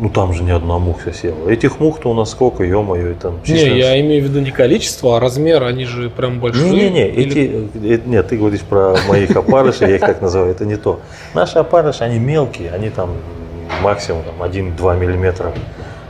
Ну 0.00 0.10
там 0.10 0.32
же 0.32 0.44
ни 0.44 0.50
одна 0.52 0.78
муха 0.78 1.12
села. 1.12 1.48
Этих 1.48 1.80
мух-то 1.80 2.10
у 2.10 2.14
нас 2.14 2.30
сколько, 2.30 2.62
ё-моё, 2.62 3.14
там 3.14 3.38
Не, 3.38 3.44
численность. 3.44 3.78
я 3.78 4.00
имею 4.00 4.22
в 4.22 4.28
виду 4.28 4.40
не 4.40 4.52
количество, 4.52 5.16
а 5.16 5.20
размер, 5.20 5.64
они 5.64 5.84
же 5.86 6.08
прям 6.08 6.38
большие. 6.38 6.70
Не-не-не, 6.70 7.08
Или- 7.08 7.68
эти, 7.74 7.96
э, 7.96 8.00
нет, 8.06 8.28
ты 8.28 8.36
говоришь 8.36 8.60
про 8.60 8.96
моих 9.08 9.30
опарышей, 9.36 9.88
я 9.88 9.94
их 9.96 10.00
так 10.00 10.22
называю, 10.22 10.52
это 10.52 10.64
не 10.66 10.76
то. 10.76 11.00
Наши 11.34 11.58
опарыши, 11.58 12.04
они 12.04 12.20
мелкие, 12.20 12.70
они 12.70 12.90
там 12.90 13.10
максимум 13.82 14.22
там, 14.22 14.40
1-2 14.42 14.96
миллиметра, 14.96 15.52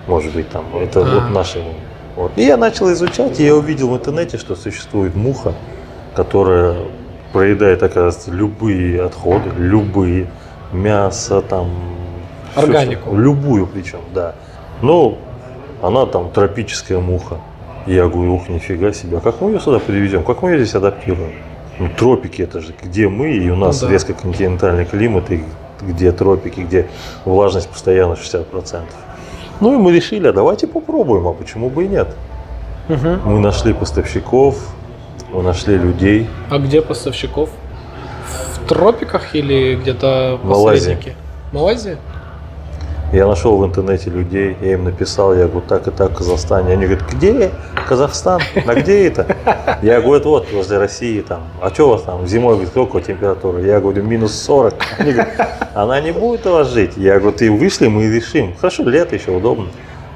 может 0.07 0.35
быть, 0.35 0.51
там, 0.51 0.65
это 0.79 1.01
А. 1.01 1.21
вот 1.21 1.31
наши. 1.31 1.63
Вот. 2.15 2.33
И 2.37 2.43
я 2.43 2.57
начал 2.59 2.93
изучать, 2.93 3.41
и 3.41 3.45
я 3.45 3.55
увидел 3.57 3.89
в 3.89 3.95
интернете, 3.97 4.37
что 4.37 4.55
существует 4.55 5.15
муха, 5.17 5.55
которая 6.15 6.77
проедает, 7.33 7.83
оказывается, 7.83 8.31
любые 8.33 9.03
отходы, 9.03 9.51
любые, 9.57 10.27
мясо, 10.73 11.41
там... 11.41 11.71
Органику. 12.65 13.11
что- 13.11 13.17
любую 13.17 13.67
причем, 13.67 14.01
да. 14.15 14.35
Ну, 14.83 15.19
она 15.83 16.07
там 16.07 16.31
тропическая 16.31 16.99
муха. 16.99 17.37
Я 17.87 18.07
говорю, 18.09 18.35
ух, 18.37 18.49
нифига 18.49 18.93
себе, 18.93 19.19
а 19.19 19.21
как 19.21 19.41
мы 19.41 19.51
ее 19.53 19.61
сюда 19.61 19.79
привезем, 19.79 20.23
как 20.23 20.43
мы 20.43 20.51
ее 20.51 20.59
здесь 20.59 20.75
адаптируем? 20.75 21.33
Ну, 21.79 21.89
тропики 21.97 22.43
это 22.43 22.61
же, 22.61 22.75
где 22.83 23.09
мы, 23.09 23.31
и 23.33 23.49
у 23.51 23.57
нас 23.57 23.81
Ну 23.81 23.87
да. 23.89 23.93
резко 23.93 24.13
континентальный 24.13 24.85
климат, 24.85 25.31
и 25.31 25.43
где 25.83 26.11
тропики, 26.13 26.61
где 26.61 26.89
влажность 27.25 27.69
постоянно 27.69 28.15
60%. 28.17 28.83
Ну 29.61 29.75
и 29.75 29.79
мы 29.79 29.93
решили, 29.93 30.27
а 30.29 30.33
давайте 30.33 30.67
попробуем, 30.67 31.27
а 31.29 31.33
почему 31.33 31.71
бы 31.71 31.85
и 31.85 31.89
нет? 31.89 32.09
Мгм. 32.89 33.21
Мы 33.25 33.41
нашли 33.41 33.73
поставщиков, 33.73 34.57
мы 35.33 35.43
нашли 35.43 35.77
людей. 35.79 36.29
А 36.51 36.59
где 36.59 36.83
поставщиков? 36.83 37.51
В 38.55 38.67
тропиках 38.69 39.35
или 39.35 39.77
где-то 39.77 40.39
Малайзия. 40.43 40.95
посредники? 40.97 41.17
Малайзия? 41.53 41.97
Я 43.11 43.27
нашел 43.27 43.57
в 43.57 43.65
интернете 43.65 44.11
людей, 44.11 44.55
я 44.61 44.75
им 44.75 44.85
написал, 44.85 45.35
я 45.35 45.47
говорю, 45.47 45.63
так 45.67 45.89
и 45.89 45.91
так 45.91 46.11
в 46.11 46.15
Казахстане. 46.17 46.75
Они 46.75 46.85
говорят, 46.85 47.11
где? 47.11 47.51
Казахстан? 47.89 48.43
А 48.67 48.75
где 48.75 49.07
это? 49.07 49.35
Я 49.81 50.03
говорю, 50.03 50.21
«Это 50.21 50.29
вот 50.29 50.53
возле 50.53 50.77
России 50.77 51.23
там. 51.23 51.41
А 51.63 51.71
что 51.71 51.87
у 51.87 51.91
вас 51.93 52.03
там 52.03 52.27
зимой, 52.27 52.55
говорит, 52.55 52.69
сколько 52.69 53.01
температура? 53.01 53.61
Я 53.61 53.81
говорю, 53.81 54.03
минус 54.03 54.35
40. 54.43 54.75
Они 54.99 55.13
говорят, 55.13 55.71
она 55.75 55.99
не 56.03 56.13
будет 56.13 56.47
у 56.47 56.53
вас 56.53 56.71
жить. 56.71 56.99
Я 56.99 57.19
говорю, 57.19 57.35
ты 57.35 57.51
вышли, 57.51 57.89
мы 57.89 58.15
решим. 58.15 58.55
Хорошо, 58.61 58.83
лето 58.83 59.15
еще 59.15 59.31
удобно. 59.31 59.69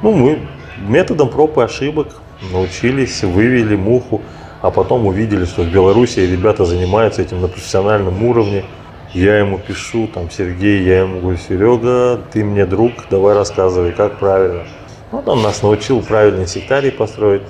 Ну, 0.03 0.13
мы 0.13 0.41
методом 0.87 1.31
проб 1.31 1.57
и 1.57 1.63
ошибок 1.63 2.09
научились, 2.53 3.23
вывели 3.23 3.75
муху, 3.75 4.21
а 4.61 4.71
потом 4.71 5.07
увидели, 5.07 5.47
что 5.47 5.63
в 5.63 5.73
Беларуси 5.73 6.21
ребята 6.21 6.67
занимаются 6.67 7.23
этим 7.23 7.41
на 7.41 7.49
профессиональном 7.49 8.23
уровне. 8.23 8.65
Я 9.15 9.39
ему 9.39 9.59
пишу, 9.59 10.07
там, 10.07 10.31
Сергей, 10.31 10.83
я 10.85 11.01
ему 11.01 11.21
говорю, 11.21 11.37
Серега, 11.39 12.21
ты 12.33 12.43
мне 12.45 12.65
друг, 12.65 12.93
давай 13.11 13.35
рассказывай, 13.35 13.93
как 13.93 14.19
правильно. 14.19 14.63
Вот 15.11 15.29
он 15.29 15.43
нас 15.43 15.63
научил 15.63 16.01
правильно 16.01 16.43
инсектарий 16.43 16.91
построить. 16.91 17.43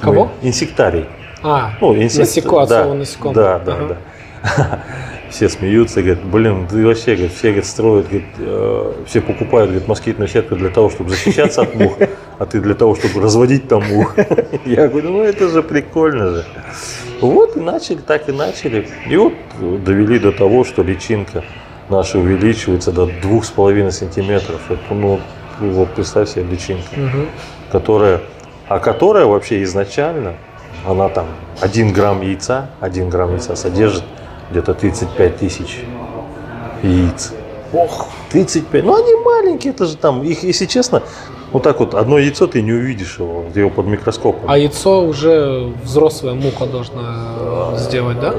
Кого? 0.00 0.30
Мы- 0.42 0.48
Инсектарий. 0.48 1.04
А, 1.42 1.72
Ну, 1.80 1.94
инсект- 1.94 2.20
насеко, 2.20 2.66
да, 2.66 2.94
насекомых. 2.94 3.34
Да, 3.36 3.58
да, 3.58 3.72
Ага. 3.74 3.98
да. 4.42 4.84
Все 5.30 5.48
смеются, 5.48 6.00
говорят, 6.02 6.24
блин, 6.24 6.66
ты 6.66 6.84
вообще, 6.84 7.14
говорит, 7.14 7.32
все 7.34 7.48
говорит, 7.48 7.66
строят, 7.66 8.06
говорит, 8.08 8.26
э, 8.38 8.92
все 9.06 9.20
покупают 9.20 9.70
говорит, 9.70 9.86
москитную 9.86 10.26
сетку 10.28 10.56
для 10.56 10.70
того, 10.70 10.90
чтобы 10.90 11.10
защищаться 11.10 11.62
от 11.62 11.74
мух, 11.76 11.98
а 12.38 12.46
ты 12.46 12.60
для 12.60 12.74
того, 12.74 12.96
чтобы 12.96 13.20
разводить 13.20 13.68
там 13.68 13.84
мух. 13.86 14.16
Я 14.64 14.88
говорю, 14.88 15.10
ну 15.10 15.22
это 15.22 15.48
же 15.48 15.62
прикольно 15.62 16.30
же. 16.30 16.44
Вот 17.20 17.56
и 17.56 17.60
начали, 17.60 17.98
так 17.98 18.28
и 18.28 18.32
начали. 18.32 18.88
И 19.08 19.16
вот 19.16 19.34
довели 19.84 20.18
до 20.18 20.32
того, 20.32 20.64
что 20.64 20.82
личинка 20.82 21.44
наша 21.88 22.18
увеличивается 22.18 22.92
до 22.92 23.06
двух 23.06 23.44
с 23.44 23.50
половиной 23.50 23.92
сантиметров. 23.92 24.60
Это, 24.68 24.94
ну, 24.94 25.20
вот 25.60 25.90
представь 25.90 26.28
себе 26.30 26.44
личинка 26.44 26.98
Мгм. 26.98 27.26
которая, 27.70 28.20
а 28.68 28.78
которая 28.78 29.26
вообще 29.26 29.62
изначально, 29.64 30.34
она 30.86 31.08
там 31.08 31.26
1 31.60 31.92
грамм 31.92 32.22
яйца, 32.22 32.70
1 32.80 33.10
грамм 33.10 33.32
яйца 33.32 33.54
содержит 33.56 34.04
где-то 34.50 34.72
35 34.74 35.36
тысяч 35.36 35.80
яиц. 36.82 37.32
Ох, 37.72 38.08
35, 38.30 38.84
ну 38.84 38.96
они 38.96 39.14
маленькие, 39.24 39.72
это 39.72 39.86
же 39.86 39.96
там, 39.96 40.22
их, 40.24 40.42
если 40.42 40.66
честно, 40.66 41.02
вот 41.52 41.62
так 41.62 41.80
вот, 41.80 41.94
одно 41.94 42.18
яйцо 42.18 42.46
ты 42.46 42.62
не 42.62 42.72
увидишь 42.72 43.18
его, 43.18 43.44
ты 43.52 43.60
его 43.60 43.70
под 43.70 43.86
микроскопом. 43.86 44.42
а 44.48 44.58
яйцо 44.58 45.02
уже 45.02 45.72
взрослая 45.82 46.34
муха 46.34 46.66
должна 46.66 47.76
сделать, 47.76 48.20
да? 48.20 48.34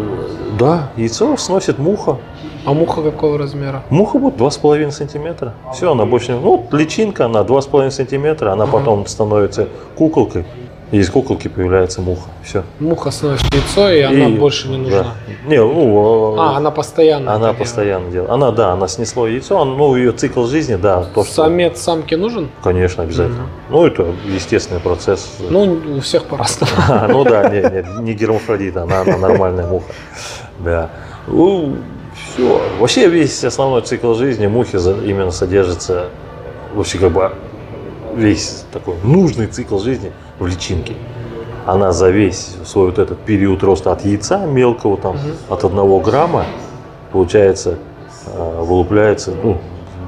Да, 0.59 0.91
яйцо 0.97 1.37
сносит 1.37 1.79
муха. 1.79 2.17
А 2.63 2.73
муха 2.73 3.01
какого 3.01 3.39
размера? 3.39 3.81
Муха 3.89 4.19
будет 4.19 4.35
2,5 4.35 4.91
сантиметра. 4.91 5.53
Все, 5.73 5.91
она 5.91 6.05
больше. 6.05 6.33
Ну, 6.33 6.67
личинка, 6.71 7.25
она 7.25 7.41
2,5 7.41 7.89
сантиметра, 7.89 8.51
она 8.51 8.67
потом 8.67 9.07
становится 9.07 9.67
куколкой. 9.97 10.45
И 10.91 10.97
из 10.97 11.09
куколки 11.09 11.47
появляется 11.47 12.01
муха. 12.01 12.29
Все. 12.43 12.63
Муха 12.79 13.11
сносит 13.11 13.53
яйцо, 13.53 13.89
и 13.89 14.01
она 14.01 14.27
больше 14.27 14.67
не 14.67 14.77
нужна. 14.77 15.15
Не, 15.45 15.57
ну, 15.57 16.35
А, 16.37 16.57
она 16.57 16.69
постоянно. 16.69 17.33
Она 17.33 17.53
постоянно 17.53 18.11
делает. 18.11 18.29
Она, 18.29 18.51
да, 18.51 18.73
она 18.73 18.89
снесла 18.89 19.27
яйцо, 19.27 19.57
он, 19.57 19.77
ну, 19.77 19.95
ее 19.95 20.11
цикл 20.11 20.45
жизни, 20.45 20.75
да, 20.75 21.05
то, 21.15 21.23
что... 21.23 21.33
Самец 21.33 21.79
самке 21.79 22.17
нужен? 22.17 22.49
Конечно, 22.61 23.03
обязательно. 23.03 23.47
Ну, 23.69 23.85
это 23.85 24.05
естественный 24.25 24.81
процесс. 24.81 25.37
Ну, 25.49 25.79
у 25.95 26.01
всех 26.01 26.25
по-разному. 26.25 26.71
А, 26.89 27.07
ну 27.07 27.23
да, 27.23 27.47
не, 27.49 27.61
не, 27.61 28.01
не 28.03 28.13
гермафродит, 28.13 28.75
она, 28.75 29.01
она 29.01 29.17
нормальная 29.17 29.65
муха. 29.65 29.85
Да. 30.59 30.89
Ну, 31.27 31.77
все. 32.33 32.61
Вообще 32.79 33.07
весь 33.07 33.43
основной 33.45 33.81
цикл 33.81 34.13
жизни 34.13 34.47
мухи 34.47 34.75
именно 35.05 35.31
содержится, 35.31 36.09
вообще 36.73 36.97
как 36.97 37.11
бы 37.11 37.31
весь 38.15 38.65
такой 38.73 38.95
нужный 39.03 39.47
цикл 39.47 39.79
жизни 39.79 40.11
в 40.41 40.47
личинке. 40.47 40.93
Она 41.65 41.91
за 41.91 42.09
весь 42.09 42.55
свой 42.65 42.87
вот 42.87 42.99
этот 42.99 43.19
период 43.19 43.63
роста 43.63 43.91
от 43.91 44.03
яйца 44.03 44.45
мелкого, 44.45 44.97
там, 44.97 45.17
от 45.49 45.63
одного 45.63 45.99
грамма, 45.99 46.45
получается, 47.11 47.75
э, 48.25 48.59
вылупляется 48.61 49.33
ну, 49.43 49.59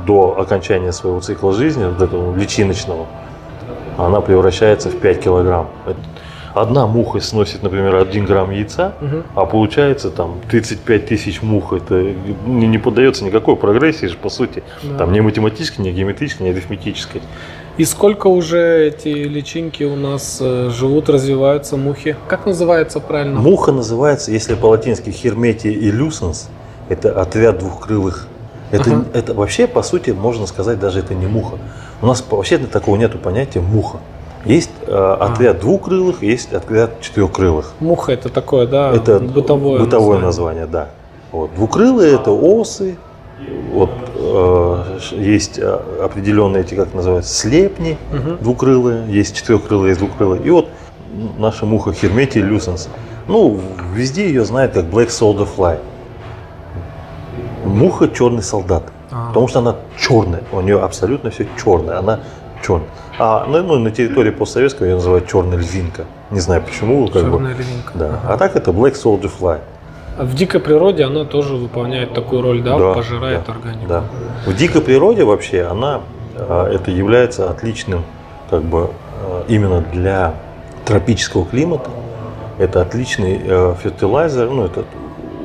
до 0.08 0.36
окончания 0.40 0.92
своего 0.92 1.20
цикла 1.20 1.54
жизни, 1.54 1.86
вот 1.86 2.02
этого 2.02 2.36
личиночного, 2.36 3.06
она 3.98 4.22
превращается 4.22 4.90
в 4.90 4.98
5 5.00 5.22
килограмм. 5.24 5.68
Одна 6.56 6.86
муха 6.86 7.20
сносит, 7.20 7.64
например, 7.64 7.96
1 7.96 8.26
грамм 8.26 8.52
яйца, 8.52 8.94
Мгм. 9.02 9.24
а 9.36 9.46
получается 9.46 10.12
там 10.12 10.36
35 10.52 11.08
тысяч 11.08 11.42
мух. 11.42 11.74
Это 11.74 12.14
не, 12.46 12.68
не 12.68 12.78
поддается 12.78 13.24
никакой 13.26 13.56
прогрессии 13.56 14.06
же, 14.06 14.18
по 14.18 14.30
сути. 14.30 14.64
Да. 14.84 15.00
Там 15.00 15.14
не 15.14 15.22
математической, 15.22 15.82
не 15.82 15.92
геометрической, 15.92 16.46
не 16.46 16.52
арифметической. 16.54 17.22
И 17.76 17.86
сколько 17.86 18.28
уже 18.28 18.88
эти 18.88 19.08
личинки 19.08 19.84
у 19.84 19.96
нас 19.96 20.38
э, 20.40 20.70
живут, 20.70 21.10
развиваются, 21.10 21.76
мухи? 21.76 22.16
Как 22.28 22.46
называется 22.46 23.00
правильно? 23.00 23.40
Муха 23.40 23.72
называется, 23.72 24.32
если 24.32 24.54
по-латински 24.54 25.10
херметия 25.10 25.72
и 25.72 25.90
люсенс, 25.90 26.50
это 26.90 27.20
отряд 27.20 27.58
двухкрылых. 27.60 28.28
Это, 28.70 28.92
Ага. 28.92 29.06
это 29.14 29.34
вообще, 29.34 29.66
по 29.66 29.82
сути, 29.82 30.12
можно 30.12 30.46
сказать, 30.46 30.80
даже 30.80 31.00
это 31.00 31.16
не 31.16 31.26
муха. 31.26 31.58
У 32.02 32.06
нас 32.06 32.24
вообще 32.30 32.60
такого 32.60 32.96
нету 32.96 33.18
понятия 33.18 33.60
муха. 33.60 33.98
Есть 34.46 34.70
э, 34.86 35.18
отряд 35.20 35.60
двухкрылых, 35.62 36.22
есть 36.22 36.54
отряд 36.54 37.02
четырехкрылых. 37.02 37.74
Муха 37.80 38.12
это 38.12 38.30
такое, 38.30 38.68
да, 38.68 38.94
это 38.94 39.20
бытовое, 39.20 39.80
бытовое 39.80 40.20
название. 40.20 40.66
название, 40.66 40.66
да. 40.68 40.90
Вот. 41.32 41.56
Двукрылые 41.56 42.14
это 42.14 42.30
осы, 42.32 42.98
вот, 43.72 43.90
э, 44.16 45.00
есть 45.12 45.60
э, 45.60 45.80
определенные 46.02 46.62
эти, 46.64 46.76
как 46.76 46.94
называются, 46.94 47.34
слепни 47.34 47.98
Мгм. 48.12 48.38
двукрылые, 48.42 49.06
есть 49.08 49.36
четырехкрылые, 49.36 49.90
есть 49.90 50.00
двукрылые. 50.00 50.42
И 50.44 50.50
вот 50.50 50.70
наша 51.38 51.66
муха 51.66 51.94
Херметия 51.94 52.44
люсенс, 52.44 52.90
Ну, 53.28 53.60
везде 53.94 54.28
ее 54.28 54.44
знают 54.44 54.74
как 54.74 54.86
Black 54.86 55.08
Soldier 55.08 55.48
Fly. 55.58 55.80
Муха 57.66 58.10
черный 58.10 58.44
солдат. 58.44 58.84
А. 59.12 59.30
Потому 59.30 59.48
что 59.48 59.60
она 59.60 59.76
черная. 59.98 60.44
У 60.52 60.60
нее 60.62 60.82
абсолютно 60.82 61.30
все 61.30 61.48
черное. 61.64 62.00
Она 62.00 62.20
черная. 62.66 62.90
А 63.20 63.46
ну, 63.48 63.62
ну, 63.64 63.80
на 63.80 63.92
территории 63.92 64.32
постсоветского 64.32 64.88
ее 64.88 64.96
называют 64.96 65.28
черная 65.28 65.58
львинка. 65.58 66.06
Не 66.32 66.40
знаю 66.40 66.64
почему. 66.64 67.08
Как 67.08 67.24
бы. 67.24 67.32
Черная 67.32 67.54
львинка. 67.54 67.92
Да. 67.94 68.20
А 68.28 68.38
так 68.38 68.56
это 68.56 68.72
Black 68.72 68.94
Soldier 68.94 69.32
Fly. 69.40 69.60
А 70.18 70.26
в 70.26 70.36
дикой 70.36 70.60
природе 70.60 71.04
она 71.04 71.26
тоже 71.26 71.56
выполняет 71.56 72.14
такую 72.14 72.42
роль, 72.42 72.62
да, 72.62 72.78
Да, 72.78 72.94
пожирает 72.94 73.46
да, 73.48 73.54
органику. 73.54 73.88
Да. 73.88 74.04
В 74.46 74.56
дикой 74.56 74.82
природе 74.82 75.24
вообще 75.24 75.64
она 75.64 76.02
а, 76.36 76.72
это 76.72 76.92
является 76.92 77.50
отличным, 77.50 78.04
как 78.50 78.62
бы 78.64 78.90
а, 79.24 79.44
именно 79.48 79.82
для 79.82 80.36
тропического 80.86 81.46
климата. 81.46 81.90
Это 82.60 82.82
отличный 82.82 83.42
э, 83.44 83.76
фертилайзер, 83.82 84.52
ну 84.52 84.66
это 84.66 84.86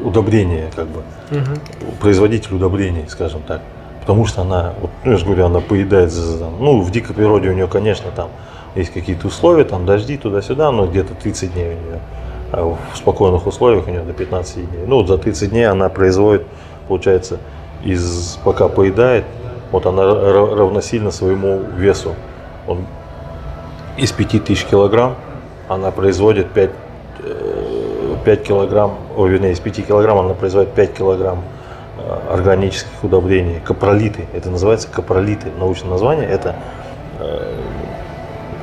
удобрение, 0.04 0.70
как 0.76 0.88
бы 0.88 1.02
Мгм. 1.31 1.59
производитель 2.00 2.54
удобрений, 2.54 3.07
скажем 3.09 3.40
так. 3.46 3.62
Потому 4.00 4.26
что 4.26 4.42
она, 4.42 4.74
вот, 4.78 4.90
ну, 5.04 5.12
я 5.12 5.16
же 5.16 5.24
говорю, 5.24 5.46
она 5.46 5.61
поедает, 5.61 6.12
ну, 6.61 6.83
в 6.83 6.90
дикой 6.90 7.14
природе 7.14 7.48
у 7.48 7.54
нее, 7.54 7.66
конечно, 7.66 8.11
там 8.14 8.28
есть 8.74 8.92
какие-то 8.92 9.26
условия, 9.26 9.64
там 9.64 9.87
дожди 9.87 10.18
туда-сюда, 10.18 10.70
но 10.70 10.87
где-то 10.87 11.14
30 11.14 11.54
дней 11.54 11.68
у 11.68 11.88
нее. 11.88 12.00
А 12.50 12.64
в 12.64 12.96
спокойных 12.96 13.46
условиях 13.46 13.87
у 13.87 13.90
нее 13.90 14.00
до 14.00 14.12
15 14.12 14.56
дней. 14.70 14.87
Ну, 14.87 14.96
вот 14.96 15.08
за 15.08 15.18
30 15.18 15.50
дней 15.50 15.68
она 15.68 15.88
производит, 15.88 16.46
получается, 16.88 17.38
из, 17.84 18.38
пока 18.44 18.68
поедает, 18.68 19.24
вот 19.70 19.84
она 19.87 20.02
ра- 20.02 20.54
равносильно 20.56 21.11
своему 21.11 21.61
весу. 21.76 22.14
Он 22.66 22.87
из 23.98 24.12
5000 24.12 24.64
килограмм 24.64 25.16
она 25.68 25.90
производит 25.90 26.50
5, 26.52 26.70
э, 27.24 28.16
5 28.24 28.42
килограмм, 28.42 28.94
о, 29.16 29.26
вернее, 29.26 29.52
из 29.52 29.61
5 29.61 29.87
килограмм 29.87 30.18
она 30.18 30.32
производит 30.34 30.72
5 30.72 30.94
килограмм 30.94 31.42
э, 31.98 32.32
органических 32.32 33.04
удобрений, 33.04 33.61
капролиты. 33.62 34.24
Это 34.32 34.48
называется 34.48 34.88
капролиты. 34.88 35.48
Научное 35.58 35.90
название– 35.90 36.26
это 36.30 36.56
э, 37.20 37.54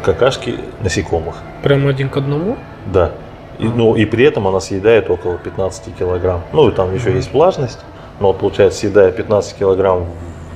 какашки 0.04 0.56
насекомых. 0.82 1.36
Прям 1.62 1.88
один 1.88 2.10
к 2.10 2.17
одному? 2.17 2.58
Да. 2.88 3.12
И, 3.60 3.68
ну, 3.68 3.96
и 3.96 4.06
при 4.06 4.26
этом 4.26 4.48
она 4.48 4.60
съедает 4.60 5.10
около 5.10 5.38
15 5.38 5.96
килограмм. 5.96 6.41
Ну, 6.54 6.70
и 6.70 6.72
там 6.72 6.94
еще 6.94 7.13
есть 7.13 7.32
влажность, 7.34 7.80
но 8.20 8.34
получается, 8.34 8.80
съедая 8.80 9.12
15 9.12 9.58
килограмм 9.58 10.06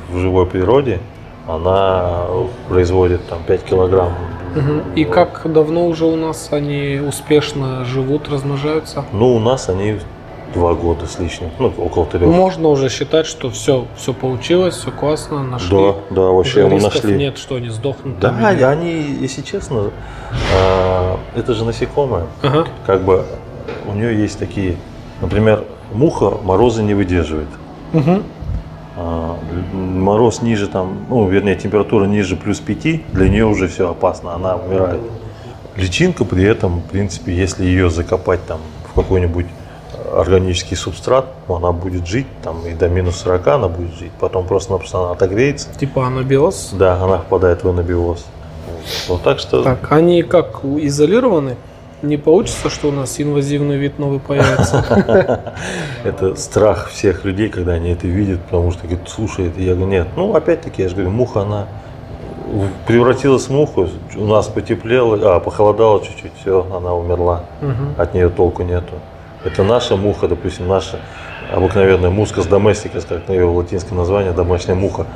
в 0.09 0.17
живой 0.17 0.45
природе, 0.45 0.99
она 1.47 2.25
производит 2.67 3.27
там 3.27 3.39
5 3.47 3.63
килограмм. 3.63 4.13
Мгм. 4.55 4.81
И 4.95 5.05
как 5.05 5.41
давно 5.45 5.87
уже 5.87 6.05
у 6.05 6.15
нас 6.15 6.49
они 6.51 7.01
успешно 7.05 7.85
живут, 7.85 8.29
размножаются? 8.29 9.05
Ну, 9.13 9.35
у 9.35 9.39
нас 9.39 9.69
они 9.69 9.99
два 10.53 10.73
года 10.73 11.05
с 11.05 11.19
лишним, 11.19 11.49
ну, 11.59 11.71
около 11.77 12.05
трех. 12.05 12.23
Можно 12.27 12.69
уже 12.69 12.89
считать, 12.89 13.25
что 13.25 13.49
все, 13.49 13.85
все 13.95 14.13
получилось, 14.13 14.75
все 14.75 14.91
классно, 14.91 15.43
нашли. 15.43 15.69
Да, 15.77 15.95
да, 16.09 16.21
вообще 16.21 16.67
мы 16.67 16.79
нашли. 16.79 17.15
нет, 17.17 17.37
что 17.37 17.55
они 17.55 17.69
сдохнут. 17.69 18.19
Да, 18.19 18.51
или- 18.53 18.63
они, 18.63 18.91
если 19.21 19.41
честно, 19.41 19.91
а, 20.55 21.19
это 21.35 21.53
же 21.53 21.65
насекомое. 21.65 22.25
Ага. 22.41 22.65
Как 22.85 23.01
бы 23.03 23.23
у 23.87 23.93
нее 23.93 24.19
есть 24.19 24.39
такие, 24.39 24.77
например, 25.21 25.63
муха 25.93 26.31
мороза 26.43 26.83
не 26.83 26.93
выдерживает. 26.93 27.49
Мгм. 27.93 28.23
А, 28.97 29.37
мороз 29.73 30.41
ниже 30.41 30.67
там, 30.67 31.05
ну, 31.09 31.27
вернее, 31.27 31.55
температура 31.55 32.05
ниже 32.05 32.35
плюс 32.35 32.59
5, 32.59 33.11
для 33.13 33.29
нее 33.29 33.45
уже 33.45 33.67
все 33.67 33.89
опасно, 33.89 34.33
она 34.33 34.55
умирает. 34.55 34.99
Личинка 35.75 36.25
при 36.25 36.43
этом, 36.43 36.79
в 36.79 36.83
принципе, 36.89 37.33
если 37.33 37.63
ее 37.63 37.89
закопать 37.89 38.45
там 38.45 38.59
в 38.91 38.93
какой-нибудь 38.95 39.45
органический 40.15 40.75
субстрат, 40.77 41.25
она 41.47 41.71
будет 41.71 42.07
жить 42.07 42.27
там 42.43 42.65
и 42.65 42.73
до 42.73 42.87
минус 42.89 43.17
40 43.17 43.47
она 43.47 43.67
будет 43.67 43.93
жить, 43.95 44.11
потом 44.19 44.45
просто-напросто 44.47 44.99
она 44.99 45.11
отогреется, 45.11 45.69
Типа 45.79 46.07
анабиоз. 46.07 46.71
да, 46.73 47.01
она 47.03 47.17
впадает 47.19 47.63
в 47.63 47.69
анабиоз. 47.69 48.25
Вот 49.07 49.23
так 49.23 49.39
что 49.39 49.63
Так, 49.63 49.91
они 49.91 50.23
как 50.23 50.61
изолированы? 50.63 51.55
Не 52.01 52.15
получится, 52.15 52.69
что 52.69 52.87
у 52.87 52.91
нас 52.91 53.19
инвазивный 53.19 53.75
вид 53.77 53.99
новый 53.99 54.19
появится? 54.19 55.53
это 56.05 56.35
страх 56.35 56.87
всех 56.89 57.25
людей, 57.25 57.49
когда 57.49 57.73
они 57.73 57.89
это 57.91 58.07
видят, 58.07 58.39
потому 58.41 58.71
что 58.71 58.87
говорят, 58.87 59.09
слушай, 59.09 59.47
это 59.47 59.59
я 59.61 59.73
говорю, 59.75 59.91
нет. 59.91 60.07
Ну, 60.15 60.33
опять-таки, 60.33 60.81
я 60.81 60.87
же 60.89 60.95
говорю, 60.95 61.11
муха, 61.11 61.41
она 61.41 61.67
превратилась 62.87 63.47
в 63.47 63.51
муху, 63.51 63.89
у 64.15 64.25
нас 64.25 64.47
потеплело, 64.47 65.35
а, 65.35 65.39
похолодало 65.39 66.01
чуть-чуть, 66.03 66.31
все, 66.41 66.65
она 66.73 66.93
умерла, 66.95 67.43
Мгм. 67.61 67.93
от 67.97 68.13
нее 68.13 68.29
толку 68.29 68.63
нету. 68.63 68.93
Это 69.51 69.63
наша 69.63 69.95
муха, 69.95 70.27
допустим, 70.27 70.67
наша 70.67 70.99
обыкновенная 71.51 72.11
мускас 72.11 72.45
доместикас, 72.45 73.05
как 73.05 73.27
ее 73.29 73.45
латинское 73.45 73.97
название, 73.97 74.31
домашняя 74.31 74.75
муха, 74.75 75.07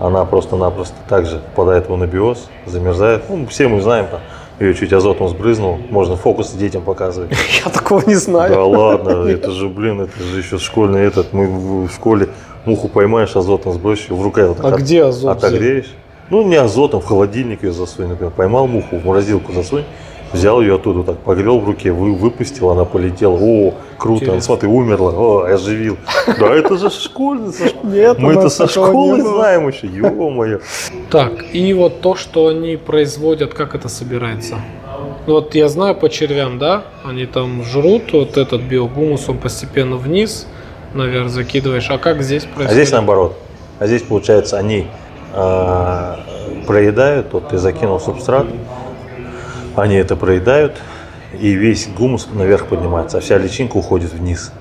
она 0.00 0.24
просто-напросто 0.24 0.96
также 1.08 1.40
впадает 1.52 1.88
в 1.88 1.92
анабиоз, 1.92 2.48
замерзает. 2.64 3.24
Ну, 3.28 3.46
все 3.46 3.68
мы 3.68 3.82
знаем, 3.82 4.06
там, 4.10 4.20
ее 4.58 4.74
чуть 4.74 4.92
азотом 4.94 5.28
сбрызнул, 5.28 5.78
можно 5.90 6.16
фокусы 6.16 6.56
детям 6.56 6.82
показывать. 6.82 7.32
Я 7.64 7.70
такого 7.70 8.02
не 8.06 8.14
знаю. 8.14 8.54
Да 8.54 8.64
ладно, 8.64 9.10
это 9.28 9.50
же, 9.50 9.68
блин, 9.68 10.00
это 10.00 10.22
же 10.22 10.38
еще 10.38 10.58
школьный 10.58 11.02
этот. 11.02 11.34
Мы 11.34 11.86
в 11.86 11.92
школе 11.92 12.28
муху 12.64 12.88
поймаешь, 12.88 13.36
азотом 13.36 13.74
сбросишь, 13.74 14.08
в 14.08 14.22
руках 14.22 14.48
вот 14.48 14.60
А 14.60 14.70
так 14.70 14.80
где 14.80 15.04
азот 15.04 15.36
отогреешь. 15.36 15.92
Ну, 16.30 16.42
не 16.44 16.56
азотом, 16.56 17.02
в 17.02 17.04
холодильник 17.04 17.62
ее 17.62 17.72
засунь, 17.72 18.06
например. 18.06 18.32
Поймал 18.34 18.66
муху, 18.66 18.96
в 18.96 19.04
морозилку 19.04 19.52
засунь, 19.52 19.84
взял 20.32 20.60
ее 20.60 20.76
оттуда, 20.76 21.02
так 21.02 21.18
погрел 21.18 21.58
в 21.60 21.64
руке, 21.66 21.92
вы, 21.92 22.14
выпустил, 22.14 22.70
она 22.70 22.84
полетела. 22.84 23.36
О, 23.40 23.74
круто, 23.98 24.24
Интересно. 24.24 24.40
смотри, 24.42 24.68
умерла, 24.68 25.12
о, 25.12 25.42
оживил. 25.44 25.96
Да, 26.38 26.54
это 26.54 26.76
же 26.76 26.90
школьный, 26.90 27.52
со 27.52 27.68
ш- 27.68 27.74
Нет, 27.82 28.18
мы 28.18 28.32
это 28.32 28.48
со 28.48 28.68
школы 28.68 29.20
знаем 29.22 29.68
еще, 29.68 29.86
ё-моё. 29.86 30.60
Так, 31.10 31.32
и 31.52 31.72
вот 31.74 32.00
то, 32.00 32.14
что 32.16 32.48
они 32.48 32.76
производят, 32.76 33.54
как 33.54 33.74
это 33.74 33.88
собирается? 33.88 34.56
Ну, 35.26 35.34
Вот 35.34 35.54
я 35.54 35.68
знаю 35.68 35.94
по 35.94 36.08
червям, 36.08 36.58
да, 36.58 36.82
они 37.04 37.26
там 37.26 37.62
жрут, 37.64 38.12
вот 38.12 38.36
этот 38.36 38.62
биогумус, 38.62 39.28
он 39.28 39.38
постепенно 39.38 39.96
вниз, 39.96 40.46
наверх 40.94 41.28
закидываешь. 41.28 41.88
А 41.90 41.98
как 41.98 42.22
здесь 42.22 42.42
происходит? 42.44 42.70
А 42.70 42.74
здесь 42.74 42.90
наоборот. 42.92 43.36
А 43.78 43.86
здесь, 43.86 44.02
получается, 44.02 44.58
они 44.58 44.86
а, 45.34 46.20
проедают, 46.66 47.32
вот 47.32 47.48
ты 47.48 47.58
закинул 47.58 47.98
субстрат, 48.00 48.46
они 49.76 49.96
это 49.96 50.16
проедают, 50.16 50.76
и 51.38 51.52
весь 51.52 51.88
гумус 51.88 52.28
наверх 52.32 52.66
поднимается, 52.66 53.18
а 53.18 53.20
вся 53.20 53.38
личинка 53.38 53.76
уходит 53.76 54.12
вниз. 54.12 54.52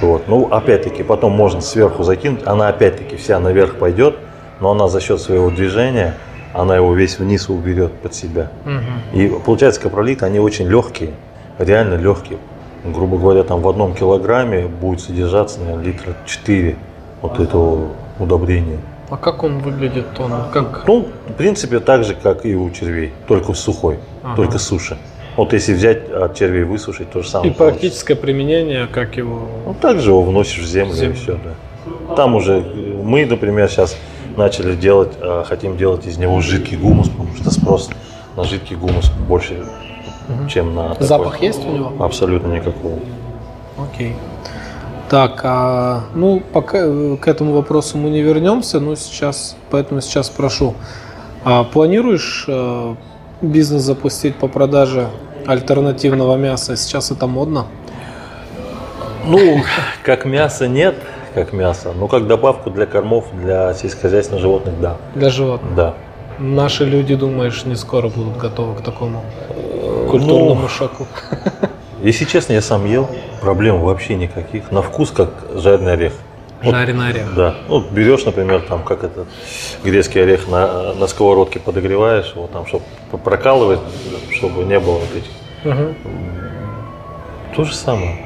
Вот. 0.00 0.28
Ну, 0.28 0.48
опять-таки, 0.50 1.02
потом 1.02 1.32
можно 1.32 1.60
сверху 1.60 2.02
закинуть, 2.02 2.46
она 2.46 2.68
опять-таки 2.68 3.16
вся 3.16 3.38
наверх 3.38 3.76
пойдет, 3.76 4.16
но 4.60 4.72
она 4.72 4.88
за 4.88 5.00
счет 5.00 5.20
своего 5.20 5.50
движения, 5.50 6.14
она 6.52 6.76
его 6.76 6.94
весь 6.94 7.18
вниз 7.18 7.48
уберет 7.48 7.92
под 7.92 8.14
себя. 8.14 8.50
Мгм. 8.64 8.82
И 9.12 9.28
получается, 9.44 9.80
капролиты, 9.80 10.24
они 10.24 10.40
очень 10.40 10.68
легкие, 10.68 11.10
реально 11.58 11.94
легкие. 11.94 12.38
Грубо 12.84 13.16
говоря, 13.18 13.44
там 13.44 13.62
в 13.62 13.68
одном 13.68 13.94
килограмме 13.94 14.66
будет 14.66 15.00
содержаться, 15.00 15.60
наверное, 15.60 15.84
литра 15.84 16.14
4 16.26 16.76
вот 17.22 17.40
этого 17.40 17.88
удобрения. 18.18 18.78
А 19.10 19.16
как 19.16 19.42
он 19.44 19.58
выглядит? 19.58 20.06
Он 20.18 20.32
как? 20.52 20.84
Ну, 20.86 21.08
в 21.28 21.32
принципе, 21.34 21.80
так 21.80 22.04
же, 22.04 22.14
как 22.14 22.46
и 22.46 22.54
у 22.56 22.70
червей, 22.70 23.12
только 23.28 23.52
сухой, 23.54 23.98
Ага. 24.22 24.36
только 24.36 24.58
суши. 24.58 24.96
Вот 25.36 25.52
если 25.52 25.74
взять 25.74 26.08
от 26.10 26.34
червей 26.36 26.62
высушить, 26.64 27.10
то 27.10 27.20
же 27.20 27.26
И 27.28 27.30
самое. 27.30 27.52
получится. 27.52 27.80
практическое 27.80 28.14
применение, 28.14 28.86
как 28.86 29.16
его... 29.16 29.48
Ну, 29.66 29.74
также 29.74 30.10
его 30.10 30.22
вносишь 30.22 30.60
в 30.62 30.66
землю, 30.66 30.94
Землю. 30.94 31.12
и 31.12 31.16
все, 31.16 31.38
да. 31.44 32.14
Там 32.14 32.34
уже 32.34 32.58
э, 32.60 33.00
мы, 33.02 33.26
например, 33.26 33.68
сейчас 33.68 33.96
начали 34.36 34.74
делать, 34.74 35.12
э, 35.20 35.44
хотим 35.46 35.76
делать 35.76 36.06
из 36.06 36.18
него 36.18 36.40
жидкий 36.40 36.76
гумус, 36.76 37.08
потому 37.08 37.34
что 37.36 37.50
спрос 37.50 37.90
на 38.36 38.44
жидкий 38.44 38.76
гумус 38.76 39.10
больше, 39.28 39.64
чем 40.48 40.74
на 40.74 40.90
такой. 40.90 41.06
Запах 41.06 41.42
есть 41.42 41.64
у 41.66 41.70
него? 41.70 41.92
Абсолютно 42.02 42.52
никакого. 42.52 42.98
Окей. 43.76 44.14
Так, 45.14 45.42
а, 45.44 46.00
ну, 46.16 46.42
пока 46.52 46.78
э, 46.80 47.16
к 47.20 47.28
этому 47.28 47.52
вопросу 47.52 47.96
мы 47.96 48.10
не 48.10 48.20
вернемся, 48.20 48.80
но 48.80 48.96
сейчас, 48.96 49.56
поэтому 49.70 50.00
сейчас 50.00 50.26
спрошу. 50.26 50.74
А 51.44 51.62
планируешь 51.62 52.46
э, 52.48 52.94
бизнес 53.40 53.82
запустить 53.82 54.34
по 54.34 54.48
продаже 54.48 55.06
альтернативного 55.46 56.34
мяса? 56.34 56.74
Сейчас 56.76 57.12
это 57.12 57.28
модно? 57.28 57.66
Ну, 59.24 59.62
как 60.02 60.24
мясо 60.24 60.66
нет, 60.66 60.96
как 61.32 61.52
мясо, 61.52 61.92
но 61.96 62.08
как 62.08 62.26
добавку 62.26 62.70
для 62.70 62.86
кормов 62.86 63.26
для 63.34 63.72
сельскохозяйственных 63.72 64.42
животных, 64.42 64.80
да. 64.80 64.96
Для 65.14 65.30
животных. 65.30 65.76
Да. 65.76 65.94
Наши 66.40 66.84
люди, 66.84 67.14
думаешь, 67.14 67.64
не 67.64 67.76
скоро 67.76 68.08
будут 68.08 68.36
готовы 68.36 68.74
к 68.74 68.80
такому 68.80 69.22
Э, 69.84 70.06
культурному 70.10 70.62
ну, 70.62 70.68
шоку? 70.68 71.06
Если 72.04 72.26
честно, 72.26 72.52
я 72.52 72.60
сам 72.60 72.84
ел, 72.84 73.08
проблем 73.40 73.80
вообще 73.80 74.14
никаких. 74.14 74.70
На 74.70 74.82
вкус 74.82 75.10
как 75.10 75.30
жареный 75.54 75.94
орех. 75.94 76.12
Вот, 76.62 76.72
Жареный 76.74 77.08
орех. 77.08 77.34
Да. 77.34 77.54
Ну, 77.66 77.80
берешь, 77.80 78.26
например, 78.26 78.60
там, 78.60 78.82
как 78.82 79.04
этот 79.04 79.26
грецкий 79.82 80.22
орех 80.22 80.46
на, 80.46 80.92
на 80.92 81.06
сковородке 81.06 81.60
подогреваешь 81.60 82.32
его, 82.36 82.46
там, 82.46 82.66
чтобы 82.66 82.84
прокалывать, 83.24 83.80
чтобы 84.34 84.64
не 84.64 84.78
было 84.78 84.98
вот 84.98 85.08
этих 85.16 85.30
Мгм. 85.64 85.94
То 87.56 87.64
же 87.64 87.74
самое. 87.74 88.18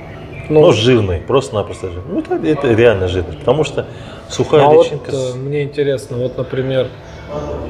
Ну, 0.48 0.60
Но 0.62 0.72
жирный, 0.72 1.18
просто-напросто 1.18 1.88
жирный. 1.92 2.14
Ну, 2.14 2.18
это, 2.20 2.34
это 2.34 2.74
реально 2.74 3.06
жирность, 3.06 3.38
потому 3.38 3.62
что 3.62 3.86
сухая 4.28 4.64
а 4.64 4.70
вот 4.70 4.86
личинка... 4.86 5.12
э, 5.12 5.14
с- 5.14 5.34
мне 5.36 5.62
интересно, 5.62 6.16
вот, 6.16 6.36
например, 6.36 6.88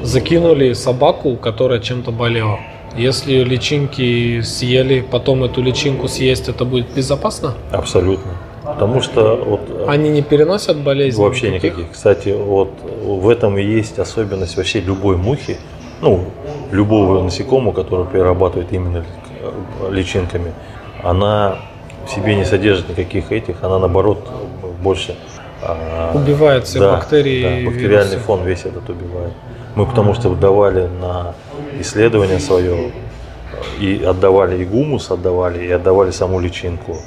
закинули 0.03 0.73
собаку, 0.73 1.35
которая 1.35 1.79
чем-то 1.79 2.11
болела. 2.11 2.59
Если 2.97 3.43
личинки 3.43 4.41
съели, 4.41 5.01
потом 5.01 5.43
эту 5.43 5.61
личинку 5.61 6.07
съесть, 6.07 6.49
это 6.49 6.65
будет 6.65 6.87
безопасно? 6.93 7.53
Абсолютно. 7.71 8.31
Потому 8.63 9.01
что 9.01 9.35
вот 9.35 9.61
э, 9.69 9.85
Они 9.87 10.09
не 10.09 10.21
переносят 10.21 10.77
болезней? 10.77 11.23
Вообще 11.23 11.51
никаких. 11.51 11.91
Кстати, 11.91 12.29
вот 12.29 12.69
в 13.03 13.29
этом 13.29 13.57
и 13.57 13.63
есть 13.63 13.99
особенность 13.99 14.57
вообще 14.57 14.79
любой 14.81 15.17
мухи, 15.17 15.57
ну, 16.01 16.25
любого 16.71 17.23
насекомого, 17.23 17.73
который 17.73 18.05
перерабатывает 18.05 18.71
именно 18.71 19.05
э, 19.41 19.91
личинками. 19.91 20.53
Она 21.03 21.59
в 22.05 22.11
себе 22.11 22.35
не 22.35 22.45
содержит 22.45 22.89
никаких 22.89 23.31
этих, 23.31 23.63
она 23.63 23.79
наоборот 23.79 24.19
больше 24.81 25.15
Убивает 26.13 26.65
все 26.65 26.79
да, 26.79 26.93
бактерии 26.93 27.43
да, 27.43 27.69
бактериальный 27.69 28.11
вирусы. 28.11 28.25
фон 28.25 28.45
весь 28.45 28.65
этот 28.65 28.89
убивает. 28.89 29.33
Мы 29.75 29.85
потому 29.85 30.13
что 30.13 30.33
давали 30.35 30.87
на 30.87 31.33
исследование 31.79 32.39
свое 32.39 32.91
и 33.79 34.03
отдавали 34.03 34.61
и 34.61 34.65
гумус, 34.65 35.11
отдавали, 35.11 35.65
и 35.65 35.71
отдавали 35.71 36.11
саму 36.11 36.39
личинку. 36.39 36.97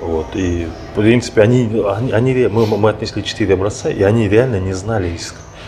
Вот. 0.00 0.26
И, 0.34 0.68
в 0.94 1.00
принципе, 1.00 1.42
они, 1.42 1.82
они, 1.86 2.12
они 2.12 2.48
мы, 2.48 2.66
мы 2.66 2.90
отнесли 2.90 3.24
четыре 3.24 3.54
образца, 3.54 3.90
и 3.90 4.02
они 4.02 4.28
реально 4.28 4.60
не 4.60 4.72
знали, 4.72 5.16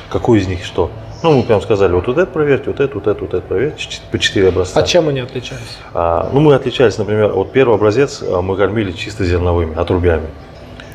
какой 0.09 0.38
из 0.38 0.46
них 0.46 0.64
что. 0.64 0.90
Ну, 1.22 1.33
мы 1.33 1.42
прям 1.42 1.61
сказали, 1.61 1.92
вот, 1.92 2.07
вот 2.07 2.16
это 2.16 2.31
проверьте, 2.31 2.70
вот 2.70 2.81
это, 2.81 2.94
вот 2.94 3.07
это, 3.07 3.20
вот 3.20 3.35
это 3.35 3.46
проверьте, 3.46 4.00
по 4.11 4.18
четыре 4.18 4.48
образца. 4.48 4.81
А 4.81 4.83
чем 4.83 5.09
они 5.09 5.20
отличались? 5.20 5.79
А, 5.92 6.31
ну, 6.33 6.40
мы 6.40 6.55
отличались, 6.55 6.96
например, 6.96 7.33
вот 7.33 7.53
первый 7.53 7.74
образец 7.74 8.22
а, 8.22 8.40
мы 8.40 8.57
кормили 8.57 8.92
чисто 8.92 9.24
зерновыми, 9.24 9.76
отрубями. 9.76 10.29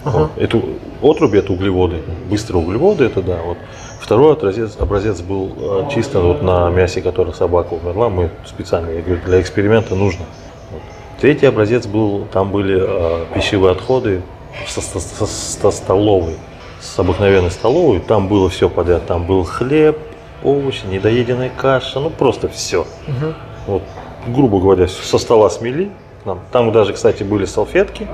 Ага. 0.05 0.17
Вот. 0.17 0.31
Это, 0.37 0.61
отруби 1.01 1.39
это 1.39 1.51
углеводы, 1.51 2.01
быстрые 2.29 2.63
углеводы, 2.63 3.05
это 3.05 3.21
да. 3.21 3.37
Вот. 3.45 3.57
Второй 3.99 4.33
образец, 4.33 4.77
образец 4.79 5.21
был 5.21 5.51
а, 5.57 5.89
чисто 5.91 6.19
вот 6.19 6.41
на 6.43 6.69
мясе, 6.69 7.01
которое 7.01 7.33
собака 7.33 7.73
умерла, 7.73 8.09
мы 8.09 8.29
специально, 8.45 8.89
я 8.91 9.01
говорю, 9.01 9.19
для 9.25 9.41
эксперимента 9.41 9.95
нужно. 9.95 10.25
Вот. 10.71 10.81
Третий 11.19 11.47
образец 11.47 11.87
был, 11.87 12.25
там 12.31 12.51
были 12.51 12.77
а, 12.79 13.25
пищевые 13.33 13.71
отходы 13.71 14.21
со, 14.67 14.79
со- 14.81 14.99
со- 14.99 15.25
со 15.25 15.71
столовой, 15.71 16.35
с 16.79 16.97
обыкновенной 16.99 17.51
столовой, 17.51 17.99
там 17.99 18.27
было 18.27 18.47
все 18.49 18.69
подряд, 18.69 19.07
там 19.07 19.25
был 19.25 19.43
хлеб, 19.43 19.97
овощи, 20.43 20.85
недоеденная 20.85 21.49
каша, 21.57 21.99
ну 21.99 22.11
просто 22.11 22.47
все. 22.47 22.85
Мгм. 23.07 23.33
Вот, 23.65 23.81
грубо 24.27 24.59
говоря, 24.59 24.87
со 24.87 25.17
стола 25.17 25.49
смели 25.49 25.89
к 26.25 26.27
нам. 26.27 26.39
Там 26.51 26.71
даже, 26.71 26.93
кстати, 26.93 27.23
были 27.23 27.45
салфетки, 27.45 28.07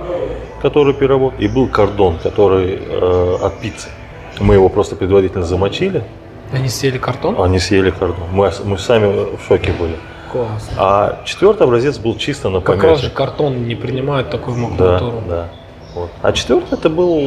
которые 0.62 0.94
переработали, 0.94 1.46
и 1.46 1.48
был 1.48 1.68
кордон, 1.68 2.18
который 2.22 2.78
э, 2.82 3.38
от 3.42 3.60
пиццы. 3.60 3.88
Мы 4.40 4.56
его 4.56 4.70
просто 4.70 4.96
предварительно 4.96 5.44
замочили, 5.46 6.04
Они 6.52 6.68
съели 6.68 6.98
картон? 6.98 7.42
они 7.42 7.60
съели 7.60 7.90
кордон. 7.92 8.28
Мы, 8.34 8.52
мы 8.66 8.78
сами 8.78 9.06
в 9.38 9.48
шоке 9.48 9.72
были. 9.72 9.96
Класс. 10.32 10.70
А 10.78 11.22
четвертый 11.26 11.64
образец 11.64 11.98
был 11.98 12.16
чисто 12.18 12.50
на 12.50 12.60
Как 12.60 12.76
помете. 12.78 12.88
раз 12.88 13.00
же 13.02 13.10
картон 13.10 13.66
не 13.68 13.76
принимает 13.76 14.30
такую 14.30 14.56
Да, 14.58 14.62
макулатуру. 14.62 15.24
да. 15.28 15.50
Вот. 15.94 16.10
А 16.22 16.32
четвертый 16.32 16.78
это 16.78 16.90
был 16.90 17.18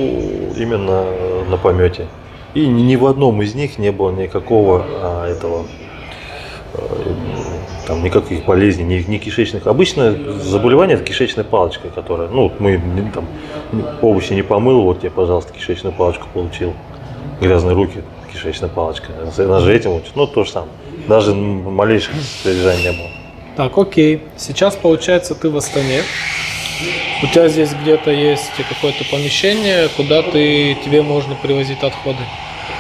именно 0.56 1.04
на 1.48 1.56
помете. 1.56 2.06
И 2.54 2.66
ни, 2.66 2.96
в 2.96 3.04
одном 3.06 3.42
из 3.42 3.54
них 3.54 3.78
не 3.78 3.90
было 3.90 4.10
никакого 4.10 4.84
а, 5.02 5.26
этого 5.28 5.64
там 7.86 8.02
никаких 8.02 8.44
болезней, 8.44 8.84
ни, 8.84 9.10
ни 9.10 9.18
кишечных. 9.18 9.66
Обычно 9.66 10.16
заболевание 10.40 10.96
это 10.96 11.04
кишечная 11.04 11.44
палочка, 11.44 11.88
которая, 11.88 12.28
ну, 12.28 12.44
вот 12.44 12.60
мы 12.60 12.80
там 13.12 13.26
овощи 14.02 14.32
не 14.32 14.42
помыл, 14.42 14.82
вот 14.82 15.00
тебе, 15.00 15.10
пожалуйста, 15.10 15.52
кишечную 15.52 15.94
палочку 15.94 16.26
получил. 16.32 16.72
Грязные 17.40 17.74
руки, 17.74 18.02
кишечная 18.32 18.68
палочка. 18.68 19.12
Она 19.38 19.60
же 19.60 19.74
этим 19.74 19.92
учит. 19.92 20.12
Ну, 20.14 20.26
то 20.26 20.44
же 20.44 20.50
самое. 20.50 20.72
Даже 21.08 21.34
малейших 21.34 22.14
содержаний 22.42 22.82
не 22.84 22.92
было. 22.92 23.08
Так, 23.56 23.76
окей. 23.76 24.22
Сейчас, 24.36 24.76
получается, 24.76 25.34
ты 25.34 25.50
в 25.50 25.56
Астане. 25.56 26.02
У 27.22 27.26
тебя 27.26 27.48
здесь 27.48 27.70
где-то 27.72 28.10
есть 28.10 28.50
какое-то 28.68 29.04
помещение, 29.10 29.88
куда 29.96 30.22
ты, 30.22 30.76
тебе 30.84 31.02
можно 31.02 31.34
привозить 31.36 31.82
отходы. 31.82 32.18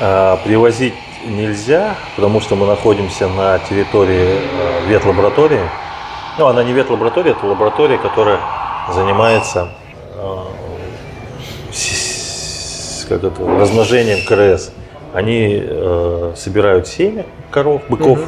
А, 0.00 0.36
Привозить 0.44 0.94
нельзя, 1.26 1.96
потому 2.16 2.40
что 2.40 2.56
мы 2.56 2.66
находимся 2.66 3.28
на 3.28 3.58
территории 3.58 4.38
э, 4.38 4.86
ветлаборатории. 4.86 5.62
Ну, 6.38 6.46
она 6.46 6.64
не 6.64 6.72
ветлаборатория, 6.72 7.32
это 7.32 7.46
лаборатория, 7.46 7.98
которая 7.98 8.40
занимается 8.92 9.68
э, 10.16 10.36
как 13.08 13.24
это, 13.24 13.44
размножением 13.46 14.24
КРС. 14.26 14.72
Они 15.12 15.62
э, 15.62 16.32
собирают 16.36 16.88
семя 16.88 17.24
коров, 17.50 17.82
быков, 17.88 18.18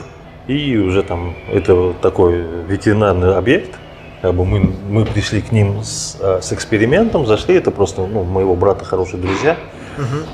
и 0.47 0.77
уже 0.77 1.03
там 1.03 1.35
это 1.53 1.93
такой 2.01 2.45
ветеринарный 2.69 3.37
объект. 3.37 3.77
Как 4.23 4.35
бы 4.35 4.45
мы, 4.45 4.73
мы 4.89 5.05
пришли 5.05 5.43
к 5.43 5.53
ним 5.53 5.83
с, 5.83 6.17
э, 6.21 6.41
с 6.41 6.53
экспериментом, 6.53 7.27
зашли, 7.27 7.57
это 7.57 7.71
просто 7.71 8.07
ну, 8.07 8.23
моего 8.23 8.55
брата 8.55 8.85
хорошие 8.85 9.21
друзья. 9.21 9.57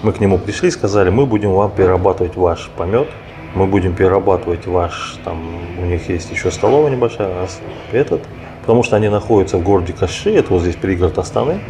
Мы 0.02 0.12
к 0.12 0.20
нему 0.20 0.38
пришли 0.38 0.68
и 0.68 0.70
сказали, 0.70 1.10
мы 1.10 1.26
будем 1.26 1.52
вам 1.52 1.70
перерабатывать 1.70 2.36
ваш 2.36 2.70
помет, 2.76 3.08
мы 3.54 3.66
будем 3.66 3.94
перерабатывать 3.94 4.66
ваш, 4.66 5.18
там, 5.24 5.38
у 5.78 5.84
них 5.84 6.08
есть 6.08 6.30
еще 6.30 6.50
столовая 6.50 6.90
небольшая, 6.90 7.28
а 7.28 7.46
этот, 7.92 8.22
потому 8.62 8.82
что 8.82 8.96
они 8.96 9.08
находятся 9.08 9.58
в 9.58 9.62
городе 9.62 9.92
Каши, 9.92 10.34
это 10.34 10.54
вот 10.54 10.62
здесь 10.62 10.76
пригород 10.76 11.18
Астаны, 11.18 11.60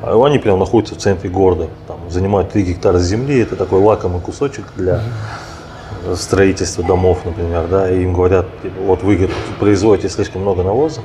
а 0.00 0.24
они 0.24 0.38
прям 0.38 0.58
находятся 0.58 0.94
в 0.94 0.98
центре 0.98 1.28
города, 1.28 1.68
там, 1.88 1.98
занимают 2.08 2.50
3 2.50 2.62
гектара 2.62 2.98
земли, 2.98 3.40
это 3.40 3.56
такой 3.56 3.80
лакомый 3.80 4.20
кусочек 4.20 4.64
для 4.76 5.00
строительства 6.14 6.84
домов, 6.84 7.18
например, 7.24 7.66
да, 7.68 7.90
и 7.90 8.02
им 8.02 8.12
говорят, 8.12 8.46
типа, 8.62 8.80
вот 8.82 9.02
вы 9.02 9.16
говорит, 9.16 9.34
производите 9.58 10.08
слишком 10.08 10.42
много 10.42 10.62
навоза, 10.62 11.00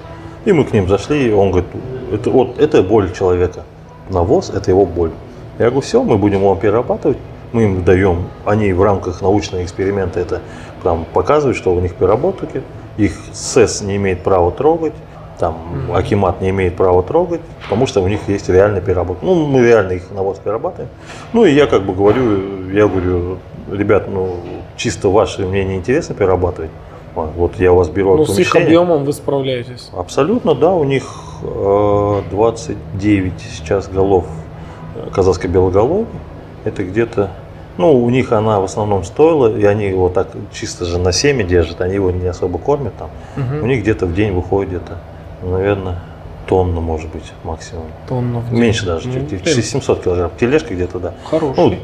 и 0.45 0.52
мы 0.52 0.63
к 0.63 0.73
ним 0.73 0.88
зашли, 0.88 1.30
и 1.30 1.32
он 1.32 1.52
говорит, 1.52 1.69
это, 2.13 2.30
вот, 2.30 2.60
это 2.60 2.84
боль 2.84 3.12
человека, 3.13 3.63
навоз– 4.10 4.49
это 4.56 4.71
его 4.71 4.86
боль. 4.86 5.12
Я 5.59 5.65
говорю, 5.65 5.81
все, 5.81 6.01
мы 6.01 6.17
будем 6.17 6.41
вам 6.41 6.57
перерабатывать, 6.57 7.17
мы 7.51 7.65
им 7.65 7.83
даем, 7.83 8.29
они 8.45 8.71
в 8.71 8.81
рамках 8.81 9.21
научного 9.21 9.61
эксперимента 9.61 10.21
это 10.21 10.41
там 10.83 11.05
показывают, 11.13 11.57
что 11.57 11.73
у 11.73 11.81
них 11.81 11.95
переработки, 11.95 12.63
их 12.97 13.11
СЭС 13.33 13.81
не 13.81 13.97
имеет 13.97 14.23
права 14.23 14.51
трогать, 14.51 14.93
там 15.37 15.57
Акимат 15.93 16.39
не 16.41 16.51
имеет 16.51 16.77
права 16.77 17.03
трогать, 17.03 17.41
потому 17.63 17.87
что 17.87 18.01
у 18.01 18.07
них 18.07 18.21
есть 18.27 18.47
реальная 18.47 18.79
переработка. 18.79 19.25
Ну, 19.25 19.47
мы 19.47 19.61
реально 19.61 19.93
их 19.93 20.11
навоз 20.11 20.39
перерабатываем. 20.39 20.89
Ну, 21.33 21.43
и 21.43 21.51
я 21.51 21.67
как 21.67 21.83
бы 21.83 21.93
говорю, 21.93 22.69
я 22.71 22.87
говорю, 22.87 23.37
ребят, 23.69 24.07
ну, 24.09 24.37
чисто 24.77 25.09
ваше 25.09 25.45
мнение 25.45 25.77
интересно 25.77 26.15
перерабатывать. 26.15 26.71
Вот, 27.15 27.31
Вот 27.35 27.55
я 27.59 27.73
вас 27.73 27.89
беру 27.89 28.15
Ну, 28.15 28.25
с 28.25 28.39
их 28.39 28.55
объемом 28.55 29.03
вы 29.03 29.11
справляетесь. 29.11 29.89
Абсолютно, 29.93 30.55
да, 30.55 30.73
у 30.73 30.83
них 30.85 31.03
э, 31.43 32.21
29 32.31 33.33
сейчас 33.57 33.89
голов 33.89 34.25
казахской 35.13 35.49
белоголовой. 35.49 36.05
Это 36.65 36.83
где-то, 36.83 37.31
ну, 37.77 38.03
у 38.03 38.09
них 38.09 38.31
она 38.31 38.59
в 38.59 38.65
основном 38.65 39.03
стоила, 39.03 39.47
и 39.55 39.63
они 39.63 39.88
его 39.88 40.09
так 40.09 40.27
чисто 40.51 40.85
же 40.85 40.97
на 40.97 41.12
семя 41.12 41.43
держат, 41.43 41.81
они 41.81 41.95
его 41.95 42.12
не 42.12 42.27
особо 42.27 42.57
кормят 42.57 42.93
там. 42.97 43.09
Мгм. 43.35 43.63
У 43.63 43.67
них 43.67 43.81
где-то 43.81 44.05
в 44.05 44.13
день 44.13 44.33
выходит 44.33 44.69
где-то, 44.69 44.97
наверное, 45.43 45.99
тонна, 46.47 46.81
может 46.81 47.09
быть, 47.12 47.31
максимум. 47.43 47.85
День. 48.09 48.43
Меньше 48.51 48.85
даже, 48.85 49.07
Ну, 49.07 49.13
чуть, 49.13 49.41
блин, 49.43 49.63
700 49.63 50.03
килограмм. 50.03 50.31
Тележка 50.39 50.73
где-то, 50.73 50.99
да. 50.99 51.13
Хороший. 51.29 51.55
Ну, 51.57 51.75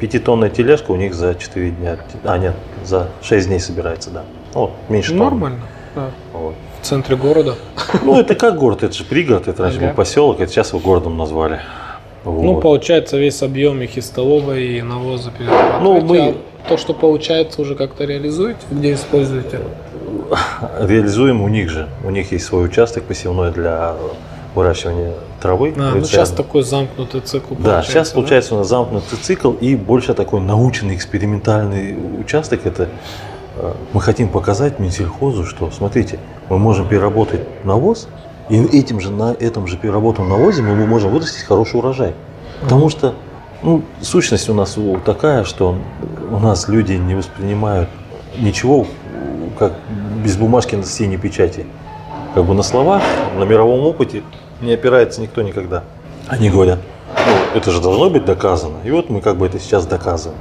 Пятитонная 0.00 0.48
тележка 0.48 0.90
у 0.92 0.96
них 0.96 1.12
за 1.14 1.34
4 1.34 1.70
дня, 1.72 1.98
а 2.24 2.38
нет, 2.38 2.54
за 2.82 3.08
6 3.20 3.46
дней 3.48 3.60
собирается, 3.60 4.10
да. 4.10 4.22
Ну, 4.54 4.60
Вот, 4.60 4.70
меньше 4.88 5.10
тонны. 5.10 5.24
Нормально. 5.24 5.60
Да. 5.94 6.10
Вот. 6.32 6.54
В 6.80 6.86
центре 6.86 7.14
города. 7.16 7.54
Ну, 8.02 8.18
это 8.18 8.34
как 8.34 8.56
город, 8.58 8.82
это 8.82 8.94
же 8.94 9.04
пригород, 9.04 9.46
это 9.48 9.62
раньше 9.62 9.78
Ага. 9.78 9.88
был 9.88 9.94
поселок, 9.94 10.40
это 10.40 10.50
сейчас 10.50 10.70
его 10.70 10.78
городом 10.80 11.18
назвали. 11.18 11.60
Вот. 12.24 12.42
Ну, 12.42 12.60
получается, 12.60 13.18
весь 13.18 13.42
объем 13.42 13.80
их 13.82 13.96
и 13.96 14.00
столовой, 14.00 14.78
и 14.78 14.82
навоза. 14.82 15.30
Ну, 15.82 16.00
мы- 16.00 16.18
А 16.20 16.34
то, 16.68 16.76
что 16.78 16.94
получается, 16.94 17.60
уже 17.60 17.74
как-то 17.74 18.04
реализуете? 18.04 18.60
Где 18.70 18.94
используете? 18.94 19.60
Реализуем 20.80 21.42
у 21.42 21.48
них 21.48 21.68
же. 21.68 21.88
У 22.02 22.10
них 22.10 22.32
есть 22.32 22.46
свой 22.46 22.64
участок 22.64 23.04
посевной 23.04 23.52
для 23.52 23.94
выращивания 24.54 25.12
травы. 25.42 25.74
А, 25.76 25.92
ну, 25.94 26.04
сейчас 26.04 26.30
такой 26.30 26.62
замкнутый 26.62 27.20
цикл 27.20 27.54
Да, 27.58 27.82
сейчас 27.82 28.10
да? 28.10 28.14
получается 28.14 28.54
у 28.54 28.58
нас 28.58 28.68
замкнутый 28.68 29.18
цикл 29.18 29.52
и 29.52 29.76
больше 29.76 30.14
такой 30.14 30.40
научный, 30.40 30.94
экспериментальный 30.94 31.96
участок. 32.20 32.64
Это 32.64 32.88
э, 33.56 33.72
мы 33.92 34.00
хотим 34.00 34.28
показать 34.28 34.78
Минсельхозу, 34.78 35.44
что, 35.44 35.70
смотрите, 35.70 36.18
мы 36.48 36.58
можем 36.58 36.88
переработать 36.88 37.40
навоз, 37.64 38.08
и 38.48 38.56
этим 38.78 39.00
же, 39.00 39.10
на 39.10 39.32
этом 39.32 39.66
же 39.66 39.76
переработанном 39.76 40.30
навозе 40.30 40.62
мы 40.62 40.74
можем 40.86 41.10
вырастить 41.10 41.44
хороший 41.44 41.76
урожай. 41.76 42.14
Потому 42.60 42.88
что 42.90 43.14
ну, 43.62 43.82
сущность 44.02 44.48
у 44.48 44.54
нас 44.54 44.76
такая, 45.04 45.44
что 45.44 45.76
у 46.30 46.38
нас 46.38 46.68
люди 46.68 46.92
не 46.92 47.14
воспринимают 47.14 47.88
ничего 48.38 48.86
как 49.58 49.72
без 50.22 50.36
бумажки 50.36 50.74
на 50.74 50.84
синей 50.84 51.16
печати. 51.16 51.66
Как 52.34 52.44
бы 52.44 52.54
на 52.54 52.62
словах, 52.62 53.02
на 53.38 53.44
мировом 53.44 53.86
опыте 53.86 54.22
не 54.60 54.72
опирается 54.74 55.20
никто 55.20 55.42
никогда. 55.42 55.84
Они 56.28 56.50
говорят, 56.50 56.80
ну, 57.16 57.58
это 57.58 57.70
же 57.70 57.80
должно 57.80 58.10
быть 58.10 58.24
доказано. 58.24 58.78
И 58.84 58.90
вот 58.90 59.08
мы 59.08 59.20
как 59.20 59.36
бы 59.36 59.46
это 59.46 59.58
сейчас 59.58 59.86
доказываем. 59.86 60.40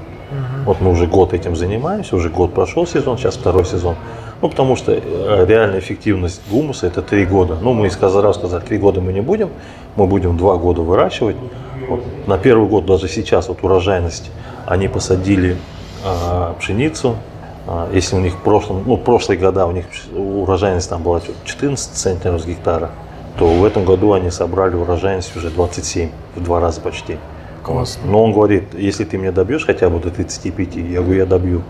Вот 0.65 0.81
мы 0.81 0.91
уже 0.91 1.07
год 1.07 1.33
этим 1.33 1.55
занимаемся, 1.55 2.15
уже 2.15 2.29
год 2.29 2.53
прошел 2.53 2.87
сезон, 2.87 3.17
сейчас 3.17 3.35
второй 3.35 3.65
сезон. 3.65 3.95
Ну, 4.43 4.49
потому 4.49 4.75
что 4.75 4.91
э, 4.91 5.45
реальная 5.47 5.79
эффективность 5.79 6.41
гумуса 6.51 6.87
это 6.87 7.01
три 7.01 7.25
года. 7.25 7.57
Ну, 7.61 7.71
мы 7.71 7.87
из 7.87 7.95
Казара 7.95 8.33
сказали, 8.33 8.61
три 8.61 8.77
года 8.77 8.99
мы 8.99 9.13
не 9.13 9.21
будем, 9.21 9.49
мы 9.95 10.05
будем 10.05 10.35
два 10.35 10.57
года 10.57 10.81
выращивать. 10.81 11.37
Вот. 11.87 12.03
На 12.27 12.37
первый 12.37 12.67
год 12.67 12.85
даже 12.85 13.07
сейчас 13.07 13.47
вот 13.47 13.63
урожайность, 13.63 14.31
они 14.65 14.89
посадили 14.89 15.55
а, 16.03 16.55
пшеницу, 16.59 17.15
а, 17.67 17.89
если 17.93 18.17
у 18.17 18.19
них 18.19 18.33
в 18.33 18.41
прошлом, 18.41 18.83
ну, 18.85 18.97
прошлые 18.97 19.39
года 19.39 19.65
у 19.65 19.71
них 19.71 19.85
урожайность 20.13 20.89
там 20.89 21.03
была 21.03 21.21
14 21.45 21.93
центнеров 21.93 22.41
с 22.41 22.45
гектара, 22.45 22.91
то 23.39 23.47
в 23.47 23.63
этом 23.63 23.85
году 23.85 24.11
они 24.11 24.29
собрали 24.29 24.75
урожайность 24.75 25.33
уже 25.37 25.51
27, 25.51 26.09
в 26.35 26.43
два 26.43 26.59
раза 26.59 26.81
почти. 26.81 27.17
Классно. 27.63 28.11
Но 28.11 28.21
он 28.21 28.33
говорит, 28.33 28.73
если 28.73 29.05
ты 29.05 29.17
мне 29.17 29.31
добьешь 29.31 29.65
хотя 29.65 29.89
бы 29.89 29.99
до 29.99 30.09
35, 30.09 30.75
я 30.75 31.01
говорю, 31.01 31.19
я 31.19 31.25
добью. 31.25 31.63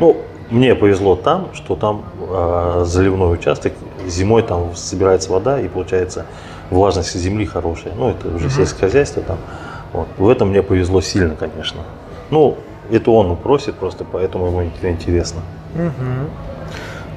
Ну, 0.00 0.16
мне 0.54 0.74
повезло 0.74 1.16
там, 1.16 1.48
что 1.52 1.74
там 1.74 2.04
э, 2.16 2.82
заливной 2.86 3.34
участок, 3.34 3.72
зимой 4.06 4.42
там 4.42 4.74
собирается 4.76 5.32
вода 5.32 5.60
и 5.60 5.68
получается 5.68 6.26
влажность 6.70 7.14
земли 7.16 7.44
хорошая. 7.44 7.92
Ну, 7.96 8.10
это 8.10 8.28
уже 8.28 8.48
сельское 8.48 8.86
хозяйство 8.86 9.22
там. 9.22 9.38
Вот. 9.92 10.06
В 10.16 10.28
этом 10.28 10.50
мне 10.50 10.62
повезло 10.62 11.00
сильно, 11.00 11.34
конечно. 11.34 11.80
Ну, 12.30 12.56
это 12.90 13.10
он 13.10 13.36
просит 13.36 13.74
просто, 13.74 14.04
поэтому 14.04 14.46
ему 14.46 14.64
интересно. 14.64 15.40
Угу. 15.74 16.53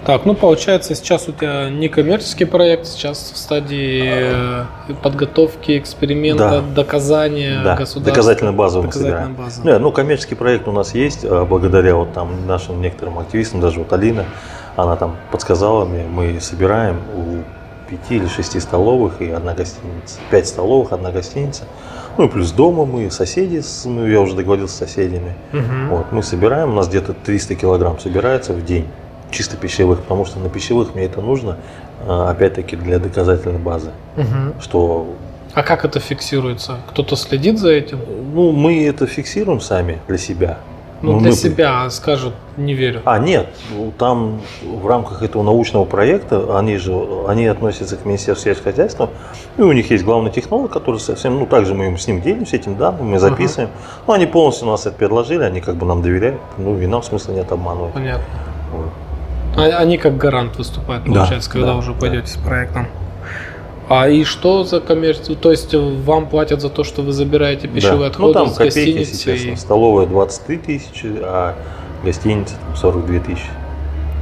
Так, 0.08 0.24
ну 0.24 0.36
получается 0.36 0.96
сейчас 0.96 1.28
у 1.28 1.34
тебя 1.34 1.70
не 1.70 1.90
коммерческий 1.90 2.46
проект, 2.46 2.86
сейчас 2.88 3.30
в 3.34 3.38
стадии 3.38 4.04
э, 4.06 4.64
подготовки, 5.04 5.78
эксперимента, 5.78 6.50
да. 6.50 6.62
доказания 6.62 7.62
да. 7.62 7.76
государства. 7.76 8.14
Доказательная 8.14 8.54
база 8.54 8.82
мы 8.82 8.94
собираем. 8.94 9.34
База. 9.34 9.62
Нет, 9.66 9.82
ну 9.82 9.92
коммерческий 9.92 10.36
проект 10.36 10.66
у 10.70 10.72
нас 10.72 10.96
есть, 10.96 11.26
а 11.26 11.44
благодаря 11.44 11.98
вот 11.98 12.14
там 12.14 12.48
нашим 12.48 12.82
некоторым 12.82 13.20
активистам, 13.20 13.60
даже 13.60 13.80
вот 13.80 13.92
Алина, 13.92 14.24
она 14.78 14.96
там 14.96 15.18
подсказала 15.30 15.84
мне, 15.84 16.06
мы 16.06 16.40
собираем 16.40 17.02
у 17.14 17.44
пяти 17.90 18.16
или 18.16 18.28
шести 18.28 18.62
столовых 18.62 19.22
и 19.22 19.30
одна 19.30 19.54
гостиница. 19.54 20.20
Пять 20.32 20.48
столовых, 20.48 20.94
одна 20.94 21.12
гостиница. 21.12 21.64
Ну 22.18 22.28
и 22.28 22.30
плюс 22.30 22.52
дома 22.52 22.86
мы, 22.86 23.12
соседи, 23.12 23.62
ну, 23.84 24.08
я 24.08 24.22
уже 24.22 24.38
договорился 24.38 24.74
с 24.74 24.78
соседями. 24.78 25.36
Угу. 25.52 25.96
Вот, 25.98 26.12
мы 26.14 26.24
собираем, 26.24 26.70
у 26.70 26.76
нас 26.76 26.88
где-то 26.88 27.12
300 27.14 27.56
килограмм 27.56 28.00
собирается 28.00 28.54
в 28.54 28.64
день. 28.64 28.88
Чисто 29.32 29.58
пищевых, 29.58 30.02
потому 30.02 30.26
что 30.26 30.40
на 30.40 30.50
пищевых 30.50 30.96
мне 30.96 31.06
это 31.06 31.22
нужно, 31.22 31.58
а, 32.08 32.30
опять-таки, 32.32 32.76
для 32.76 33.00
доказательной 33.00 33.60
базы. 33.60 33.92
Угу. 34.16 34.62
Что 34.62 35.08
а 35.58 35.64
как 35.64 35.86
это 35.86 36.00
фиксируется? 36.00 36.78
Кто-то 36.90 37.16
следит 37.16 37.58
за 37.58 37.72
этим? 37.72 38.00
Ну, 38.36 38.52
мы 38.52 38.86
это 38.86 39.08
фиксируем 39.08 39.60
сами 39.60 39.98
для 40.08 40.20
себя. 40.20 40.60
Ну, 41.02 41.14
ну 41.14 41.20
для 41.20 41.30
мы... 41.32 41.36
себя 41.36 41.90
скажут, 41.90 42.36
не 42.58 42.76
верю. 42.76 43.02
А, 43.06 43.18
нет, 43.18 43.48
там 43.98 44.42
в 44.62 44.86
рамках 44.86 45.24
этого 45.24 45.42
научного 45.42 45.86
проекта, 45.86 46.58
они 46.58 46.78
же, 46.78 46.94
они 47.28 47.48
относятся 47.48 47.98
к 47.98 48.06
Министерству 48.06 48.46
сельского 48.46 48.72
хозяйства, 48.72 49.10
и 49.58 49.62
у 49.62 49.72
них 49.72 49.90
есть 49.90 50.04
главный 50.04 50.30
технолог, 50.32 50.72
который 50.72 51.00
совсем, 51.00 51.40
ну, 51.40 51.48
также 51.48 51.74
мы 51.74 51.98
с 51.98 52.06
ним 52.08 52.22
делимся 52.22 52.56
этим 52.56 52.78
данным, 52.78 53.10
мы 53.10 53.18
записываем. 53.20 53.70
Uh-huh. 53.70 54.04
Ну, 54.08 54.14
они 54.14 54.28
полностью 54.28 54.68
нас 54.68 54.86
это 54.86 54.96
предложили, 54.96 55.44
они 55.44 55.62
как 55.62 55.76
бы 55.76 55.86
нам 55.86 56.04
доверяют, 56.04 56.40
ну, 56.58 56.80
и 56.80 56.86
нам 56.86 57.02
смысла 57.02 57.34
нет 57.34 57.52
обманывать. 57.52 57.94
Понятно. 57.94 58.26
Вот. 58.72 58.90
А, 59.58 59.64
они 59.80 59.98
как 59.98 60.18
гарант 60.18 60.58
выступают, 60.58 61.06
получается, 61.06 61.50
да, 61.50 61.54
когда 61.54 61.74
да, 61.74 61.78
уже 61.78 61.94
пойдете 61.94 62.34
да. 62.34 62.42
с 62.42 62.44
проектом. 62.46 62.88
А 63.90 64.10
и 64.10 64.24
что 64.24 64.64
за 64.64 64.82
коммерцию? 64.82 65.38
То 65.38 65.52
есть 65.52 65.74
вам 65.74 66.28
платят 66.28 66.62
за 66.62 66.70
то, 66.70 66.84
что 66.84 67.02
вы 67.02 67.14
забираете 67.14 67.68
пищевые 67.68 68.00
да. 68.00 68.08
отходы 68.08 68.40
ну, 68.40 68.46
там 68.46 68.54
с 68.54 68.58
копейки, 68.58 69.00
гостиницы? 69.00 69.54
И... 69.54 69.56
Столовая 69.56 70.06
23 70.06 70.58
тысячи, 70.58 71.12
а 71.22 71.56
гостиница 72.04 72.56
там, 72.66 72.76
42 72.76 73.20
тысячи. 73.20 73.48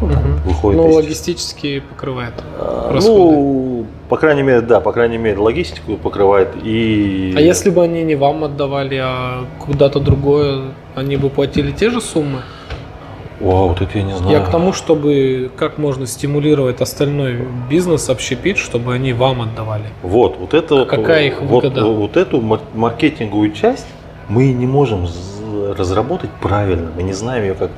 Ну, 0.01 0.07
угу. 0.07 0.15
выходит 0.45 0.81
ну, 0.81 0.91
логистически 0.91 1.79
покрывает 1.79 2.33
а, 2.59 2.99
Ну, 3.01 3.88
по 4.09 4.17
крайней 4.17 4.43
мере, 4.43 4.59
да, 4.61 4.81
по 4.81 4.91
крайней 4.91 5.17
мере, 5.17 5.38
логистику 5.38 5.95
покрывает 5.95 6.49
и... 6.61 7.33
А 7.36 7.39
если 7.39 7.69
бы 7.69 7.81
они 7.81 8.03
не 8.03 8.15
вам 8.15 8.43
отдавали, 8.43 8.99
а 9.01 9.45
куда-то 9.57 10.01
другое, 10.01 10.73
они 10.95 11.15
бы 11.15 11.29
платили 11.29 11.71
те 11.71 11.89
же 11.89 12.01
суммы? 12.01 12.41
Вау, 13.39 13.69
вот 13.69 13.81
это 13.81 13.97
я 13.97 14.03
не 14.03 14.15
знаю. 14.15 14.31
Я 14.31 14.45
к 14.45 14.49
тому, 14.49 14.71
чтобы 14.71 15.51
как 15.57 15.77
можно 15.77 16.07
стимулировать 16.07 16.81
остальной 16.81 17.39
бизнес, 17.69 18.09
общепит, 18.09 18.57
чтобы 18.57 18.93
они 18.93 19.13
вам 19.13 19.41
отдавали. 19.41 19.86
Вот, 20.03 20.38
вот 20.38 20.53
это 20.53 20.86
Какая 20.86 21.27
их 21.27 21.41
выгода? 21.41 21.83
Вот, 21.83 21.95
вот 21.95 22.17
эту 22.17 22.41
маркетинговую 22.41 23.51
часть 23.51 23.86
мы 24.29 24.53
не 24.53 24.65
можем 24.65 25.07
разработать 25.77 26.29
правильно. 26.41 26.91
Мы 26.95 27.03
не 27.03 27.13
знаем 27.13 27.43
ее 27.43 27.53
как, 27.55 27.71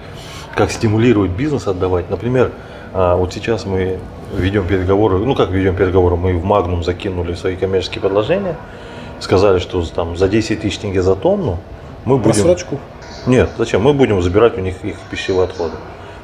как 0.56 0.72
стимулировать 0.72 1.32
бизнес 1.32 1.68
отдавать. 1.68 2.10
Например, 2.10 2.52
а, 2.94 3.16
вот 3.16 3.34
сейчас 3.34 3.66
мы 3.66 4.00
ведем 4.36 4.68
переговоры, 4.68 5.18
ну 5.20 5.36
как 5.36 5.50
ведем 5.50 5.76
переговоры, 5.76 6.16
мы 6.16 6.34
в 6.34 6.44
Магнум 6.44 6.84
закинули 6.84 7.34
свои 7.34 7.56
коммерческие 7.56 8.02
предложения, 8.02 8.56
сказали, 9.20 9.60
что 9.60 9.84
там 9.86 10.18
за 10.18 10.28
10 10.28 10.62
тысяч 10.62 10.78
тенге 10.78 11.02
за 11.02 11.16
тонну 11.16 11.58
мы 12.06 12.18
будем... 12.18 12.34
Просрочку? 12.34 12.80
Нет, 13.28 13.50
зачем? 13.58 13.82
Мы 13.82 13.94
будем 13.94 14.22
забирать 14.22 14.58
у 14.58 14.62
них 14.62 14.84
их 14.84 14.98
пищевые 15.12 15.46
отходы. 15.46 15.76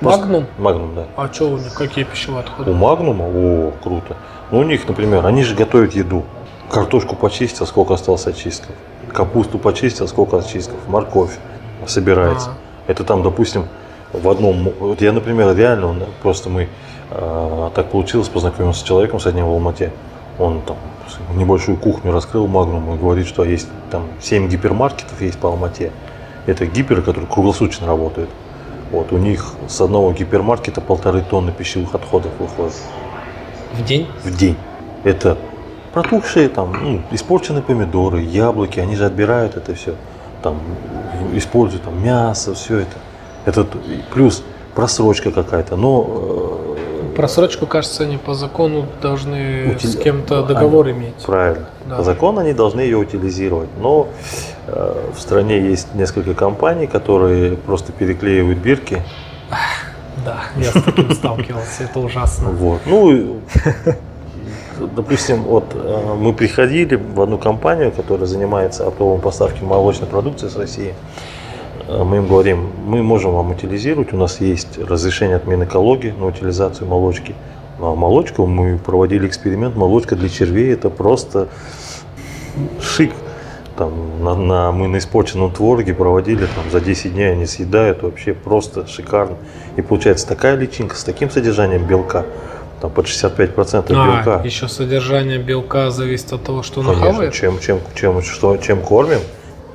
Магнум? 0.01 0.47
Магнум, 0.57 0.95
да. 0.95 1.05
А 1.15 1.31
что 1.31 1.49
у 1.49 1.57
них, 1.57 1.73
какие 1.73 2.03
пищевые 2.03 2.41
отходы? 2.41 2.71
У 2.71 2.73
Магнума? 2.73 3.25
О, 3.25 3.71
круто. 3.81 4.17
Ну, 4.51 4.59
у 4.59 4.63
них, 4.63 4.87
например, 4.87 5.25
они 5.25 5.43
же 5.43 5.55
готовят 5.55 5.93
еду. 5.93 6.23
Картошку 6.69 7.15
почистил, 7.15 7.65
сколько 7.65 7.93
осталось 7.93 8.27
очистков. 8.27 8.75
Капусту 9.13 9.59
почистил, 9.59 10.07
сколько 10.07 10.37
очистков. 10.37 10.77
Морковь 10.87 11.37
собирается. 11.85 12.51
А. 12.51 12.91
Это 12.91 13.03
там, 13.03 13.23
допустим, 13.23 13.67
в 14.11 14.27
одном... 14.29 14.71
Вот 14.79 15.01
я, 15.01 15.11
например, 15.11 15.55
реально, 15.55 15.95
просто 16.21 16.49
мы... 16.49 16.67
Э, 17.11 17.69
так 17.75 17.91
получилось, 17.91 18.27
познакомился 18.27 18.81
с 18.81 18.83
человеком 18.83 19.19
с 19.19 19.27
одним 19.27 19.45
в 19.45 19.49
Алмате. 19.49 19.91
Он 20.39 20.61
там 20.61 20.77
небольшую 21.35 21.77
кухню 21.77 22.11
раскрыл 22.11 22.47
Магнум 22.47 22.95
и 22.95 22.97
говорит, 22.97 23.27
что 23.27 23.43
есть 23.43 23.67
там 23.91 24.07
7 24.21 24.49
гипермаркетов 24.49 25.21
есть 25.21 25.37
по 25.37 25.49
Алмате. 25.49 25.91
Это 26.45 26.65
гиперы, 26.65 27.01
которые 27.01 27.29
круглосуточно 27.29 27.87
работают. 27.87 28.29
Вот, 28.91 29.11
у 29.11 29.17
них 29.17 29.53
с 29.67 29.81
одного 29.81 30.11
гипермаркета 30.11 30.81
полторы 30.81 31.21
тонны 31.21 31.51
пищевых 31.51 31.95
отходов 31.95 32.31
выходит. 32.37 32.75
В 33.73 33.83
день? 33.83 34.07
В 34.23 34.37
день. 34.37 34.55
Это 35.03 35.37
протухшие, 35.93 36.49
там, 36.49 36.73
ну, 36.73 37.01
испорченные 37.11 37.63
помидоры, 37.63 38.21
яблоки, 38.21 38.79
они 38.79 38.95
же 38.95 39.05
отбирают 39.05 39.55
это 39.55 39.73
все. 39.73 39.95
Там 40.41 40.59
используют 41.33 41.83
там, 41.83 42.03
мясо, 42.03 42.53
все 42.53 42.79
это. 42.79 42.97
Это 43.45 43.67
плюс 44.13 44.43
просрочка 44.75 45.31
какая-то. 45.31 45.75
Но 45.75 46.05
э, 46.07 46.62
Просрочку, 47.15 47.65
кажется, 47.65 48.03
они 48.03 48.17
по 48.17 48.33
закону 48.33 48.85
должны 49.01 49.73
Утили... 49.75 49.91
с 49.91 49.95
кем-то 49.97 50.43
договор 50.43 50.87
они, 50.87 50.97
иметь. 50.97 51.15
Правильно. 51.25 51.67
Да. 51.85 51.97
По 51.97 52.03
закону 52.03 52.39
они 52.39 52.53
должны 52.53 52.81
ее 52.81 52.97
утилизировать. 52.97 53.69
Но 53.79 54.07
э, 54.67 55.11
в 55.15 55.19
стране 55.19 55.59
есть 55.59 55.93
несколько 55.95 56.33
компаний, 56.33 56.87
которые 56.87 57.57
просто 57.57 57.91
переклеивают 57.91 58.59
бирки. 58.59 59.01
Да, 60.25 60.43
я 60.57 60.71
с 60.71 60.83
таким 60.83 61.11
сталкивался, 61.13 61.83
это 61.83 61.99
ужасно. 61.99 62.49
Вот. 62.49 62.81
Ну, 62.85 63.41
допустим, 64.95 65.43
вот 65.43 65.65
э, 65.73 66.15
мы 66.17 66.33
приходили 66.33 66.95
в 66.95 67.21
одну 67.21 67.37
компанию, 67.37 67.91
которая 67.91 68.27
занимается 68.27 68.87
оптовым 68.87 69.21
поставки 69.21 69.63
молочной 69.63 70.07
продукции 70.07 70.47
с 70.47 70.55
России. 70.55 70.93
Э, 71.87 72.03
мы 72.03 72.17
им 72.17 72.27
говорим, 72.27 72.69
мы 72.85 73.03
можем 73.03 73.33
вам 73.33 73.51
утилизировать, 73.51 74.13
у 74.13 74.17
нас 74.17 74.39
есть 74.39 74.77
разрешение 74.77 75.37
от 75.37 75.47
Минэкологии 75.47 76.11
на 76.11 76.27
утилизацию 76.27 76.87
молочки. 76.87 77.35
А 77.79 77.95
молочку 77.95 78.45
мы 78.45 78.77
проводили 78.77 79.27
эксперимент, 79.27 79.75
молочка 79.75 80.15
для 80.15 80.29
червей 80.29 80.73
это 80.73 80.89
просто 80.89 81.49
шик. 82.81 83.11
Там, 83.75 84.23
на, 84.23 84.35
на, 84.35 84.71
мы 84.71 84.87
на 84.87 84.97
испорченном 84.97 85.51
твороге 85.51 85.95
проводили 85.95 86.45
там, 86.45 86.69
за 86.71 86.79
10 86.79 87.13
дней, 87.13 87.31
они 87.31 87.47
съедают 87.47 88.03
вообще 88.03 88.35
просто 88.35 88.85
шикарно. 88.85 89.37
И 89.77 89.81
получается 89.81 90.27
такая 90.27 90.55
личинка 90.55 90.95
с 90.95 91.03
таким 91.03 91.31
содержанием 91.31 91.83
белка, 91.87 92.23
там 92.81 92.91
под 92.91 93.07
65% 93.07 93.85
а, 93.89 94.17
белка. 94.17 94.41
Еще 94.45 94.67
содержание 94.67 95.39
белка 95.39 95.89
зависит 95.89 96.31
от 96.33 96.43
того, 96.43 96.61
что 96.61 96.81
Конечно, 96.81 97.05
нахавает? 97.05 97.33
Чем, 97.33 97.59
чем, 97.59 97.79
чем, 97.95 98.21
что, 98.21 98.57
чем 98.57 98.79
кормим, 98.81 99.21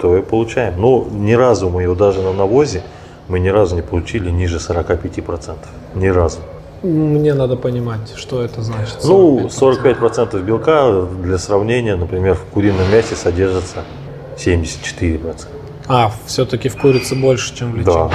то 0.01 0.17
и 0.17 0.23
получаем. 0.23 0.81
Но 0.81 1.07
ни 1.11 1.33
разу 1.33 1.69
мы 1.71 1.83
его 1.83 1.95
даже 1.95 2.23
на 2.23 2.33
навозе, 2.33 2.83
мы 3.29 3.41
ни 3.41 3.49
разу 3.49 3.77
не 3.77 3.83
получили 3.83 4.31
ниже 4.31 4.59
45%. 4.59 5.57
Ни 5.95 6.07
разу. 6.07 6.39
Мне 6.83 7.35
надо 7.35 7.57
понимать, 7.57 8.13
что 8.15 8.43
это 8.43 8.63
значит. 8.63 8.99
45%. 9.03 9.07
Ну, 9.07 9.47
45% 9.47 10.43
белка 10.43 11.07
для 11.23 11.39
сравнения, 11.39 11.97
например, 11.97 12.35
в 12.35 12.45
курином 12.45 12.91
мясе 12.93 13.17
содержится 13.17 13.85
74%. 14.37 15.47
А, 15.89 16.13
все-таки 16.27 16.69
в 16.69 16.77
курице 16.77 17.15
больше, 17.15 17.57
чем 17.57 17.73
в 17.73 17.77
личинке. 17.77 17.93
Да. 17.93 18.11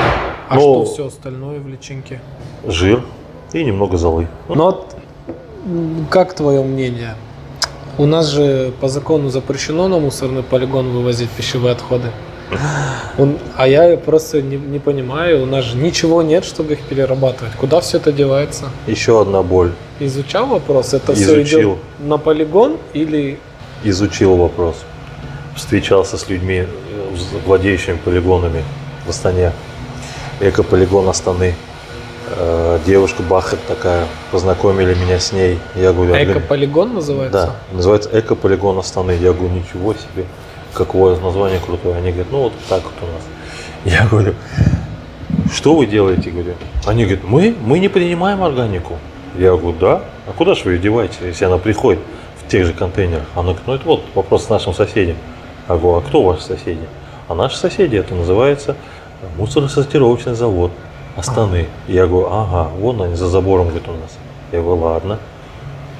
А 0.47 0.55
Но 0.55 0.61
что 0.61 0.93
все 0.93 1.07
остальное 1.07 1.59
в 1.59 1.67
личинке? 1.67 2.21
Жир 2.65 3.03
и 3.51 3.63
немного 3.63 3.97
золы. 3.97 4.27
Ну 4.47 4.55
вот, 4.55 4.95
как 6.09 6.33
твое 6.33 6.61
мнение? 6.63 7.15
У 7.97 8.05
нас 8.05 8.27
же 8.29 8.71
по 8.81 8.87
закону 8.87 9.29
запрещено 9.29 9.87
на 9.87 9.99
мусорный 9.99 10.43
полигон 10.43 10.89
вывозить 10.89 11.29
пищевые 11.29 11.73
отходы. 11.73 12.09
Он- 13.17 13.37
а 13.55 13.67
я 13.67 13.97
просто 13.97 14.41
не, 14.41 14.57
не 14.57 14.79
понимаю, 14.79 15.43
у 15.43 15.45
нас 15.45 15.65
же 15.65 15.77
ничего 15.77 16.21
нет, 16.21 16.43
чтобы 16.45 16.73
их 16.73 16.81
перерабатывать. 16.81 17.53
Куда 17.53 17.79
все 17.81 17.97
это 17.97 18.11
девается? 18.11 18.65
Еще 18.87 19.21
одна 19.21 19.41
боль. 19.43 19.71
Изучал 19.99 20.47
вопрос? 20.47 20.93
Это 20.93 21.13
все 21.13 21.41
Изучил. 21.41 21.59
идет 21.73 21.77
на 21.99 22.17
полигон 22.17 22.77
или... 22.93 23.39
Изучил 23.83 24.35
вопрос. 24.37 24.75
Встречался 25.55 26.17
с 26.17 26.29
людьми, 26.29 26.65
э, 26.65 26.67
владеющими 27.45 27.97
полигонами 28.03 28.63
в 29.05 29.09
Астане. 29.09 29.51
Экополигон 30.39 31.07
Астаны. 31.09 31.55
Э, 32.27 32.79
Девушка 32.85 33.21
Бахет 33.23 33.59
такая, 33.67 34.05
познакомили 34.31 34.93
меня 34.95 35.19
с 35.19 35.31
ней. 35.31 35.59
Я 35.75 35.93
говорю, 35.93 36.13
«Органи- 36.13 36.31
Экополигон 36.31 36.93
называется? 36.93 37.31
Да, 37.71 37.75
называется 37.75 38.09
Экополигон 38.13 38.77
Астаны. 38.79 39.11
Я 39.11 39.33
говорю, 39.33 39.53
ничего 39.53 39.93
себе, 39.93 40.25
какое 40.73 41.17
название 41.19 41.59
крутое. 41.59 41.95
Они 41.95 42.09
говорят, 42.11 42.31
ну 42.31 42.43
вот 42.43 42.53
так 42.69 42.81
вот 42.83 42.93
у 43.01 43.05
нас. 43.13 43.23
Я 43.85 44.07
говорю, 44.07 44.33
что 45.53 45.75
вы 45.75 45.85
делаете, 45.85 46.29
говорю. 46.31 46.53
Они 46.85 47.03
говорят, 47.03 47.23
мы, 47.25 47.55
мы 47.61 47.79
не 47.79 47.89
принимаем 47.89 48.41
органику. 48.43 48.97
Я 49.37 49.51
говорю, 49.51 49.73
да, 49.79 50.01
а 50.27 50.31
куда 50.37 50.55
же 50.55 50.61
вы 50.65 50.73
ее 50.73 50.79
деваете, 50.79 51.15
если 51.23 51.45
она 51.45 51.57
приходит 51.57 51.99
в 52.43 52.49
тех 52.49 52.65
же 52.65 52.73
контейнерах? 52.73 53.25
Она 53.35 53.53
говорит, 53.53 53.61
ну 53.67 53.73
это 53.75 53.85
вот 53.85 54.03
вопрос 54.15 54.45
с 54.45 54.49
нашим 54.49 54.73
соседям. 54.73 55.17
Я 55.67 55.75
говорю, 55.75 55.97
а 55.97 56.01
кто 56.01 56.21
ваши 56.23 56.43
соседи? 56.43 56.87
А 57.27 57.35
наши 57.35 57.57
соседи, 57.57 57.95
это 57.95 58.13
называется 58.15 58.75
мусоросортировочный 59.37 60.35
завод 60.35 60.71
Астаны. 61.15 61.67
Я 61.87 62.07
говорю, 62.07 62.27
ага, 62.31 62.69
вон 62.79 63.01
они 63.01 63.15
за 63.15 63.27
забором, 63.27 63.67
говорит, 63.67 63.87
у 63.87 63.91
нас. 63.91 64.17
Я 64.51 64.61
говорю, 64.61 64.81
ладно. 64.81 65.19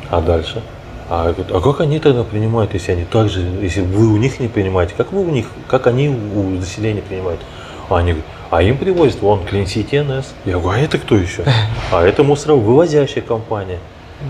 А 0.10 0.22
дальше? 0.22 0.62
А, 1.10 1.28
я 1.28 1.34
говорю, 1.34 1.56
а 1.56 1.62
как 1.62 1.82
они 1.82 2.00
тогда 2.00 2.24
принимают, 2.24 2.74
если 2.74 2.94
они 2.94 3.06
так 3.06 3.30
же, 3.30 3.42
если 3.42 3.82
вы 3.82 4.08
у 4.08 4.18
них 4.18 4.40
не 4.40 4.48
принимаете, 4.48 4.94
как 4.98 5.12
вы 5.12 5.22
у 5.22 5.30
них, 5.30 5.48
как 5.68 5.88
они 5.88 6.10
у 6.10 6.50
населения 6.50 7.02
принимают? 7.02 7.42
А 7.90 7.98
они 7.98 8.14
говорят, 8.14 8.30
а 8.50 8.62
им 8.62 8.78
привозят 8.78 9.22
вон 9.22 9.42
NS. 9.42 10.26
Я 10.46 10.60
говорю, 10.60 10.70
а 10.70 10.78
это 10.78 10.98
кто 10.98 11.16
еще? 11.16 11.44
А 11.92 12.04
это 12.04 12.24
мусоровывозящая 12.24 13.24
компания. 13.24 13.80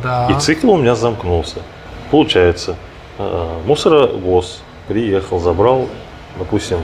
Да. 0.01 0.27
И 0.29 0.39
цикл 0.39 0.71
у 0.71 0.77
меня 0.77 0.95
замкнулся. 0.95 1.59
Получается, 2.09 2.75
э, 3.17 3.59
мусоровоз 3.65 4.61
приехал, 4.87 5.39
забрал, 5.39 5.87
допустим, 6.37 6.79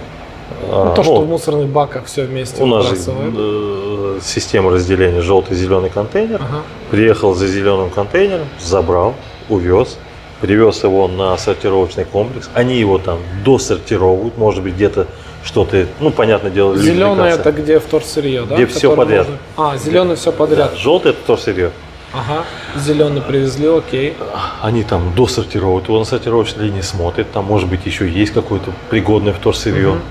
Ну, 0.70 0.93
то, 0.95 1.04
что 1.04 1.16
ну, 1.16 1.22
в 1.22 1.28
мусорных 1.28 1.68
баках 1.68 2.06
все 2.06 2.24
вместе 2.24 2.62
у 2.62 2.66
нас 2.66 2.86
же 2.88 2.95
э, 2.97 4.20
система 4.22 4.72
разделения 4.72 5.22
желтый-зеленый 5.22 5.89
контейнер. 5.89 6.36
Ага. 6.41 6.64
Приехал 6.91 7.34
за 7.34 7.47
зеленым 7.47 7.89
контейнером, 7.89 8.47
забрал, 8.60 9.16
увез, 9.50 9.97
привез 10.41 10.84
его 10.84 11.08
на 11.08 11.38
сортировочный 11.38 12.06
комплекс. 12.06 12.50
Они 12.54 12.78
его 12.78 12.97
там 12.97 13.20
досортировывают, 13.43 14.38
может 14.38 14.64
быть, 14.64 14.76
где-то 14.76 15.08
что-то, 15.43 15.88
ну, 16.00 16.12
понятное 16.12 16.52
дело, 16.52 16.78
Зеленое 16.78 17.34
это 17.34 17.52
где 17.52 17.80
вторсырье, 17.80 18.43
да? 18.43 18.56
Где 18.56 18.66
Которое 18.66 18.95
подряд. 18.95 19.28
можно- 19.28 19.72
А, 19.72 19.78
зеленый 19.78 20.16
все 20.16 20.32
подряд. 20.32 20.72
Да, 20.74 20.78
желтый 20.78 21.12
это 21.12 21.22
вторсырье. 21.24 21.72
Ага. 22.12 22.43
Зеленый 22.76 23.22
привезли, 23.22 23.68
окей. 23.68 24.16
Они 24.62 24.84
там 24.84 25.14
досортировывают 25.16 25.88
его 25.88 26.00
на 26.00 26.06
сортировочной 26.06 26.66
линии, 26.66 26.82
смотрят, 26.82 27.32
там 27.32 27.45
может 27.45 27.70
быть 27.70 27.86
еще 27.86 28.10
есть 28.10 28.34
какое-то 28.34 28.72
пригодное 28.89 29.34
вторсырье. 29.34 29.89
Мгм. 29.89 30.02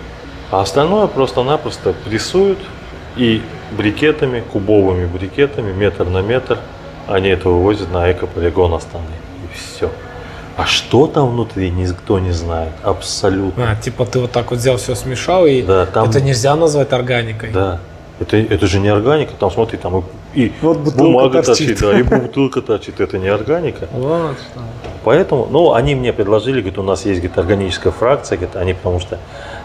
А 0.51 0.63
остальное 0.63 1.07
просто-напросто 1.07 1.95
прессуют 2.05 2.59
и 3.17 3.43
брикетами, 3.73 4.41
кубовыми 4.41 5.07
брикетами, 5.07 5.73
метр 5.73 6.05
на 6.07 6.23
метр, 6.23 6.59
они 7.07 7.29
это 7.29 7.49
вывозят 7.49 7.93
на 7.93 8.11
экополигон 8.11 8.73
Астаны. 8.75 9.05
И 9.45 9.57
все. 9.57 9.91
А 10.57 10.65
что 10.67 11.07
там 11.07 11.31
внутри, 11.31 11.71
никто 11.71 12.19
не 12.19 12.33
знает. 12.33 12.73
Абсолютно. 12.83 13.73
А, 13.73 13.77
типа 13.77 14.07
ты 14.07 14.21
вот 14.21 14.33
так 14.33 14.51
вот 14.51 14.59
взял, 14.59 14.77
все 14.77 14.95
смешал, 14.95 15.47
и 15.47 15.63
Да, 15.63 15.87
там, 15.87 16.09
это 16.09 16.21
нельзя 16.21 16.57
назвать 16.57 16.93
органикой. 16.93 17.51
да. 17.53 17.81
Это, 18.21 18.37
это 18.37 18.67
же 18.67 18.81
не 18.81 18.89
органика, 18.89 19.35
там 19.39 19.49
смотри, 19.49 19.79
там 19.79 20.03
и, 20.35 20.47
и 20.47 20.53
Вот 20.61 20.79
бутылка 20.79 20.99
бумага 21.05 21.41
торчит. 21.45 21.79
торчит, 21.79 21.81
да, 21.81 22.17
и 22.17 22.21
бутылка 22.21 22.63
торчит, 22.63 22.99
это 22.99 23.17
не 23.17 23.29
органика. 23.29 23.87
Вот 23.93 24.33
что. 24.41 24.61
Поэтому, 25.05 25.47
ну, 25.49 25.73
они 25.73 25.95
мне 25.95 26.13
предложили, 26.13 26.59
говорят, 26.59 26.79
у 26.79 26.83
нас 26.83 27.07
есть, 27.07 27.21
говорит, 27.21 27.39
органическая 27.39 27.93
фракция, 27.93 28.37
говорит, 28.37 28.57
они 28.57 28.75
потому 28.75 28.99
что 28.99 29.19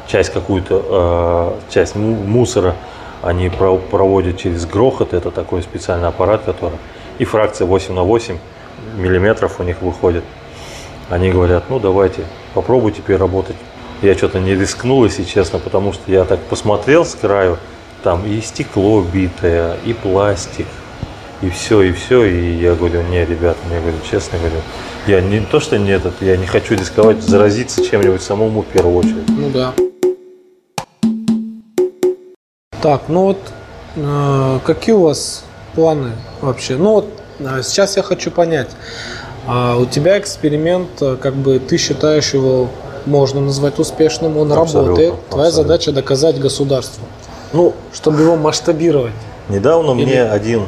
часть 0.07 0.31
какую-то, 0.33 1.55
э, 1.69 1.73
часть 1.73 1.95
му- 1.95 2.15
мусора 2.15 2.75
они 3.21 3.49
про- 3.49 3.77
проводят 3.77 4.37
через 4.37 4.65
грохот, 4.65 5.13
это 5.13 5.31
такой 5.31 5.61
специальный 5.63 6.07
аппарат, 6.09 6.43
который, 6.45 6.77
и 7.19 7.25
фракция 7.25 7.65
8 7.65 7.93
на 7.93 8.03
8 8.03 8.37
миллиметров 8.97 9.59
у 9.59 9.63
них 9.63 9.81
выходит. 9.81 10.23
Они 11.09 11.31
говорят, 11.31 11.65
ну, 11.69 11.79
давайте, 11.79 12.23
попробуйте 12.53 13.01
переработать. 13.01 13.55
Я 14.01 14.15
что-то 14.15 14.39
не 14.39 14.55
рискнул, 14.55 15.05
если 15.05 15.23
честно, 15.23 15.59
потому 15.59 15.93
что 15.93 16.11
я 16.11 16.25
так 16.25 16.39
посмотрел 16.41 17.05
с 17.05 17.15
краю, 17.15 17.57
там 18.03 18.25
и 18.25 18.41
стекло 18.41 19.01
битое, 19.01 19.77
и 19.85 19.93
пластик, 19.93 20.67
и 21.41 21.49
все, 21.49 21.81
и 21.83 21.93
все. 21.93 22.25
И 22.25 22.55
я 22.55 22.73
говорю, 22.75 23.01
не, 23.03 23.23
ребята, 23.25 23.59
я 23.71 23.79
говорю, 23.79 23.97
честно 24.09 24.37
говорю, 24.39 24.57
я 25.07 25.21
не 25.21 25.39
то, 25.39 25.59
что 25.61 25.77
не 25.77 25.91
этот, 25.91 26.21
я 26.21 26.35
не 26.35 26.45
хочу 26.45 26.75
рисковать, 26.75 27.21
заразиться 27.21 27.85
чем-нибудь 27.85 28.21
самому 28.21 28.61
в 28.63 28.65
первую 28.65 28.97
очередь. 28.97 29.29
Ну 29.29 29.49
да. 29.49 29.73
Так, 32.83 33.03
ну 33.07 33.27
вот 33.27 33.37
э, 33.95 34.59
какие 34.65 34.93
у 34.93 35.03
вас 35.03 35.45
планы 35.73 36.11
вообще? 36.41 36.75
Ну 36.75 36.95
вот 36.95 37.07
э, 37.39 37.61
сейчас 37.63 37.95
я 37.95 38.03
хочу 38.03 38.29
понять. 38.29 38.67
А 39.47 39.77
у 39.77 39.85
тебя 39.85 40.19
эксперимент, 40.19 40.89
э, 41.01 41.15
как 41.15 41.33
бы 41.33 41.59
ты 41.59 41.77
считаешь 41.77 42.33
его 42.33 42.67
можно 43.05 43.39
назвать 43.39 43.79
успешным, 43.79 44.35
он 44.37 44.51
Абсолютно, 44.51 44.81
работает. 44.81 45.13
Твоя 45.29 45.47
абсолютно. 45.47 45.51
задача 45.73 45.91
доказать 45.93 46.39
государству, 46.41 47.05
Ну, 47.53 47.73
чтобы 47.93 48.21
его 48.21 48.35
масштабировать. 48.35 49.13
недавно 49.47 49.91
Или- 49.91 50.03
мне 50.05 50.23
один, 50.23 50.65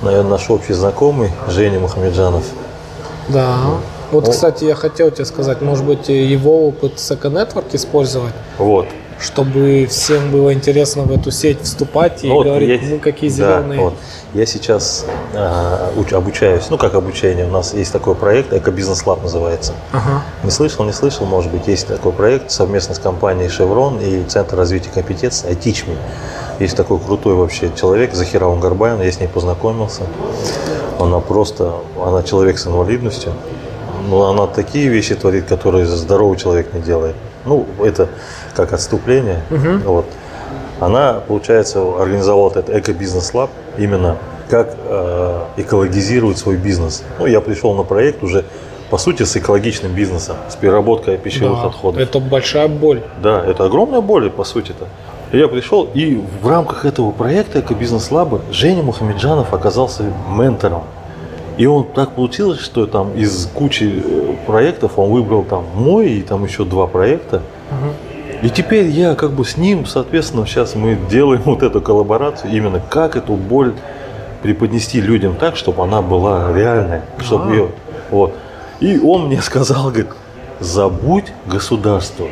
наверное, 0.00 0.30
наш 0.32 0.48
общий 0.48 0.72
знакомый, 0.72 1.32
Женя 1.50 1.80
Мухамеджанов, 1.80 2.44
Да. 3.28 3.56
Вот, 4.12 4.24
Ну. 4.24 4.30
кстати, 4.30 4.64
я 4.64 4.74
хотел 4.74 5.10
тебе 5.10 5.26
сказать, 5.26 5.60
может 5.60 5.84
быть, 5.84 6.08
его 6.08 6.68
опыт 6.68 6.94
Second 6.96 7.32
Network 7.32 7.64
использовать, 7.74 8.32
вот, 8.56 8.86
чтобы 9.20 9.86
всем 9.88 10.30
было 10.30 10.52
интересно 10.52 11.02
в 11.04 11.10
эту 11.12 11.30
сеть 11.30 11.62
вступать 11.62 12.22
и 12.24 12.28
Ну, 12.28 12.34
вот 12.34 12.46
говорить, 12.46 12.82
я- 12.82 12.88
мы 12.90 12.98
какие 12.98 13.30
да, 13.30 13.34
зеленые. 13.36 13.80
вот. 13.80 13.94
Я 14.34 14.44
сейчас 14.44 15.06
а, 15.34 15.90
уч- 15.96 16.14
обучаюсь, 16.14 16.64
ну 16.68 16.76
как 16.76 16.94
обучение, 16.94 17.46
у 17.46 17.50
нас 17.50 17.72
есть 17.72 17.92
такой 17.92 18.14
проект, 18.14 18.52
Экобизнес 18.52 19.06
Лаб 19.06 19.22
называется. 19.22 19.72
Ага. 19.92 20.22
Не 20.44 20.50
слышал, 20.50 20.84
не 20.84 20.92
слышал, 20.92 21.24
может 21.24 21.50
быть, 21.50 21.66
есть 21.66 21.86
такой 21.86 22.12
проект 22.12 22.50
совместно 22.50 22.94
с 22.94 22.98
компанией 22.98 23.48
Chevron 23.48 24.02
и 24.04 24.22
Центр 24.28 24.56
развития 24.56 24.90
компетенций 24.92 25.50
iTeachMe. 25.52 25.96
Есть 26.58 26.76
такой 26.76 26.98
крутой 26.98 27.34
вообще 27.34 27.70
человек, 27.74 28.12
Захира 28.14 28.46
Унгарбаян, 28.46 29.00
я 29.00 29.10
с 29.10 29.18
ней 29.20 29.28
познакомился. 29.28 30.02
Она 30.98 31.20
просто, 31.20 31.72
она 32.02 32.22
человек 32.22 32.58
с 32.58 32.66
инвалидностью, 32.66 33.32
но 34.08 34.28
она 34.28 34.46
такие 34.46 34.88
вещи 34.88 35.14
творит, 35.14 35.46
которые 35.46 35.86
здоровый 35.86 36.36
человек 36.38 36.72
не 36.74 36.80
делает. 36.80 37.14
Ну, 37.44 37.66
это 37.82 38.08
как 38.56 38.72
отступление. 38.72 39.42
Вот. 39.84 40.06
Она, 40.80 41.20
получается, 41.26 41.80
организовала 41.80 42.50
этот 42.50 42.68
эко-бизнес-лаб 42.70 43.50
именно 43.78 44.16
как 44.50 44.76
э, 44.84 45.40
экологизировать 45.56 46.38
свой 46.38 46.56
бизнес. 46.56 47.02
Ну, 47.18 47.26
я 47.26 47.40
пришел 47.40 47.74
на 47.74 47.82
проект 47.82 48.22
уже, 48.22 48.44
по 48.90 48.98
сути, 48.98 49.24
с 49.24 49.36
экологичным 49.36 49.92
бизнесом, 49.92 50.36
с 50.48 50.54
переработкой 50.56 51.16
пищевых 51.16 51.62
Да, 51.62 51.66
отходов. 51.68 52.00
Это 52.00 52.20
большая 52.20 52.68
боль. 52.68 53.02
Да, 53.22 53.42
это 53.44 53.64
огромная 53.64 54.00
боль, 54.00 54.30
по 54.30 54.44
сути-то. 54.44 54.86
Я 55.32 55.48
пришел, 55.48 55.88
и 55.94 56.22
в 56.42 56.46
рамках 56.48 56.84
этого 56.84 57.10
проекта 57.10 57.60
«Эко-бизнес 57.60 58.10
лаба» 58.12 58.40
Женя 58.52 58.82
Мухамеджанов 58.82 59.52
оказался 59.52 60.04
ментором. 60.28 60.84
И 61.56 61.66
он 61.66 61.84
так 61.84 62.12
получилось, 62.12 62.60
что 62.60 62.86
там 62.86 63.14
из 63.14 63.46
кучи 63.46 64.02
э, 64.04 64.34
проектов 64.46 64.98
он 64.98 65.10
выбрал 65.10 65.42
там 65.42 65.64
мой 65.74 66.10
и 66.10 66.22
там 66.22 66.44
еще 66.44 66.64
два 66.64 66.86
проекта. 66.86 67.42
И 68.42 68.50
теперь 68.50 68.86
я 68.86 69.14
как 69.14 69.32
бы 69.32 69.44
с 69.44 69.56
ним, 69.56 69.86
соответственно, 69.86 70.46
сейчас 70.46 70.74
мы 70.74 70.98
делаем 71.10 71.42
вот 71.44 71.62
эту 71.62 71.80
коллаборацию, 71.80 72.52
именно 72.52 72.80
как 72.80 73.16
эту 73.16 73.34
боль 73.34 73.74
преподнести 74.42 75.00
людям 75.00 75.36
так, 75.36 75.56
чтобы 75.56 75.82
она 75.82 76.02
была 76.02 76.52
реальная, 76.54 77.04
чтобы 77.18 77.44
А. 77.46 77.50
ее, 77.50 77.70
вот. 78.10 78.34
И 78.80 78.98
он 78.98 79.26
мне 79.26 79.40
сказал, 79.40 79.88
говорит, 79.88 80.08
забудь 80.60 81.32
государство, 81.46 82.28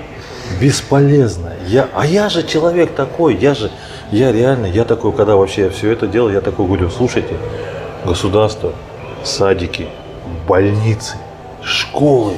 бесполезно. 0.61 1.53
Я, 1.67 1.89
а 1.95 2.07
я 2.07 2.29
же 2.29 2.43
человек 2.47 2.95
такой, 2.95 3.35
я 3.37 3.55
же, 3.55 3.71
я 4.11 4.31
реально, 4.31 4.67
я 4.67 4.85
такой, 4.85 5.13
когда 5.13 5.37
вообще 5.37 5.71
все 5.71 5.91
это 5.91 6.07
делал, 6.07 6.31
я 6.31 6.41
такой 6.41 6.67
говорю, 6.67 6.91
слушайте, 6.91 7.35
государство, 8.05 8.73
садики, 9.23 9.89
больницы, 10.47 11.17
школы, 11.63 12.35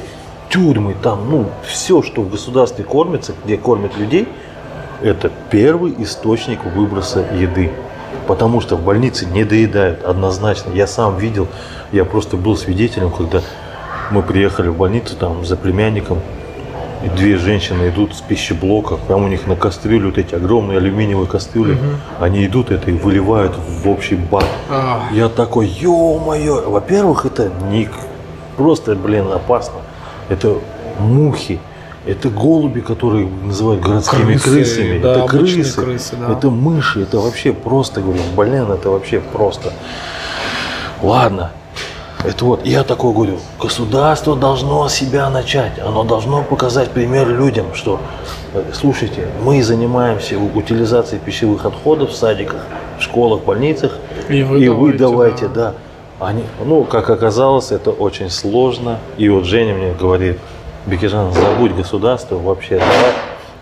тюрьмы, 0.57 0.95
там, 1.01 1.29
ну, 1.29 1.45
все, 1.63 2.01
что 2.01 2.21
в 2.21 2.29
государстве 2.31 2.83
кормится, 2.83 3.33
где 3.45 3.57
кормят 3.57 3.95
людей, 3.97 4.27
это 5.01 5.29
первый 5.51 5.93
источник 5.99 6.65
выброса 6.65 7.23
еды. 7.39 7.71
Потому 8.25 8.61
что 8.61 8.75
в 8.75 8.81
больнице 8.83 9.25
не 9.27 9.43
доедают 9.43 10.03
однозначно. 10.03 10.71
Я 10.73 10.87
сам 10.87 11.17
видел, 11.17 11.47
я 11.91 12.03
просто 12.05 12.35
был 12.37 12.57
свидетелем, 12.57 13.11
когда 13.11 13.41
Мы 14.09 14.21
приехали 14.23 14.69
в 14.69 14.77
больницу 14.77 15.17
там 15.17 15.43
за 15.45 15.57
племянником, 15.57 16.19
и 17.03 17.09
две 17.09 17.35
женщины 17.35 17.89
идут 17.89 18.15
с 18.15 18.21
пищеблока, 18.21 18.95
прям 18.95 19.25
у 19.25 19.27
них 19.27 19.47
на 19.47 19.57
кастрюлю 19.57 20.07
вот 20.07 20.17
эти 20.17 20.33
огромные 20.33 20.77
алюминиевые 20.77 21.27
кастрюли, 21.27 21.73
Мгм. 21.73 21.99
они 22.21 22.45
идут 22.45 22.71
это 22.71 22.89
и 22.89 22.93
выливают 22.93 23.51
в 23.57 23.89
общий 23.89 24.15
бак. 24.15 24.45
А, 24.69 25.09
Я 25.11 25.27
такой, 25.27 25.67
ё-моё, 25.67 26.69
во-первых, 26.69 27.25
это 27.25 27.51
не 27.69 27.89
просто, 28.55 28.95
блин, 28.95 29.29
опасно. 29.29 29.79
Это 30.29 30.57
мухи, 30.99 31.59
это 32.05 32.29
голуби, 32.29 32.79
которые 32.79 33.27
называют 33.27 33.81
городскими 33.81 34.33
Крысы, 34.37 34.49
крысами, 34.49 34.99
да, 34.99 35.11
это 35.11 35.27
крысы, 35.27 35.81
крысы, 35.81 36.15
да. 36.15 36.33
это 36.33 36.49
мыши, 36.49 37.01
это 37.03 37.19
вообще 37.19 37.53
просто, 37.53 38.01
говорю, 38.01 38.21
блин, 38.35 38.71
это 38.71 38.89
вообще 38.89 39.19
просто. 39.19 39.73
Ладно, 41.01 41.51
это 42.25 42.45
вот, 42.45 42.65
я 42.65 42.83
такой 42.83 43.13
говорю, 43.13 43.39
государство 43.59 44.35
должно 44.35 44.87
себя 44.89 45.29
начать, 45.29 45.79
оно 45.79 46.03
должно 46.03 46.43
показать 46.43 46.91
пример 46.91 47.27
людям, 47.27 47.73
что, 47.73 47.99
э, 48.53 48.63
слушайте, 48.73 49.27
мы 49.43 49.61
занимаемся 49.61 50.37
утилизацией 50.37 51.21
пищевых 51.21 51.65
отходов 51.65 52.11
в 52.11 52.15
садиках, 52.15 52.61
в 52.99 53.03
школах, 53.03 53.43
больницах, 53.43 53.91
И 54.29 54.43
вы 54.43 54.63
и 54.63 54.69
вы 54.69 54.93
давайте, 54.93 54.97
давайте, 54.97 55.47
да. 55.47 55.71
да. 55.71 55.73
Они, 56.19 56.43
ну, 56.65 56.83
как 56.83 57.09
оказалось, 57.09 57.71
это 57.71 57.91
очень 57.91 58.29
сложно. 58.29 58.99
И 59.17 59.29
вот 59.29 59.45
Женя 59.45 59.75
мне 59.75 59.93
говорит, 59.93 60.39
Бекежан, 60.87 61.31
забудь 61.31 61.75
государство 61.75 62.37
вообще, 62.37 62.79
давай, 62.79 63.13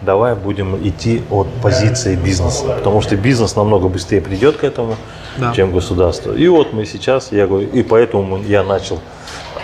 давай 0.01 0.36
будем 0.36 0.78
идти 0.88 1.22
от 1.30 1.47
позиции 1.62 2.16
бизнеса. 2.16 2.64
Потому 2.78 3.01
что 3.01 3.18
бизнес 3.18 3.56
намного 3.56 3.89
быстрее 3.89 4.22
придет 4.22 4.56
к 4.58 4.64
этому, 4.64 4.95
Да. 5.38 5.53
чем 5.53 5.74
государство. 5.74 6.32
И 6.32 6.47
вот 6.47 6.72
мы 6.72 6.86
сейчас, 6.86 7.32
я 7.34 7.45
говорю, 7.45 7.68
и 7.68 7.84
поэтому 7.84 8.38
я 8.43 8.64
начал 8.64 8.99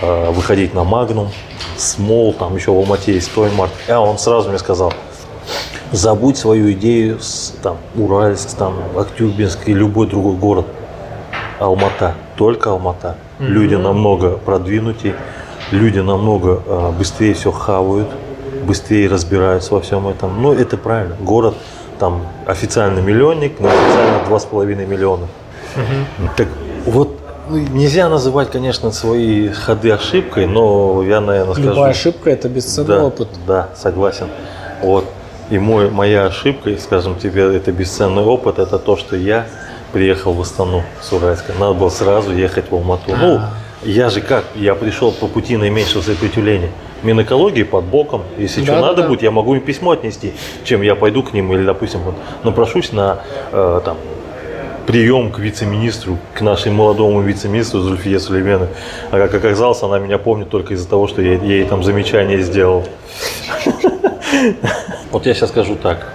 э, 0.01 0.31
выходить 0.31 0.73
на 0.73 0.83
Магнум, 0.83 1.29
Смол, 1.77 2.33
там 2.33 2.55
еще 2.57 2.71
в 2.71 2.75
Алмате 2.75 3.13
есть 3.13 3.33
Тоймарт. 3.33 3.71
А 3.87 3.99
он 4.01 4.17
сразу 4.17 4.49
мне 4.49 4.59
сказал, 4.59 4.91
забудь 5.93 6.37
свою 6.37 6.71
идею 6.73 7.19
с 7.21 7.53
там, 7.63 7.77
Уральск, 7.95 8.49
там, 8.57 8.75
Актюбинск 8.97 9.59
и 9.67 9.73
любой 9.73 10.07
другой 10.07 10.35
город. 10.35 10.65
Алмата, 11.61 12.15
только 12.37 12.71
Алмата. 12.71 13.15
Мгм. 13.39 13.53
Люди 13.53 13.75
намного 13.75 14.37
продвинутее, 14.37 15.15
люди 15.71 15.99
намного 15.99 16.61
э, 16.65 16.91
быстрее 16.97 17.35
все 17.35 17.51
хавают, 17.51 18.07
быстрее 18.63 19.07
разбираются 19.07 19.75
во 19.75 19.81
всем 19.81 20.07
этом. 20.07 20.41
Но 20.41 20.53
это 20.53 20.75
правильно. 20.75 21.15
Город 21.19 21.55
там 21.99 22.23
официально 22.47 22.99
миллионник, 22.99 23.59
но 23.59 23.67
официально 23.67 24.25
два 24.27 24.39
с 24.39 24.45
половиной 24.45 24.87
миллиона. 24.87 25.27
Так 26.35 26.47
вот, 26.85 27.19
ну, 27.47 27.57
нельзя 27.57 28.09
называть, 28.09 28.49
конечно, 28.49 28.91
свои 28.91 29.49
ходы 29.49 29.91
ошибкой, 29.91 30.47
но 30.47 31.03
я, 31.03 31.21
наверное, 31.21 31.53
скажу... 31.53 31.69
Любая 31.69 31.91
ошибка– 31.91 32.29
это 32.31 32.49
бесценный 32.49 32.87
да, 32.95 33.03
опыт. 33.03 33.27
Да, 33.45 33.69
согласен. 33.75 34.27
Вот. 34.81 35.05
И 35.51 35.59
мой, 35.59 35.91
моя 35.91 36.25
ошибка, 36.25 36.71
скажем 36.79 37.19
тебе, 37.19 37.55
это 37.55 37.71
бесценный 37.71 38.23
опыт, 38.23 38.57
это 38.57 38.79
то, 38.79 38.97
что 38.97 39.15
я 39.15 39.45
приехал 39.91 40.33
в 40.33 40.41
Астану 40.41 40.83
с 41.01 41.11
Уральска. 41.13 41.53
Надо 41.59 41.73
было 41.73 41.89
сразу 41.89 42.33
ехать 42.33 42.69
в 42.71 42.73
Алмату. 42.75 43.11
Ну, 43.19 43.37
А. 43.37 43.49
я 43.83 44.09
же 44.09 44.21
как, 44.21 44.45
я 44.55 44.75
пришел 44.75 45.11
по 45.11 45.27
пути 45.27 45.57
наименьшего 45.57 46.01
сопротивления. 46.01 46.69
Минэкологии 47.03 47.63
под 47.63 47.85
боком. 47.85 48.23
Если 48.37 48.63
что 48.63 48.73
Да, 48.73 48.81
надо 48.81 49.01
да. 49.03 49.07
будет, 49.07 49.23
я 49.23 49.31
могу 49.31 49.55
им 49.55 49.61
письмо 49.61 49.91
отнести, 49.91 50.33
чем 50.63 50.81
я 50.83 50.95
пойду 50.95 51.23
к 51.23 51.33
ним 51.33 51.51
или, 51.53 51.65
допустим, 51.65 52.01
вот, 52.01 52.15
напрошусь 52.43 52.91
на 52.91 53.19
э, 53.51 53.81
там, 53.83 53.97
прием 54.85 55.31
к 55.31 55.39
вице-министру, 55.39 56.17
к 56.35 56.41
нашему 56.41 56.75
молодому 56.75 57.21
вице-министру 57.21 57.79
Зульфие 57.81 58.19
Сулеймену. 58.19 58.67
А 59.09 59.17
как 59.17 59.33
оказалось, 59.33 59.81
она 59.81 59.97
меня 59.99 60.17
помнит 60.19 60.49
только 60.49 60.73
из-за 60.75 60.87
того, 60.87 61.07
что 61.07 61.21
я 61.21 61.33
ей 61.35 61.65
там 61.65 61.83
замечание 61.83 62.41
сделал. 62.41 62.85
Вот 65.11 65.25
я 65.25 65.33
сейчас 65.33 65.49
скажу 65.49 65.75
так. 65.75 66.07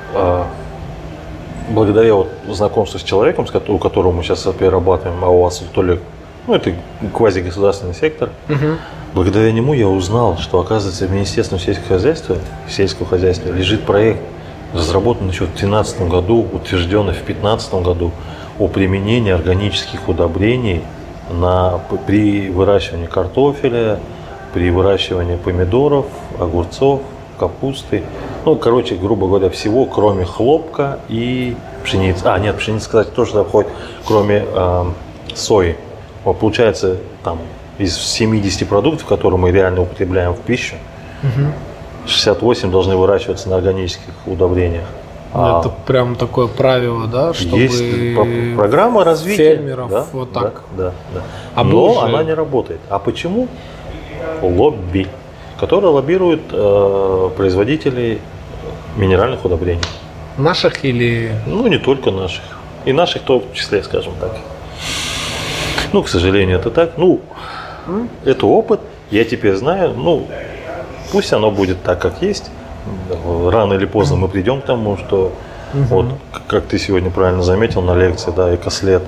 Благодаря 1.69 2.14
вот 2.14 2.29
знакомству 2.49 2.99
с 2.99 3.03
человеком, 3.03 3.47
у 3.69 3.79
которого 3.79 4.12
мы 4.12 4.23
сейчас 4.23 4.43
перерабатываем, 4.59 5.23
а 5.25 5.29
у 5.29 5.43
вас 5.43 5.62
то 5.75 5.83
ли, 5.83 5.99
ну 6.47 6.55
это 6.55 6.73
квазигосударственный 7.12 7.95
сектор, 7.95 8.31
Мгм. 8.49 8.79
благодаря 9.14 9.51
нему 9.53 9.75
я 9.75 9.89
узнал, 9.89 10.39
что 10.39 10.61
оказывается 10.61 11.07
в 11.07 11.11
Министерстве 11.11 11.59
сельского 11.59 11.89
хозяйства, 11.89 12.37
сельского 12.69 13.07
хозяйства 13.09 13.51
лежит 13.51 13.83
проект, 13.83 14.21
разработан 14.75 15.29
еще 15.29 15.45
в 15.45 15.49
2012 15.49 16.09
году, 16.09 16.47
утвержденный 16.53 17.12
в 17.12 17.25
2015 17.25 17.83
году 17.83 18.12
о 18.59 18.69
применении 18.69 19.33
органических 19.33 20.09
удобрений 20.09 20.83
на, 21.31 21.81
при 22.07 22.49
выращивании 22.49 23.07
картофеля, 23.07 23.99
при 24.55 24.71
выращивании 24.71 25.37
помидоров, 25.37 26.07
огурцов, 26.39 27.01
капусты. 27.39 28.03
Ну, 28.47 28.55
короче, 28.55 28.94
грубо 28.94 29.26
говоря, 29.26 29.51
всего, 29.51 29.86
кроме 29.86 30.24
хлопка 30.24 31.01
и 31.09 31.57
пшеницы. 31.82 32.22
А, 32.26 32.38
нет, 32.38 32.57
пшеница, 32.57 32.86
кстати, 32.86 33.09
тоже 33.09 33.32
туда 33.32 33.42
входит, 33.42 33.68
кроме 34.07 34.36
эм, 34.55 34.94
сои. 35.34 35.74
Вот, 36.24 36.38
получается, 36.38 36.99
там, 37.24 37.40
из 37.78 37.99
70 37.99 38.68
продуктов, 38.68 39.05
которые 39.05 39.40
мы 39.40 39.51
реально 39.51 39.82
употребляем 39.82 40.32
в 40.32 40.38
пищу, 40.38 40.76
Мгм. 41.24 41.53
68 42.07 42.70
должны 42.70 42.97
выращиваться 42.97 43.49
на 43.49 43.57
органических 43.57 44.12
удобрениях. 44.26 44.84
А 45.34 45.59
Это 45.59 45.70
прям 45.84 46.14
такое 46.14 46.47
правило, 46.47 47.09
да, 47.09 47.34
чтобы 47.34 47.59
есть 47.59 48.14
про- 48.14 48.26
программа 48.57 49.03
развития 49.03 49.57
фермеров 49.57 49.90
да, 49.90 50.07
вот 50.12 50.32
да, 50.32 50.40
так. 50.40 50.62
Да, 50.76 50.92
да. 51.12 51.22
А 51.57 51.64
мы 51.64 51.72
Но 51.72 51.86
уже- 51.90 52.01
она 52.01 52.22
не 52.22 52.32
работает. 52.32 52.78
А 52.90 53.01
почему? 53.01 53.49
Лобби, 54.40 55.09
которое 55.59 55.88
лоббирует 55.88 56.42
э, 56.53 57.30
производителей 57.36 58.20
минеральных 58.97 59.44
удобрений. 59.44 59.82
Наших 60.38 60.84
или... 60.84 61.32
Ну, 61.47 61.66
не 61.66 61.78
только 61.78 62.11
наших. 62.11 62.42
И 62.84 62.92
наших 62.92 63.22
в 63.22 63.24
том 63.24 63.42
числе, 63.55 63.82
скажем 63.82 64.12
так. 64.20 64.36
Ну, 65.92 66.03
к 66.03 66.09
сожалению, 66.09 66.59
это 66.59 66.70
так. 66.70 66.92
Ну, 66.97 67.20
это 68.24 68.47
опыт. 68.47 68.80
Я 69.11 69.24
теперь 69.24 69.55
знаю. 69.55 69.94
Ну, 69.97 70.26
пусть 71.12 71.32
оно 71.32 71.51
будет 71.51 71.82
так, 71.82 72.01
как 72.01 72.22
есть. 72.22 72.51
Рано 73.51 73.74
или 73.74 73.86
поздно 73.86 74.16
мы 74.16 74.28
придем 74.28 74.61
к 74.61 74.64
тому, 74.64 74.97
что 74.97 75.32
вот, 75.72 76.07
к- 76.32 76.47
как 76.47 76.66
ты 76.66 76.78
сегодня 76.78 77.11
правильно 77.11 77.42
заметил 77.42 77.82
на 77.82 77.94
лекции, 77.97 78.32
да, 78.36 78.55
экослед, 78.55 79.03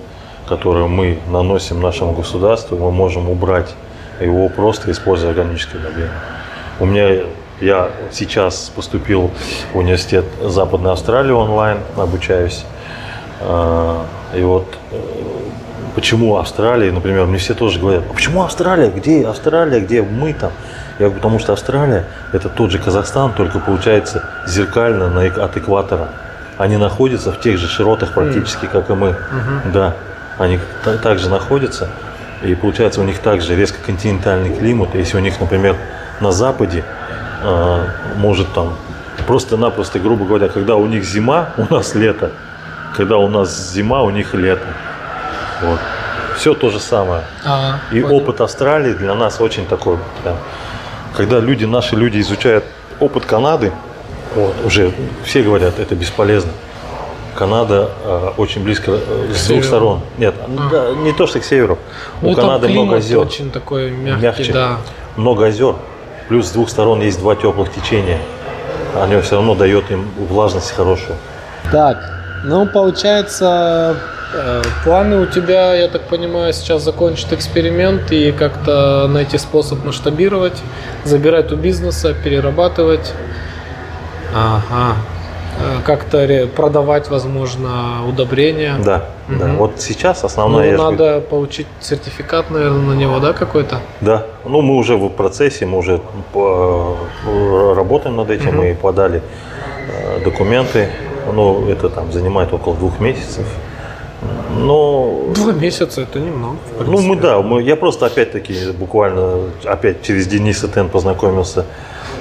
который 0.48 0.86
мы 0.88 1.18
наносим 1.30 1.80
нашему 1.80 2.12
государству, 2.12 2.76
мы 2.76 2.90
можем 2.90 3.28
убрать 3.28 3.74
его 4.20 4.48
просто 4.48 4.90
используя 4.90 5.30
органическое 5.30 5.80
удобрение. 5.80 6.10
У 6.80 6.86
меня 6.86 7.24
я 7.60 7.90
сейчас 8.12 8.70
поступил 8.74 9.30
в 9.72 9.78
университет 9.78 10.24
Западной 10.42 10.92
Австралии 10.92 11.32
онлайн, 11.32 11.78
обучаюсь. 11.96 12.64
А, 13.40 14.04
И 14.34 14.40
вот 14.42 14.66
э, 14.92 14.96
почему 15.94 16.36
Австралия, 16.36 16.90
например, 16.92 17.26
мне 17.26 17.38
все 17.38 17.54
тоже 17.54 17.78
говорят, 17.80 18.02
а 18.10 18.12
почему 18.14 18.42
Австралия, 18.42 18.90
где 18.90 19.26
Австралия, 19.26 19.80
где 19.80 20.02
мы 20.02 20.32
там? 20.34 20.52
Я 20.98 21.06
говорю, 21.06 21.14
потому 21.16 21.38
что 21.38 21.52
Австралия 21.52 22.04
это 22.32 22.48
тот 22.48 22.70
же 22.70 22.78
Казахстан, 22.78 23.32
только 23.32 23.58
получается 23.60 24.28
зеркально 24.46 25.08
на 25.08 25.22
от 25.44 25.56
экватора. 25.56 26.08
Они 26.58 26.76
находятся 26.76 27.30
в 27.32 27.40
тех 27.40 27.56
же 27.58 27.68
широтах 27.68 28.12
практически, 28.14 28.66
как 28.66 28.90
и 28.90 28.94
мы. 28.94 29.14
Да, 29.72 29.94
они 30.38 30.58
та- 30.84 30.96
также 30.98 31.28
находятся. 31.28 31.88
И 32.42 32.54
получается 32.56 33.00
у 33.00 33.04
них 33.04 33.18
также 33.20 33.54
резко 33.56 33.78
континентальный 33.84 34.54
климат. 34.56 34.94
Если 34.94 35.16
у 35.16 35.20
них, 35.20 35.38
например, 35.40 35.76
на 36.20 36.32
западе 36.32 36.82
может 38.16 38.52
там 38.52 38.74
просто-напросто, 39.26 39.98
грубо 39.98 40.24
говоря, 40.24 40.48
когда 40.48 40.76
у 40.76 40.86
них 40.86 41.04
зима, 41.04 41.50
у 41.56 41.72
нас 41.74 41.94
лето. 41.94 42.32
Когда 42.96 43.16
у 43.18 43.28
нас 43.28 43.72
зима, 43.72 44.02
у 44.02 44.10
них 44.10 44.34
лето. 44.34 44.66
Вот. 45.62 45.78
Все 46.36 46.54
то 46.54 46.70
же 46.70 46.78
самое. 46.80 47.22
А, 47.44 47.78
И 47.92 48.00
понял. 48.00 48.16
опыт 48.16 48.40
Австралии 48.40 48.92
для 48.92 49.14
нас 49.14 49.40
очень 49.40 49.66
такой. 49.66 49.98
прям, 50.22 50.36
когда 51.16 51.40
люди, 51.40 51.64
наши 51.64 51.96
люди 51.96 52.20
изучают 52.20 52.64
опыт 53.00 53.24
Канады, 53.24 53.72
вот, 54.34 54.54
уже 54.64 54.92
все 55.24 55.42
говорят, 55.42 55.78
это 55.78 55.94
бесполезно. 55.94 56.52
Канада 57.34 57.90
э, 58.04 58.30
очень 58.36 58.64
близко 58.64 58.92
э, 58.92 59.32
с 59.32 59.46
двух 59.46 59.64
сторон. 59.64 60.00
Нет, 60.16 60.34
да, 60.70 60.90
не 60.92 61.12
то, 61.12 61.26
что 61.26 61.38
к 61.40 61.44
северу. 61.44 61.78
Ну, 62.22 62.30
У 62.30 62.34
Канады 62.34 62.68
много 62.68 62.96
озер. 62.96 63.18
очень 63.18 63.50
такой 63.50 63.90
мягкий, 63.90 64.22
Мягче. 64.22 64.52
да. 64.52 64.76
Много 65.16 65.46
озер. 65.46 65.74
Плюс 66.28 66.48
с 66.48 66.50
двух 66.52 66.68
сторон 66.68 67.00
есть 67.00 67.18
два 67.18 67.34
теплых 67.34 67.72
течения. 67.72 68.18
Оно 68.94 69.20
все 69.22 69.36
равно 69.36 69.54
дает 69.54 69.90
им 69.90 70.08
влажность 70.28 70.70
хорошую. 70.72 71.16
Так, 71.72 71.98
ну, 72.44 72.66
получается, 72.66 73.96
э, 74.34 74.62
планы 74.84 75.20
у 75.20 75.26
тебя, 75.26 75.74
я 75.74 75.88
так 75.88 76.02
понимаю, 76.02 76.52
сейчас 76.52 76.82
закончить 76.82 77.32
эксперимент 77.32 78.12
и 78.12 78.32
как-то 78.32 79.06
найти 79.08 79.38
способ 79.38 79.84
масштабировать, 79.84 80.60
забирать 81.04 81.52
у 81.52 81.56
бизнеса, 81.56 82.14
перерабатывать. 82.14 83.12
Ага. 84.34 84.96
Э, 85.60 85.80
как-то 85.84 86.48
продавать, 86.54 87.10
возможно, 87.10 88.06
удобрения. 88.08 88.76
Да, 88.84 89.04
да. 89.28 89.46
Мгм. 89.46 89.56
Вот 89.56 89.72
сейчас 89.80 90.22
Ну, 90.22 90.26
основная... 90.26 90.64
я 90.66 90.70
же 90.72 90.76
говорю, 90.78 90.98
надо 90.98 91.20
получить 91.20 91.66
сертификат, 91.80 92.50
наверное, 92.50 92.94
на 92.94 92.94
него, 92.94 93.18
да, 93.18 93.32
какой-то? 93.32 93.78
Да, 94.00 94.26
ну 94.44 94.60
мы 94.62 94.76
уже 94.76 94.96
в 94.96 95.08
процессе, 95.08 95.66
мы 95.66 95.78
уже 95.78 96.00
э, 96.34 97.72
работаем 97.76 98.16
над 98.16 98.30
этим, 98.30 98.48
Мгм. 98.48 98.56
мы 98.58 98.74
подали 98.74 99.22
э, 99.88 100.24
документы, 100.24 100.88
ну 101.34 101.68
это 101.68 101.88
там 101.88 102.12
занимает 102.12 102.52
около 102.52 102.74
двух 102.76 103.00
месяцев. 103.00 103.46
Но 104.56 105.26
Два 105.34 105.52
месяца 105.52 106.00
это 106.00 106.18
немного. 106.18 106.56
ну 106.84 107.00
мы 107.00 107.14
да, 107.16 107.40
мы, 107.40 107.62
я 107.62 107.76
просто 107.76 108.06
опять-таки 108.06 108.72
буквально 108.72 109.50
опять 109.64 110.02
через 110.02 110.26
Дениса 110.26 110.66
Тен 110.68 110.88
познакомился 110.88 111.64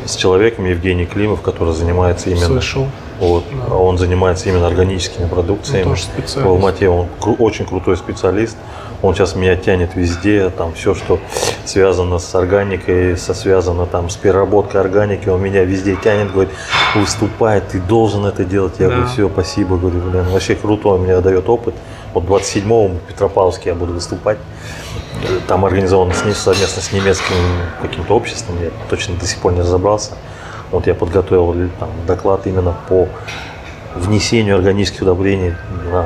с 0.06 0.16
человеком 0.16 0.66
Евгений 0.66 1.06
Климов, 1.08 1.42
который 1.42 1.74
занимается 1.74 2.30
именно 2.30 2.46
Слышал. 2.46 2.88
Вот, 3.20 3.44
Да. 3.70 3.76
он 3.76 3.98
занимается 3.98 4.50
именно 4.50 4.68
органическими 4.68 5.28
продукциями. 5.28 5.90
Он 5.90 5.96
В. 5.96 6.48
Алмате 6.48 6.90
он 6.90 7.08
кру- 7.20 7.36
очень 7.40 7.66
крутой 7.66 7.98
специалист. 7.98 8.58
Он 9.04 9.14
сейчас 9.14 9.36
меня 9.36 9.56
тянет 9.56 9.94
везде, 9.96 10.50
там 10.50 10.74
все, 10.74 10.96
что 10.96 11.20
связано 11.66 12.18
с 12.18 12.34
органикой, 12.34 13.16
со, 13.16 13.36
связано 13.36 13.86
там 13.86 14.10
с 14.10 14.16
переработкой 14.16 14.82
органики, 14.82 15.30
он 15.30 15.40
меня 15.40 15.64
везде 15.64 15.96
тянет, 15.96 16.32
говорит, 16.32 16.52
выступай, 16.96 17.62
ты 17.62 17.80
должен 17.80 18.26
это 18.26 18.44
делать. 18.44 18.74
Я 18.80 18.88
Да. 18.90 18.96
говорю, 18.96 19.10
все, 19.12 19.30
спасибо, 19.30 19.78
говорю, 19.78 20.00
блин, 20.00 20.26
вообще 20.32 20.56
круто, 20.56 20.90
он 20.90 21.02
мне 21.02 21.20
дает 21.22 21.48
опыт. 21.48 21.76
Вот 22.16 22.24
27-го 22.24 22.88
в 22.88 23.00
Петропавловске 23.08 23.70
я 23.70 23.76
буду 23.76 23.94
выступать. 23.94 24.40
Там 25.48 25.64
организовано 25.66 26.14
с 26.16 26.24
ним, 26.26 26.34
совместно 26.34 26.82
с 26.82 26.92
немецким 26.92 27.36
каким-то 27.82 28.16
обществом, 28.16 28.56
я 28.64 28.70
точно 28.90 29.16
до 29.16 29.28
сих 29.28 29.38
пор 29.40 29.54
не 29.54 29.62
разобрался. 29.62 30.14
Вот 30.72 30.88
я 30.88 30.96
подготовил 30.96 31.70
там, 31.80 31.90
доклад 32.06 32.46
именно 32.48 32.76
по 32.90 33.08
внесению 33.96 34.56
органических 34.56 35.02
удобрений 35.04 35.54
на 35.92 36.06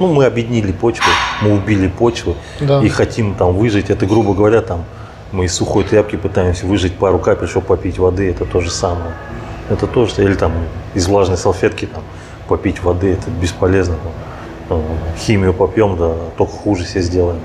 ну, 0.00 0.12
мы 0.12 0.24
объединили 0.24 0.72
почву, 0.72 1.06
мы 1.40 1.52
убили 1.54 1.86
почву 1.86 2.34
Да. 2.60 2.82
и 2.82 2.88
хотим 2.88 3.34
там 3.34 3.54
выжить. 3.54 3.90
Это, 3.90 4.06
грубо 4.06 4.34
говоря, 4.34 4.60
там 4.60 4.84
мы 5.30 5.44
из 5.44 5.54
сухой 5.54 5.84
тряпки 5.84 6.16
пытаемся 6.16 6.66
выжить 6.66 6.96
пару 6.96 7.18
капель, 7.18 7.46
чтобы 7.46 7.66
попить 7.66 7.98
воды. 7.98 8.28
Это 8.30 8.44
то 8.44 8.60
же 8.60 8.70
самое. 8.70 9.14
Это 9.70 9.86
то 9.86 10.06
же, 10.06 10.12
или 10.22 10.34
там 10.34 10.52
из 10.94 11.06
влажной 11.06 11.38
салфетки 11.38 11.86
там 11.86 12.02
попить 12.48 12.82
воды, 12.82 13.12
это 13.12 13.30
бесполезно. 13.30 13.96
Там, 14.68 14.80
э, 14.80 15.18
химию 15.18 15.54
попьем, 15.54 15.96
да, 15.96 16.12
только 16.36 16.52
хуже 16.52 16.84
себе 16.84 17.02
сделаем. 17.02 17.40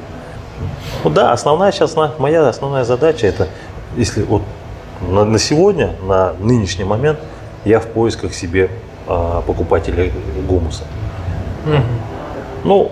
Ну 1.03 1.09
да, 1.09 1.31
основная 1.31 1.71
сейчас, 1.71 1.95
моя 2.17 2.47
основная 2.47 2.83
задача 2.83 3.27
это, 3.27 3.47
если 3.95 4.23
вот 4.23 4.41
на, 5.01 5.25
на 5.25 5.39
сегодня, 5.39 5.95
на 6.07 6.33
нынешний 6.39 6.85
момент, 6.85 7.19
я 7.65 7.79
в 7.79 7.87
поисках 7.87 8.33
себе 8.33 8.69
а, 9.07 9.41
покупателей 9.41 10.11
гумуса. 10.47 10.83
Мгм. 11.65 11.83
Ну, 12.63 12.91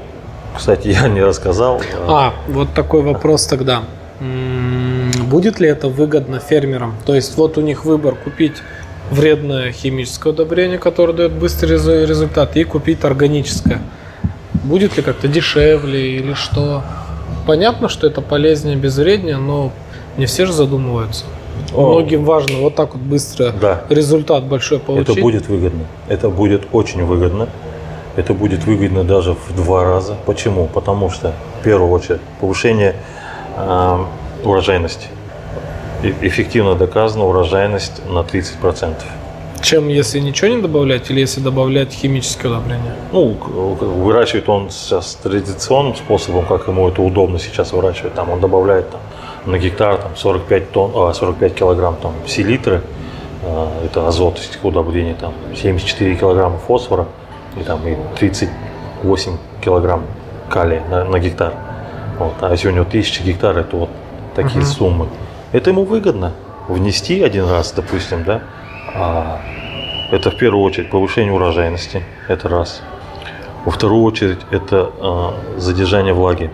кстати, 0.55 0.87
я 1.01 1.07
не 1.07 1.21
рассказал. 1.23 1.81
А, 2.07 2.33
вот 2.47 2.73
такой 2.73 3.01
вопрос 3.01 3.45
тогда. 3.45 3.83
Будет 5.29 5.59
ли 5.59 5.67
это 5.69 5.89
выгодно 5.89 6.39
фермерам? 6.39 6.95
То 7.05 7.13
есть 7.13 7.37
вот 7.37 7.57
у 7.57 7.61
них 7.61 7.85
выбор 7.85 8.15
купить 8.15 8.63
вредное 9.11 9.71
химическое 9.71 10.29
удобрение, 10.29 10.79
которое 10.79 11.13
дает 11.13 11.33
быстрый 11.33 11.73
резу- 11.75 12.05
результат, 12.05 12.55
и 12.57 12.63
купить 12.63 13.03
органическое. 13.03 13.81
Будет 14.63 14.97
ли 14.97 15.03
как-то 15.03 15.27
дешевле 15.27 16.17
или 16.17 16.33
что? 16.33 16.83
Понятно, 17.45 17.89
что 17.89 18.07
это 18.07 18.21
полезнее, 18.21 18.75
безвреднее, 18.75 19.37
но 19.37 19.71
не 20.17 20.25
все 20.25 20.45
же 20.45 20.51
задумываются. 20.53 21.25
О. 21.75 21.91
Многим 21.93 22.23
важно 22.23 22.59
вот 22.59 22.75
так 22.75 22.93
вот 22.93 23.01
быстро 23.01 23.51
Да. 23.51 23.81
результат 23.89 24.43
большой 24.45 24.79
получить. 24.79 25.09
Это 25.09 25.21
будет 25.21 25.47
выгодно. 25.47 25.85
Это 26.07 26.29
будет 26.29 26.63
очень 26.71 27.03
выгодно. 27.03 27.49
Это 28.15 28.33
будет 28.33 28.65
выгодно 28.65 29.03
даже 29.03 29.33
в 29.33 29.55
два 29.55 29.83
раза. 29.83 30.15
Почему? 30.25 30.65
Потому 30.67 31.09
что, 31.09 31.33
в 31.59 31.63
первую 31.63 31.91
очередь, 31.91 32.21
повышение 32.41 32.95
э, 33.55 33.97
урожайности. 34.43 35.07
Эффективно 36.21 36.75
доказана 36.75 37.25
урожайность 37.25 38.01
на 38.09 38.19
30%. 38.19 38.93
Чем 39.61 39.87
если 39.87 40.19
ничего 40.19 40.49
не 40.49 40.61
добавлять 40.61 41.09
или 41.09 41.19
если 41.19 41.41
добавлять 41.41 41.91
химическое 41.91 42.47
удобрение? 42.49 42.93
Ну, 43.11 43.31
выращивает 43.33 44.47
он 44.49 44.69
сейчас 44.69 45.15
традиционным 45.15 45.95
способом, 45.95 46.45
как 46.45 46.67
ему 46.67 46.87
это 46.87 47.01
удобно 47.01 47.39
сейчас 47.39 47.71
выращивать. 47.73 48.13
Там 48.13 48.29
он 48.29 48.39
добавляет 48.39 48.89
там, 48.91 49.01
на 49.45 49.57
гектар 49.57 49.97
там, 49.97 50.15
45, 50.15 50.71
тонн, 50.71 50.91
а, 50.95 51.13
45 51.13 51.53
килограмм 51.55 51.95
там, 52.01 52.13
селитры, 52.27 52.81
а, 53.43 53.69
это 53.83 54.07
азот 54.07 54.39
из 54.39 54.49
удобрений, 54.61 55.15
там, 55.15 55.33
74 55.55 56.15
килограмма 56.15 56.57
фосфора 56.59 57.07
и, 57.59 57.63
там, 57.63 57.85
и 57.87 57.95
38 58.19 59.37
килограмм 59.63 60.03
калия 60.49 60.83
на, 60.89 61.03
на 61.03 61.19
гектар. 61.19 61.53
Вот. 62.19 62.33
А 62.41 62.51
если 62.51 62.67
у 62.67 62.71
него 62.71 62.85
1000 62.85 63.23
гектар, 63.23 63.57
это 63.57 63.75
вот 63.75 63.89
такие 64.35 64.59
Мгм. 64.61 64.65
суммы. 64.65 65.07
Это 65.51 65.69
ему 65.69 65.83
выгодно 65.83 66.33
внести 66.67 67.23
один 67.23 67.49
раз, 67.49 67.71
допустим, 67.71 68.23
да, 68.23 68.35
а 68.35 68.56
это 70.11 70.31
в 70.31 70.37
первую 70.37 70.63
очередь 70.63 70.89
повышение 70.89 71.33
урожайности, 71.33 72.03
это 72.27 72.49
раз. 72.49 72.81
Во 73.65 73.71
вторую 73.71 74.03
очередь 74.03 74.39
это 74.49 74.89
а, 74.99 75.33
задержание 75.57 76.13
влаги. 76.13 76.49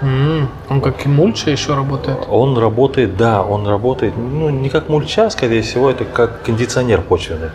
М, 0.00 0.48
Он 0.70 0.80
как 0.80 1.04
и 1.04 1.08
мульча 1.08 1.50
еще 1.50 1.74
работает. 1.74 2.18
Он 2.28 2.56
работает, 2.56 3.16
да, 3.16 3.42
он 3.42 3.68
работает, 3.68 4.14
ну 4.16 4.48
не 4.48 4.68
как 4.70 4.88
мульча, 4.88 5.28
скорее 5.30 5.62
всего, 5.62 5.90
это 5.90 6.04
как 6.04 6.42
кондиционер 6.42 7.02
почвенный. 7.02 7.50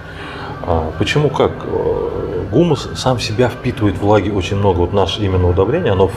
А, 0.61 0.91
почему 0.99 1.29
как? 1.29 1.51
Э, 1.65 2.45
Гумус 2.51 2.89
сам 2.95 3.19
себя 3.19 3.49
впитывает 3.49 3.97
влаги 3.97 4.29
очень 4.29 4.57
много. 4.57 4.79
Вот 4.79 4.93
наше 4.93 5.21
именно 5.21 5.49
удобрение, 5.49 5.91
оно, 5.93 6.09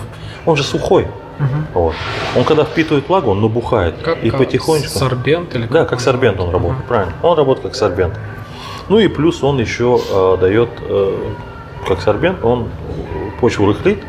он 0.47 0.57
же 0.57 0.63
сухой. 0.63 1.09
Мгм. 1.41 1.67
Вот. 1.75 1.95
Он 2.37 2.45
когда 2.45 2.65
впитывает 2.65 3.09
влагу, 3.09 3.31
он 3.31 3.41
набухает. 3.41 3.95
Как 4.03 4.23
и 4.23 4.29
а, 4.29 4.37
потихонечку. 4.37 4.99
Сорбент 4.99 5.55
или 5.55 5.67
Да, 5.67 5.85
как 5.85 6.01
сорбент 6.01 6.39
он 6.41 6.51
работает, 6.51 6.85
правильно. 6.85 7.15
Он 7.23 7.37
работает 7.37 7.67
как 7.69 7.75
сорбент. 7.75 8.15
Ну 8.89 8.99
и 8.99 9.09
плюс 9.09 9.43
он 9.43 9.59
еще 9.59 9.99
э, 10.11 10.37
дает, 10.41 10.69
э, 10.83 11.15
как 11.89 12.01
сорбент, 12.01 12.45
он 12.45 12.69
почву 13.41 13.67
рыхлит 13.67 14.03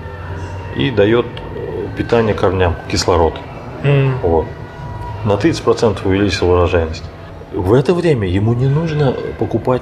и 0.76 0.92
дает 0.92 1.26
э, 1.56 1.88
питание 1.98 2.34
корням, 2.34 2.76
кислород. 2.92 3.34
М, 3.84 4.18
Вот. 4.24 4.46
На 5.24 5.34
30% 5.34 6.00
увеличил 6.04 6.52
урожайность. 6.52 7.04
В 7.54 7.74
это 7.74 7.94
время 7.94 8.28
ему 8.28 8.54
не 8.54 8.68
нужно 8.68 9.14
покупать 9.38 9.82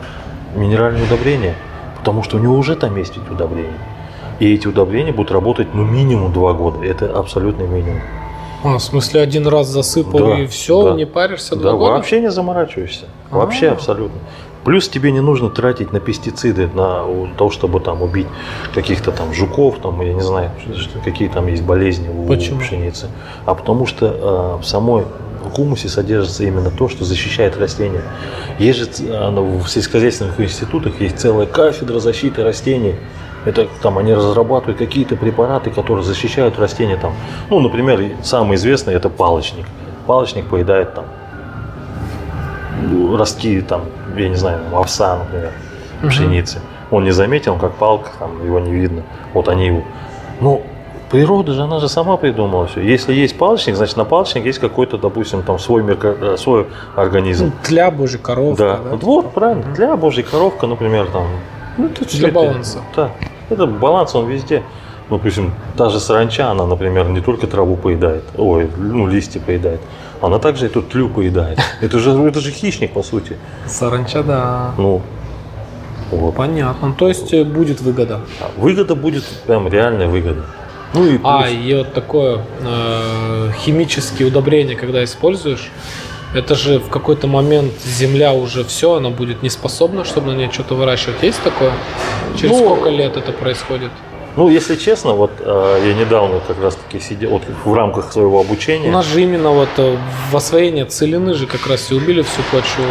минеральные 0.55 1.03
удобрения, 1.05 1.55
потому 1.97 2.23
что 2.23 2.37
у 2.37 2.39
него 2.39 2.55
уже 2.55 2.75
там 2.75 2.97
есть 2.97 3.17
эти 3.17 3.31
удобрения. 3.31 3.77
И 4.39 4.53
эти 4.53 4.67
удобрения 4.67 5.11
будут 5.11 5.31
работать 5.31 5.67
ну 5.73 5.83
минимум 5.83 6.31
два 6.33 6.53
года. 6.53 6.83
Это 6.85 7.11
абсолютный 7.17 7.67
минимум. 7.67 8.01
А, 8.63 8.77
в 8.77 8.83
смысле, 8.83 9.21
один 9.21 9.47
раз 9.47 9.67
засыпал 9.67 10.19
Да, 10.19 10.39
и 10.39 10.47
все, 10.47 10.89
да. 10.89 10.95
не 10.95 11.05
паришься 11.05 11.55
Да, 11.55 11.61
два 11.61 11.71
года? 11.73 11.91
вообще 11.93 12.19
не 12.19 12.29
заморачиваешься. 12.31 13.05
Вообще 13.31 13.69
А. 13.69 13.73
абсолютно. 13.73 14.19
Плюс 14.65 14.89
тебе 14.89 15.13
не 15.13 15.21
нужно 15.21 15.49
тратить 15.49 15.93
на 15.93 16.01
пестициды, 16.01 16.67
на 16.73 17.05
то, 17.37 17.49
чтобы 17.49 17.79
там 17.79 18.01
убить 18.01 18.27
каких-то 18.75 19.11
там 19.13 19.33
жуков, 19.33 19.77
там, 19.81 20.01
я 20.01 20.13
не 20.13 20.21
знаю, 20.21 20.51
какие 21.05 21.29
там 21.29 21.47
есть 21.47 21.63
болезни 21.63 22.09
у 22.09 22.27
Почему? 22.27 22.59
пшеницы. 22.59 23.07
А 23.45 23.55
потому 23.55 23.85
что 23.85 24.57
э, 24.59 24.61
в 24.61 24.65
самой 24.67 25.05
гумусе 25.55 25.87
содержится 25.87 26.43
именно 26.43 26.69
то, 26.69 26.89
что 26.89 27.05
защищает 27.05 27.55
растения. 27.57 28.03
Есть 28.59 28.79
же 28.79 28.85
ц- 28.87 29.17
оно 29.17 29.43
в 29.45 29.69
сельскохозяйственных 29.69 30.37
институтах 30.41 30.99
есть 30.99 31.17
целая 31.17 31.45
кафедра 31.47 31.99
защиты 31.99 32.43
растений. 32.43 32.95
Это 33.45 33.67
там 33.81 33.97
они 33.97 34.13
разрабатывают 34.13 34.77
какие-то 34.77 35.15
препараты, 35.15 35.69
которые 35.71 36.03
защищают 36.03 36.59
растения 36.59 36.97
там. 36.97 37.13
Ну, 37.49 37.59
например, 37.59 38.01
самый 38.21 38.55
известный 38.55 38.93
это 38.93 39.09
палочник. 39.09 39.65
Палочник 40.05 40.47
поедает 40.47 40.93
там 40.93 41.05
ростки 43.17 43.61
там, 43.61 43.83
я 44.15 44.29
не 44.29 44.35
знаю, 44.35 44.59
овса, 44.73 45.17
например, 45.17 45.51
пшеницы. 46.07 46.59
Он 46.91 47.03
не 47.03 47.11
заметил, 47.11 47.55
как 47.57 47.73
палка, 47.73 48.09
там 48.19 48.43
его 48.43 48.59
не 48.59 48.71
видно. 48.71 49.03
Вот 49.33 49.47
они 49.47 49.67
его. 49.67 49.83
Ну, 50.41 50.63
природа 51.11 51.53
же, 51.53 51.61
она 51.61 51.79
же 51.79 51.87
сама 51.87 52.17
придумала 52.17 52.65
все. 52.67 52.81
Если 52.81 53.13
есть 53.13 53.37
палочник, 53.37 53.75
значит 53.75 53.97
на 53.97 54.05
палочник 54.05 54.45
есть 54.45 54.59
какой-то, 54.59 54.97
допустим, 54.97 55.43
там 55.43 55.59
свой, 55.59 55.83
микро- 55.83 56.33
э, 56.33 56.37
свой 56.37 56.67
организм. 56.95 57.45
Ну, 57.45 57.51
тля 57.63 57.91
божья 57.91 58.17
коровка, 58.17 58.63
да. 58.63 58.77
да? 58.77 58.89
Вот, 58.91 59.03
вот, 59.03 59.33
правильно. 59.33 59.63
Для 59.75 59.95
божьей 59.95 60.23
коровка, 60.23 60.67
например, 60.67 61.07
там. 61.07 61.27
Ну, 61.79 61.85
это 61.87 62.05
Для 62.17 62.27
это- 62.27 62.35
баланса. 62.35 62.79
Да. 62.95 63.11
Это 63.49 63.65
баланс, 63.65 64.15
он 64.15 64.27
везде. 64.27 64.63
Ну, 65.09 65.17
допустим, 65.17 65.53
та 65.77 65.89
же 65.89 65.99
саранча, 65.99 66.51
она, 66.51 66.65
например, 66.65 67.09
не 67.09 67.21
только 67.21 67.47
траву 67.47 67.75
поедает, 67.77 68.23
ой, 68.37 68.69
ну, 68.77 69.07
листья 69.07 69.39
поедает, 69.39 69.79
она 70.21 70.37
также 70.39 70.65
эту 70.67 70.81
тлю 70.83 71.09
поедает. 71.09 71.57
Это 71.81 71.97
же, 71.99 72.11
это 72.11 72.39
же 72.41 72.51
хищник, 72.51 72.91
по 72.93 73.01
сути. 73.03 73.37
Саранча, 73.65 74.21
да. 74.23 74.71
Ну, 74.77 75.01
вот. 76.11 76.35
Понятно. 76.35 76.93
То 76.93 77.07
есть 77.07 77.33
э, 77.33 77.43
будет 77.43 77.81
выгода. 77.81 78.19
А 78.41 78.51
Выгода 78.57 78.95
будет 78.95 79.23
прям 79.47 79.67
реальная 79.67 80.07
выгода. 80.07 80.41
Ну 80.93 81.05
и 81.05 81.17
плюс- 81.17 81.21
А, 81.23 81.47
и 81.49 81.75
вот 81.75 81.93
такое 81.93 82.41
э, 82.61 83.51
химические 83.59 84.27
удобрения, 84.27 84.75
когда 84.75 85.03
используешь, 85.03 85.71
Это 86.33 86.53
же 86.53 86.79
в 86.79 86.89
какой-то 86.89 87.27
момент 87.27 87.73
земля 87.83 88.33
уже 88.33 88.63
все, 88.63 88.93
она 88.93 89.09
будет 89.09 89.41
не 89.41 89.49
способна, 89.49 90.05
чтобы 90.05 90.31
на 90.31 90.37
ней 90.37 90.51
что-то 90.51 90.75
выращивать. 90.75 91.23
Есть 91.23 91.41
такое? 91.41 91.71
Через 92.37 92.51
Ну, 92.51 92.65
сколько 92.65 92.89
лет 92.89 93.17
это 93.17 93.31
происходит? 93.31 93.91
Ну, 94.35 94.47
если 94.47 94.75
честно, 94.75 95.13
вот 95.13 95.31
э, 95.39 95.81
я 95.87 95.93
недавно 95.93 96.39
как 96.39 96.61
раз-таки 96.61 96.99
сидел 96.99 97.31
вот, 97.31 97.41
в 97.65 97.73
рамках 97.73 98.13
своего 98.13 98.39
обучения. 98.39 98.89
У 98.89 98.91
нас 98.91 99.05
же 99.07 99.21
именно 99.21 99.49
вот 99.49 99.69
э, 99.77 99.97
в 100.31 100.37
освоение 100.37 100.85
целины 100.85 101.33
же 101.33 101.47
как 101.47 101.65
раз 101.65 101.91
и 101.91 101.95
убили 101.95 102.21
всю 102.21 102.41
почву, 102.51 102.83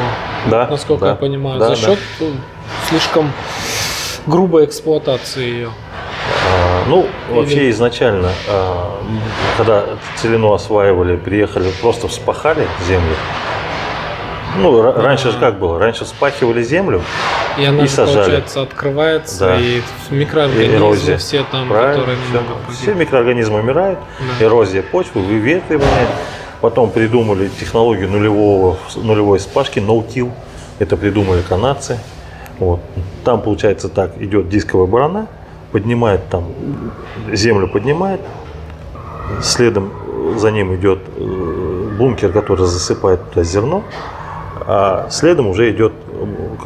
да, 0.50 0.66
насколько 0.68 1.04
да, 1.04 1.10
я 1.10 1.14
понимаю, 1.14 1.60
да, 1.60 1.74
за 1.74 1.80
да. 1.80 1.88
счет 1.88 1.98
э, 2.20 2.32
слишком 2.88 3.32
грубой 4.26 4.64
эксплуатации 4.64 5.44
ее. 5.44 5.70
Ну, 6.88 7.06
вообще 7.30 7.56
Или- 7.64 7.70
изначально, 7.70 8.30
а, 8.48 8.98
когда 9.56 9.84
целину 10.16 10.52
осваивали, 10.52 11.16
приехали, 11.16 11.70
просто 11.82 12.08
вспахали 12.08 12.66
землю. 12.86 13.14
Ну, 14.56 14.82
ра- 14.82 15.00
раньше 15.00 15.30
же 15.30 15.38
как 15.38 15.58
было? 15.58 15.78
Раньше 15.78 16.04
вспахивали 16.04 16.62
землю, 16.62 17.02
И 17.58 17.64
она 17.64 17.82
И 17.84 17.86
же, 17.86 17.92
сажали. 17.92 18.16
получается, 18.16 18.62
открывается, 18.62 19.38
Да. 19.46 19.56
и 19.58 19.78
и 19.78 19.82
микроорганизмы 20.10 20.76
эрозия. 20.76 21.18
все 21.18 21.44
там, 21.50 21.68
Правильно? 21.68 21.94
которые 21.94 22.16
все, 22.18 22.26
немного 22.38 22.54
все 22.72 22.94
микроорганизмы 22.94 23.58
умирают, 23.60 23.98
Да. 24.38 24.44
эрозия 24.46 24.82
почвы, 24.82 25.20
выветривание. 25.22 26.06
Потом 26.60 26.90
придумали 26.90 27.48
технологию 27.60 28.08
нулевого, 28.10 28.78
нулевой 28.96 29.38
вспашки, 29.38 29.78
no-till. 29.80 30.30
Это 30.78 30.96
придумали 30.96 31.42
канадцы. 31.42 31.98
Вот. 32.58 32.80
Там, 33.24 33.42
получается, 33.42 33.88
так, 33.88 34.16
идет 34.20 34.48
дисковая 34.48 34.86
барана, 34.86 35.26
поднимает 35.72 36.28
там, 36.30 36.44
землю 37.32 37.68
поднимает, 37.68 38.20
следом 39.42 39.90
за 40.36 40.50
ним 40.50 40.74
идет 40.74 41.00
э, 41.16 41.88
бункер, 41.98 42.32
который 42.32 42.66
засыпает 42.66 43.20
туда 43.30 43.44
зерно, 43.44 43.82
а 44.66 45.08
следом 45.10 45.46
уже 45.46 45.70
идет, 45.70 45.92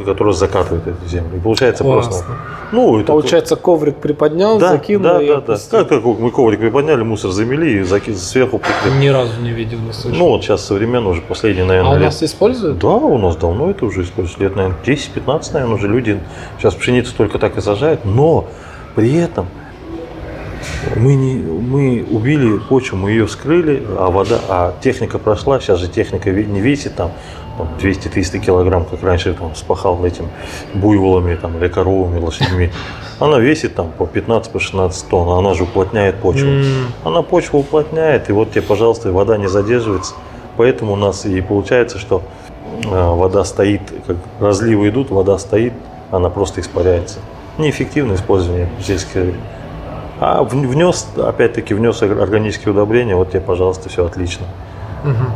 который 0.04 0.32
закатывает 0.32 0.86
эту 0.86 1.06
землю. 1.06 1.36
И 1.36 1.40
получается 1.40 1.84
Классно. 1.84 2.10
просто... 2.10 2.26
Ну, 2.72 2.98
это 2.98 3.06
Получается, 3.12 3.54
коврик 3.56 3.96
приподнял, 3.96 4.58
да, 4.58 4.70
закинул 4.70 5.02
да, 5.02 5.22
и 5.22 5.28
да, 5.28 5.40
да. 5.42 5.56
Как, 5.70 5.88
как 5.90 6.04
мы 6.04 6.30
коврик 6.30 6.58
приподняли, 6.60 7.02
мусор 7.02 7.30
замели 7.30 7.80
и 7.80 7.82
заки- 7.82 8.14
сверху 8.14 8.58
прикрыли. 8.58 8.98
Ни 9.04 9.08
разу 9.08 9.40
не 9.42 9.50
видел, 9.50 9.78
не 9.78 9.92
слышал. 9.92 10.18
Ну, 10.18 10.28
вот 10.30 10.42
сейчас 10.42 10.64
современно 10.64 11.10
уже 11.10 11.20
последние, 11.20 11.64
а 11.64 11.68
наверное, 11.68 11.90
у 11.90 11.94
лет. 11.96 12.04
нас 12.04 12.22
используют? 12.22 12.78
Да, 12.78 12.88
у 12.88 13.18
нас 13.18 13.36
давно 13.36 13.70
это 13.70 13.84
уже 13.84 14.02
используют. 14.02 14.40
Лет, 14.40 14.56
наверное, 14.56 14.78
10-15, 14.86 15.50
наверное, 15.52 15.74
уже 15.76 15.86
люди 15.86 16.18
сейчас 16.58 16.74
пшеницу 16.74 17.14
только 17.14 17.38
так 17.38 17.58
и 17.58 17.60
сажают. 17.60 18.06
Но 18.06 18.46
при 18.94 19.16
этом 19.16 19.46
мы, 20.96 21.14
не, 21.14 21.34
мы 21.34 22.04
убили 22.10 22.58
почву, 22.58 22.96
мы 22.96 23.10
ее 23.10 23.26
вскрыли, 23.26 23.82
а 23.98 24.10
вода, 24.10 24.40
а 24.48 24.74
техника 24.80 25.18
прошла, 25.18 25.60
сейчас 25.60 25.80
же 25.80 25.88
техника 25.88 26.30
не 26.30 26.60
весит 26.60 26.94
там, 26.94 27.12
там 27.56 27.68
200-300 27.80 28.38
килограмм, 28.38 28.84
как 28.84 29.02
раньше 29.02 29.34
там 29.34 29.54
спахал 29.54 30.04
этим 30.04 30.28
буйволами 30.74 31.34
там, 31.34 31.56
или 31.58 31.68
коровами, 31.68 32.18
лошадьми. 32.18 32.70
Она 33.18 33.38
весит 33.38 33.74
там 33.74 33.90
по 33.90 34.04
15-16 34.04 35.08
тонн, 35.08 35.28
а 35.28 35.38
она 35.38 35.54
же 35.54 35.64
уплотняет 35.64 36.16
почву. 36.16 36.48
Она 37.04 37.22
почву 37.22 37.60
уплотняет, 37.60 38.28
и 38.30 38.32
вот 38.32 38.50
тебе, 38.50 38.62
пожалуйста, 38.62 39.08
и 39.08 39.12
вода 39.12 39.36
не 39.36 39.48
задерживается. 39.48 40.14
Поэтому 40.56 40.92
у 40.92 40.96
нас 40.96 41.24
и 41.24 41.40
получается, 41.40 41.98
что 41.98 42.22
э, 42.84 42.88
вода 42.88 43.44
стоит, 43.44 43.80
как 44.06 44.16
разливы 44.40 44.88
идут, 44.88 45.10
вода 45.10 45.38
стоит, 45.38 45.72
она 46.10 46.28
просто 46.28 46.60
испаряется. 46.60 47.20
Неэффективное 47.58 48.16
использование 48.16 48.68
сельской 48.82 49.34
А 50.20 50.42
внес, 50.44 51.08
опять-таки, 51.16 51.74
внес 51.74 52.00
органические 52.02 52.72
удобрения, 52.72 53.16
вот 53.16 53.30
тебе, 53.30 53.40
пожалуйста, 53.40 53.88
все 53.88 54.06
отлично. 54.06 54.46
мгм. 55.04 55.26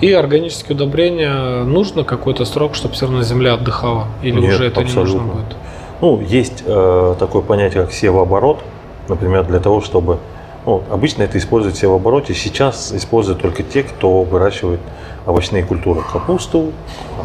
И 0.00 0.12
органические 0.12 0.76
удобрения 0.76 1.62
нужно 1.64 2.04
какой-то 2.04 2.44
срок, 2.46 2.74
чтобы 2.74 2.94
все 2.94 3.06
равно 3.06 3.22
земля 3.22 3.54
отдыхала? 3.54 4.06
Или 4.22 4.40
Нет, 4.40 4.54
уже 4.54 4.66
это 4.66 4.80
не 4.80 4.86
абсолютно. 4.86 5.18
нужно 5.18 5.32
будет? 5.34 5.56
Ну, 6.00 6.20
есть 6.20 6.62
э, 6.66 7.14
такое 7.18 7.42
понятие, 7.42 7.82
как 7.82 7.92
севооборот, 7.92 8.60
например, 9.08 9.44
для 9.44 9.60
того, 9.60 9.82
чтобы... 9.82 10.18
Ну, 10.64 10.82
обычно 10.90 11.22
это 11.22 11.36
используют 11.36 11.76
в 11.76 11.80
севообороте, 11.80 12.32
сейчас 12.34 12.92
используют 12.92 13.42
только 13.42 13.62
те, 13.62 13.82
кто 13.82 14.22
выращивает 14.22 14.80
овощные 15.26 15.64
культуры. 15.64 16.00
Капусту, 16.10 16.72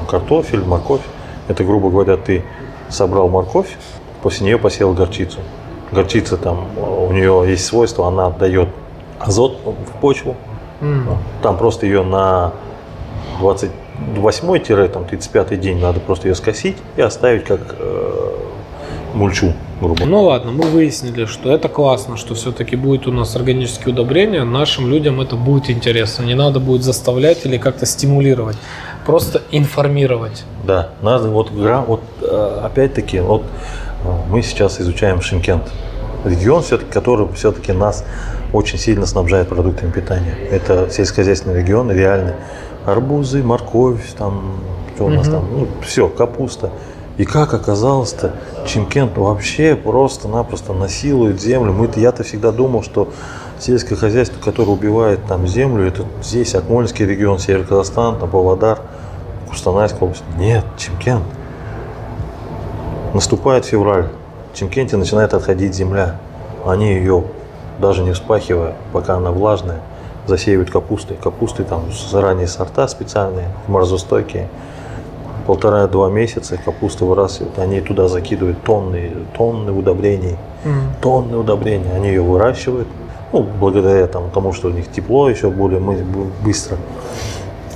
картофель, 0.10 0.64
морковь. 0.66 1.02
Это, 1.48 1.64
грубо 1.64 1.90
говоря, 1.90 2.18
ты 2.18 2.44
собрал 2.90 3.30
морковь, 3.30 3.78
после 4.22 4.46
нее 4.46 4.58
посеял 4.58 4.94
горчицу. 4.94 5.40
Горчица 5.92 6.38
там, 6.38 6.68
у 6.78 7.12
нее 7.12 7.44
есть 7.48 7.66
свойство, 7.66 8.08
она 8.08 8.28
отдает 8.28 8.70
азот 9.20 9.60
в 9.64 10.00
почву. 10.00 10.36
Там 11.42 11.58
просто 11.58 11.86
ее 11.86 12.04
на 12.04 12.52
28-35 13.40 15.58
день 15.58 15.80
надо 15.80 16.00
просто 16.00 16.28
ее 16.28 16.36
скосить 16.36 16.78
и 16.98 17.02
оставить 17.02 17.46
как 17.46 17.76
э, 17.80 18.36
мульчу, 19.14 19.54
грубо. 19.82 20.06
Ну 20.06 20.24
ладно, 20.24 20.52
мы 20.52 20.66
выяснили, 20.66 21.26
что 21.26 21.52
это 21.52 21.70
классно, 21.70 22.18
что 22.18 22.36
все-таки 22.36 22.76
будет 22.76 23.08
у 23.08 23.12
нас 23.12 23.36
органические 23.36 23.94
удобрения. 23.94 24.44
Нашим 24.44 24.90
людям 24.90 25.22
это 25.22 25.36
будет 25.36 25.70
интересно. 25.70 26.24
Не 26.24 26.36
надо 26.36 26.60
будет 26.60 26.84
заставлять 26.84 27.46
или 27.46 27.58
как-то 27.58 27.86
стимулировать. 27.86 28.58
Просто 29.06 29.42
информировать. 29.52 30.44
Да, 30.66 30.90
надо 31.02 31.30
вот, 31.30 31.52
вот 31.52 32.02
э, 32.22 32.62
опять-таки, 32.64 33.20
вот 33.20 33.44
э, 34.04 34.08
мы 34.30 34.42
сейчас 34.42 34.80
изучаем 34.82 35.22
Шимкент. 35.22 35.72
Регион, 36.24 36.64
все-таки, 36.64 36.92
который 36.92 37.28
все-таки 37.34 37.72
нас 37.72 38.04
очень 38.52 38.80
сильно 38.80 39.06
снабжает 39.06 39.48
продуктами 39.48 39.92
питания. 39.92 40.36
Это 40.50 40.90
сельскохозяйственный 40.90 41.60
регион, 41.60 41.92
реально. 41.92 42.34
Арбузы, 42.86 43.44
морковь, 43.44 44.14
там, 44.18 44.56
что 44.96 45.06
у 45.06 45.10
нас 45.10 45.28
Мгм. 45.28 45.36
там, 45.36 45.46
ну, 45.52 45.68
все, 45.86 46.08
капуста. 46.08 46.72
И 47.18 47.26
как 47.26 47.54
оказалось-то, 47.54 48.34
Чимкент 48.66 49.18
вообще 49.18 49.76
просто-напросто 49.76 50.74
насилует 50.74 51.40
землю. 51.42 51.72
Мы-то, 51.72 52.00
я-то 52.00 52.24
всегда 52.24 52.52
думал, 52.52 52.84
что 52.84 53.10
сельское 53.60 53.96
хозяйство, 53.96 54.38
которое 54.44 54.72
убивает 54.72 55.20
там 55.28 55.48
землю, 55.48 55.88
это 55.88 56.04
здесь 56.22 56.56
Акмольский 56.56 57.06
регион, 57.06 57.40
Север 57.40 57.64
Казахстан, 57.66 58.20
там 58.20 58.30
Павлодар, 58.30 58.80
Кустанайская 59.56 60.02
область. 60.02 60.24
Нет, 60.38 60.66
Чимкент. 60.78 61.24
Наступает 63.14 63.64
февраль. 63.64 64.10
В 64.52 64.58
Чимкенте 64.58 64.98
начинает 64.98 65.34
отходить 65.34 65.74
земля. 65.74 66.18
Они 66.66 66.94
ее, 66.94 67.24
даже 67.80 68.04
не 68.04 68.12
вспахивая, 68.12 68.74
пока 68.92 69.16
она 69.16 69.32
влажная, 69.32 69.80
засеивают 70.28 70.72
капустой. 70.72 71.16
Капусты 71.16 71.64
там 71.64 71.84
заранее 72.12 72.48
сорта 72.48 72.86
специальные, 72.90 73.48
морозостойкие. 73.68 74.50
Полтора-два 75.48 76.10
месяца 76.10 76.58
капуста 76.58 77.06
выращивают. 77.06 77.58
Они 77.58 77.80
туда 77.80 78.10
закидывают 78.10 78.62
тонны, 78.62 79.10
тонны 79.38 79.72
удобрений. 79.72 80.36
Тонны 81.02 81.38
удобрений. 81.38 81.96
Они 81.96 82.10
ее 82.10 82.22
выращивают. 82.22 82.90
Ну, 83.32 83.48
благодаря 83.58 84.08
там, 84.08 84.30
тому, 84.32 84.52
что 84.52 84.68
у 84.68 84.72
них 84.72 84.92
тепло 84.92 85.30
еще 85.30 85.50
более 85.50 85.80
быстро. 86.44 86.78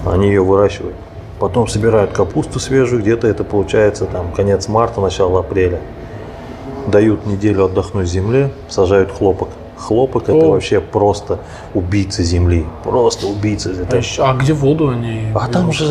Они 0.06 0.28
ее 0.28 0.44
выращивают. 0.44 0.96
Потом 1.40 1.68
собирают 1.68 2.12
капусту 2.12 2.60
свежую, 2.60 3.02
где-то 3.02 3.28
это 3.28 3.44
получается 3.44 4.06
там 4.06 4.32
конец 4.34 4.68
марта, 4.68 5.00
начало 5.00 5.40
апреля. 5.40 5.80
Дают 6.88 7.26
неделю 7.26 7.66
отдохнуть 7.66 8.08
земле, 8.08 8.52
сажают 8.68 9.12
хлопок. 9.12 9.50
Хлопок 9.78 10.24
это 10.24 10.34
О. 10.34 10.50
вообще 10.52 10.82
просто 10.82 11.40
убийца 11.74 12.22
земли. 12.22 12.66
Просто 12.84 13.28
убийца. 13.28 13.70
А, 13.70 13.84
Это- 13.84 13.98
еще- 13.98 14.24
а 14.24 14.34
где 14.34 14.52
воду 14.52 14.90
они? 14.90 15.32
а 15.34 15.48
там 15.48 15.72
же 15.72 15.86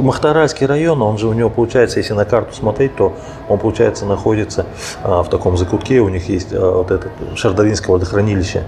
Махтаральский 0.00 0.66
район, 0.66 1.02
он 1.02 1.18
же 1.18 1.28
у 1.28 1.34
него 1.34 1.50
получается, 1.50 1.98
если 1.98 2.14
на 2.14 2.24
карту 2.24 2.54
смотреть, 2.54 2.96
то 2.96 3.12
он 3.50 3.58
получается 3.58 4.06
находится 4.06 4.64
а, 5.02 5.22
в 5.22 5.28
таком 5.28 5.58
закутке, 5.58 6.00
у 6.00 6.08
них 6.08 6.30
есть 6.30 6.48
а, 6.54 6.78
вот 6.78 6.90
это 6.90 7.08
Шардаринское 7.34 7.92
водохранилище. 7.92 8.62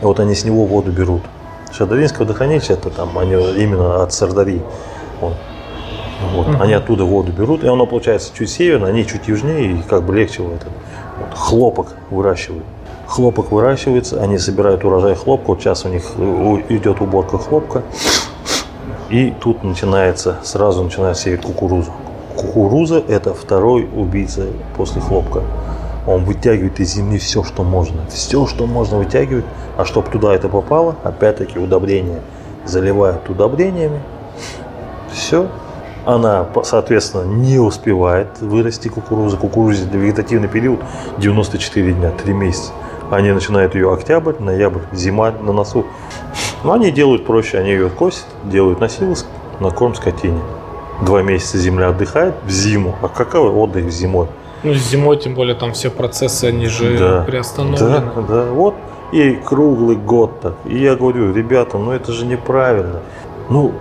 И 0.00 0.04
вот 0.04 0.18
они 0.20 0.34
с 0.34 0.44
него 0.44 0.64
воду 0.64 0.90
берут. 0.90 1.22
Шардаринское 1.72 2.20
водохранилище, 2.20 2.72
это 2.74 2.88
там 2.88 3.18
они 3.18 3.32
именно 3.34 4.02
от 4.02 4.14
Сардари. 4.14 4.62
Вот. 5.20 5.34
Вот. 6.34 6.60
Они 6.60 6.72
оттуда 6.72 7.04
воду 7.04 7.32
берут, 7.32 7.64
и 7.64 7.68
оно 7.68 7.86
получается 7.86 8.32
чуть 8.36 8.50
северно, 8.50 8.88
они 8.88 9.06
чуть 9.06 9.28
южнее, 9.28 9.72
и 9.72 9.82
как 9.82 10.02
бы 10.02 10.14
легче 10.14 10.42
вот 10.42 10.54
этот. 10.54 10.72
Вот. 11.18 11.34
Хлопок 11.34 11.96
выращивают. 12.10 12.64
Хлопок 13.06 13.50
выращивается, 13.52 14.22
они 14.22 14.38
собирают 14.38 14.84
урожай 14.84 15.14
хлопка, 15.14 15.48
вот 15.48 15.60
сейчас 15.60 15.84
у 15.84 15.88
них 15.88 16.04
идет 16.68 17.00
уборка 17.00 17.38
хлопка, 17.38 17.82
и 19.08 19.32
тут 19.40 19.64
начинается, 19.64 20.36
сразу 20.42 20.84
начинают 20.84 21.16
сеять 21.16 21.40
кукурузу. 21.40 21.90
Кукуруза– 22.36 23.02
это 23.08 23.32
второй 23.32 23.88
убийца 23.96 24.46
после 24.76 25.00
хлопка. 25.00 25.42
Он 26.06 26.24
вытягивает 26.24 26.78
из 26.80 26.94
земли 26.94 27.18
все, 27.18 27.42
что 27.42 27.64
можно. 27.64 28.06
Все, 28.10 28.46
что 28.46 28.66
можно 28.66 28.98
вытягивать. 28.98 29.44
А 29.76 29.84
чтобы 29.84 30.10
туда 30.10 30.34
это 30.34 30.48
попало, 30.48 30.96
опять-таки 31.02 31.58
удобрения. 31.58 32.20
Заливают 32.64 33.28
удобрениями. 33.28 34.00
Все. 35.12 35.48
Она, 36.08 36.46
соответственно, 36.64 37.24
не 37.24 37.58
успевает 37.58 38.28
вырасти 38.40 38.88
кукуруза. 38.88 39.36
Кукурузе 39.36 39.84
вегетативный 39.92 40.48
период 40.48 40.80
94 41.18 41.92
дня, 41.92 42.10
3 42.24 42.32
месяца. 42.32 42.72
Они 43.10 43.30
начинают 43.30 43.74
ее 43.74 43.92
октябрь, 43.92 44.32
ноябрь, 44.38 44.80
зима 44.94 45.32
на 45.42 45.52
носу. 45.52 45.84
Но 46.64 46.72
они 46.72 46.90
делают 46.92 47.26
проще, 47.26 47.58
они 47.58 47.72
ее 47.72 47.90
косят, 47.90 48.24
делают 48.44 48.80
на 48.80 48.88
силос, 48.88 49.26
на 49.60 49.68
корм 49.68 49.94
скотине. 49.94 50.40
Два 51.02 51.20
месяца 51.20 51.58
земля 51.58 51.88
отдыхает 51.90 52.36
в 52.46 52.48
зиму. 52.50 52.94
А 53.02 53.08
какой 53.08 53.40
отдых 53.50 53.90
зимой? 53.90 54.28
Ну, 54.62 54.72
зимой, 54.72 55.18
тем 55.18 55.34
более, 55.34 55.56
там 55.56 55.74
все 55.74 55.90
процессы, 55.90 56.46
они 56.46 56.68
же 56.68 56.96
Да. 56.96 57.24
приостановлены. 57.26 58.00
Да, 58.16 58.22
да, 58.22 58.44
вот. 58.46 58.74
И 59.12 59.38
круглый 59.44 59.96
год 59.96 60.40
так. 60.40 60.54
И 60.64 60.78
я 60.78 60.94
говорю, 60.96 61.34
ребята, 61.34 61.76
ну 61.76 61.92
это 61.92 62.12
же 62.12 62.24
неправильно. 62.24 63.00
Ну, 63.50 63.72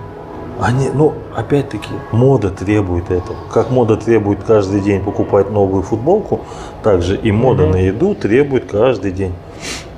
они, 0.59 0.89
ну, 0.93 1.13
опять-таки, 1.35 1.89
мода 2.11 2.49
требует 2.49 3.11
этого. 3.11 3.37
Как 3.51 3.69
мода 3.71 3.95
требует 3.97 4.43
каждый 4.43 4.81
день 4.81 5.03
покупать 5.03 5.51
новую 5.51 5.83
футболку, 5.83 6.41
так 6.83 7.01
же 7.01 7.15
и 7.15 7.31
мода 7.31 7.63
Мгм. 7.63 7.71
на 7.71 7.75
еду 7.77 8.15
требует 8.15 8.69
каждый 8.71 9.11
день. 9.11 9.33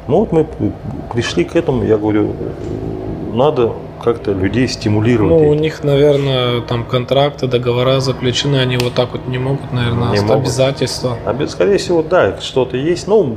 Ну 0.08 0.20
вот 0.20 0.32
мы 0.32 0.46
пришли 1.14 1.44
к 1.44 1.56
этому, 1.56 1.84
я 1.84 1.98
говорю, 1.98 2.34
надо 3.34 3.74
как-то 4.04 4.32
людей 4.32 4.68
стимулировать. 4.68 5.30
Ну, 5.30 5.50
у 5.50 5.54
них, 5.54 5.84
наверное, 5.84 6.62
там 6.62 6.84
контракты, 6.86 7.48
договора 7.48 8.00
заключены, 8.00 8.56
они 8.58 8.78
вот 8.78 8.94
так 8.94 9.12
вот 9.12 9.28
не 9.28 9.38
могут, 9.38 9.72
наверное, 9.72 10.14
Не 10.14 10.22
могут. 10.22 10.44
обязательства. 10.44 11.18
А 11.26 11.48
скорее 11.48 11.78
всего, 11.78 12.02
да, 12.02 12.40
что-то 12.42 12.78
есть. 12.78 13.08
Ну, 13.08 13.36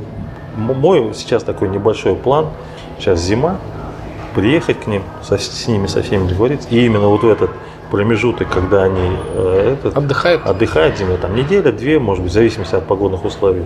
мой 0.55 1.11
сейчас 1.13 1.43
такой 1.43 1.69
небольшой 1.69 2.15
план. 2.15 2.47
Сейчас 2.99 3.19
зима. 3.21 3.57
Приехать 4.35 4.79
к 4.81 4.87
ним, 4.87 5.03
со- 5.21 5.37
с 5.37 5.67
ними 5.67 5.87
со 5.87 6.01
всеми 6.01 6.27
договориться. 6.27 6.67
И 6.69 6.85
именно 6.85 7.07
вот 7.07 7.23
в 7.23 7.29
этот 7.29 7.51
промежуток, 7.91 8.49
когда 8.49 8.83
они 8.83 9.11
э, 9.35 9.75
этот, 9.79 9.95
Отдыхает? 9.97 10.45
отдыхают 10.45 10.97
зимой, 10.97 11.17
там 11.17 11.35
неделя, 11.35 11.71
две, 11.71 11.99
может 11.99 12.23
быть, 12.23 12.31
в 12.31 12.33
зависимости 12.33 12.73
от 12.75 12.85
погодных 12.85 13.23
условий. 13.25 13.63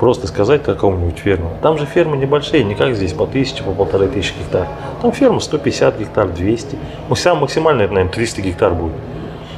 Просто 0.00 0.26
сказать 0.26 0.62
какому-нибудь 0.62 1.18
фермеру. 1.18 1.50
Там 1.62 1.76
же 1.78 1.84
фермы 1.84 2.16
небольшие, 2.16 2.64
не 2.64 2.74
как 2.74 2.94
здесь, 2.94 3.12
по 3.12 3.26
тысяче, 3.26 3.62
по 3.62 3.72
полторы 3.72 4.08
тысячи 4.08 4.32
гектар. 4.38 4.66
Там 5.02 5.12
ферма 5.12 5.40
150 5.40 5.98
гектар, 6.00 6.26
200. 6.28 6.76
Ну, 7.08 7.14
вся 7.14 7.34
максимально, 7.34 7.82
это, 7.82 7.92
наверное, 7.92 8.12
300 8.12 8.40
гектар 8.42 8.72
будет. 8.74 8.94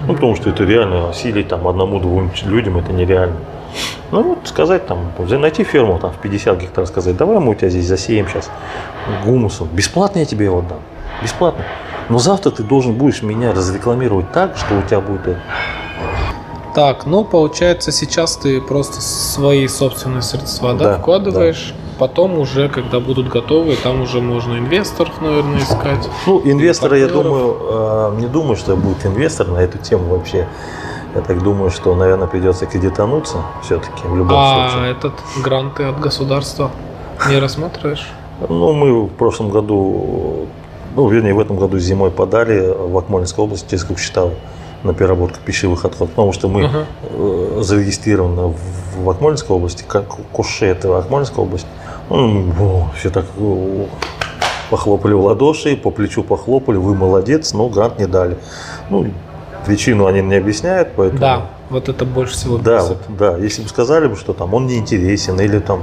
Ну, 0.06 0.14
потому 0.14 0.34
что 0.34 0.50
это 0.50 0.64
реально 0.64 1.10
осилить 1.10 1.46
там 1.48 1.66
одному-двум 1.68 2.32
людям 2.44 2.76
это 2.76 2.92
нереально. 2.92 3.36
Ну, 4.10 4.22
вот 4.22 4.38
сказать 4.44 4.86
там, 4.86 5.12
найти 5.18 5.64
ферму 5.64 5.98
там 5.98 6.12
в 6.12 6.18
50 6.18 6.60
гектар, 6.60 6.86
сказать, 6.86 7.16
давай 7.16 7.38
мы 7.38 7.52
у 7.52 7.54
тебя 7.54 7.70
здесь 7.70 7.86
засеем 7.86 8.28
сейчас 8.28 8.50
гумусом. 9.24 9.68
Бесплатно 9.72 10.20
я 10.20 10.24
тебе 10.26 10.46
его 10.46 10.58
отдам. 10.58 10.80
Бесплатно. 11.22 11.64
Но 12.08 12.18
завтра 12.18 12.50
ты 12.50 12.62
должен 12.62 12.94
будешь 12.94 13.22
меня 13.22 13.52
разрекламировать 13.52 14.30
так, 14.32 14.56
что 14.56 14.76
у 14.76 14.82
тебя 14.82 15.00
будет 15.00 15.28
это. 15.28 15.40
Так, 16.74 17.04
ну, 17.04 17.24
получается, 17.24 17.92
сейчас 17.92 18.36
ты 18.36 18.60
просто 18.60 19.00
свои 19.00 19.68
собственные 19.68 20.22
средства, 20.22 20.72
да, 20.72 20.84
Да, 20.84 20.98
вкладываешь, 20.98 21.74
потом 21.98 22.38
уже, 22.38 22.68
когда 22.70 22.98
будут 22.98 23.28
готовы, 23.28 23.76
там 23.76 24.00
уже 24.00 24.20
можно 24.20 24.58
инвесторов, 24.58 25.20
наверное, 25.20 25.58
искать. 25.58 26.08
Ну, 26.26 26.40
инвестора, 26.44 26.98
я 26.98 27.08
думаю, 27.08 27.56
э, 27.60 28.20
не 28.20 28.26
думаю, 28.26 28.56
что 28.56 28.74
будет 28.76 29.04
инвестор 29.04 29.48
на 29.48 29.58
эту 29.58 29.78
тему 29.78 30.04
вообще. 30.08 30.48
Я 31.14 31.20
так 31.20 31.42
думаю, 31.42 31.70
что, 31.70 31.94
наверное, 31.94 32.26
придется 32.26 32.66
кредитануться 32.66 33.38
все-таки 33.62 34.06
в 34.06 34.16
любом 34.16 34.36
А 34.38 34.70
случае. 34.70 34.92
этот 34.92 35.12
гранты 35.42 35.84
от 35.84 36.00
государства 36.00 36.70
не 37.28 37.38
рассматриваешь? 37.38 38.08
Ну, 38.48 38.72
мы 38.72 39.04
в 39.06 39.10
прошлом 39.10 39.50
году, 39.50 40.46
ну, 40.96 41.08
вернее, 41.08 41.34
в 41.34 41.40
этом 41.40 41.58
году 41.58 41.78
зимой 41.78 42.10
подали 42.10 42.74
в 42.74 42.96
Акмолинской 42.96 43.44
области, 43.44 43.70
через 43.70 43.84
Кукчетау, 43.84 44.32
на 44.82 44.94
переработку 44.94 45.38
пищевых 45.44 45.84
отходов, 45.84 46.14
потому 46.14 46.32
что 46.32 46.48
мы 46.48 46.68
э, 47.02 47.58
зарегистрированы 47.60 48.54
в, 48.96 49.10
Акмолинской 49.10 49.54
области, 49.54 49.84
как 49.86 50.04
Куше, 50.32 50.66
это 50.66 50.98
Акмолинская 50.98 51.44
область. 51.44 51.66
Ну, 52.08 52.88
все 52.98 53.10
так 53.10 53.26
похлопали 54.70 55.12
в 55.12 55.20
ладоши, 55.24 55.76
по 55.76 55.90
плечу 55.90 56.22
похлопали, 56.22 56.78
вы 56.78 56.94
молодец, 56.94 57.52
но 57.52 57.68
грант 57.68 57.98
не 57.98 58.06
дали. 58.06 58.38
Ну, 58.90 59.06
причину 59.66 60.06
они 60.06 60.20
не 60.22 60.36
объясняют, 60.36 60.90
поэтому... 60.96 61.20
Да, 61.20 61.46
вот 61.70 61.88
это 61.88 62.04
больше 62.04 62.34
всего 62.34 62.58
Да, 62.58 62.82
вот, 62.82 62.98
да. 63.18 63.36
Если 63.38 63.62
бы 63.62 63.68
сказали 63.68 64.06
бы, 64.06 64.16
что 64.16 64.32
там 64.32 64.54
он 64.54 64.66
не 64.66 64.76
интересен, 64.78 65.40
или 65.40 65.58
там 65.58 65.82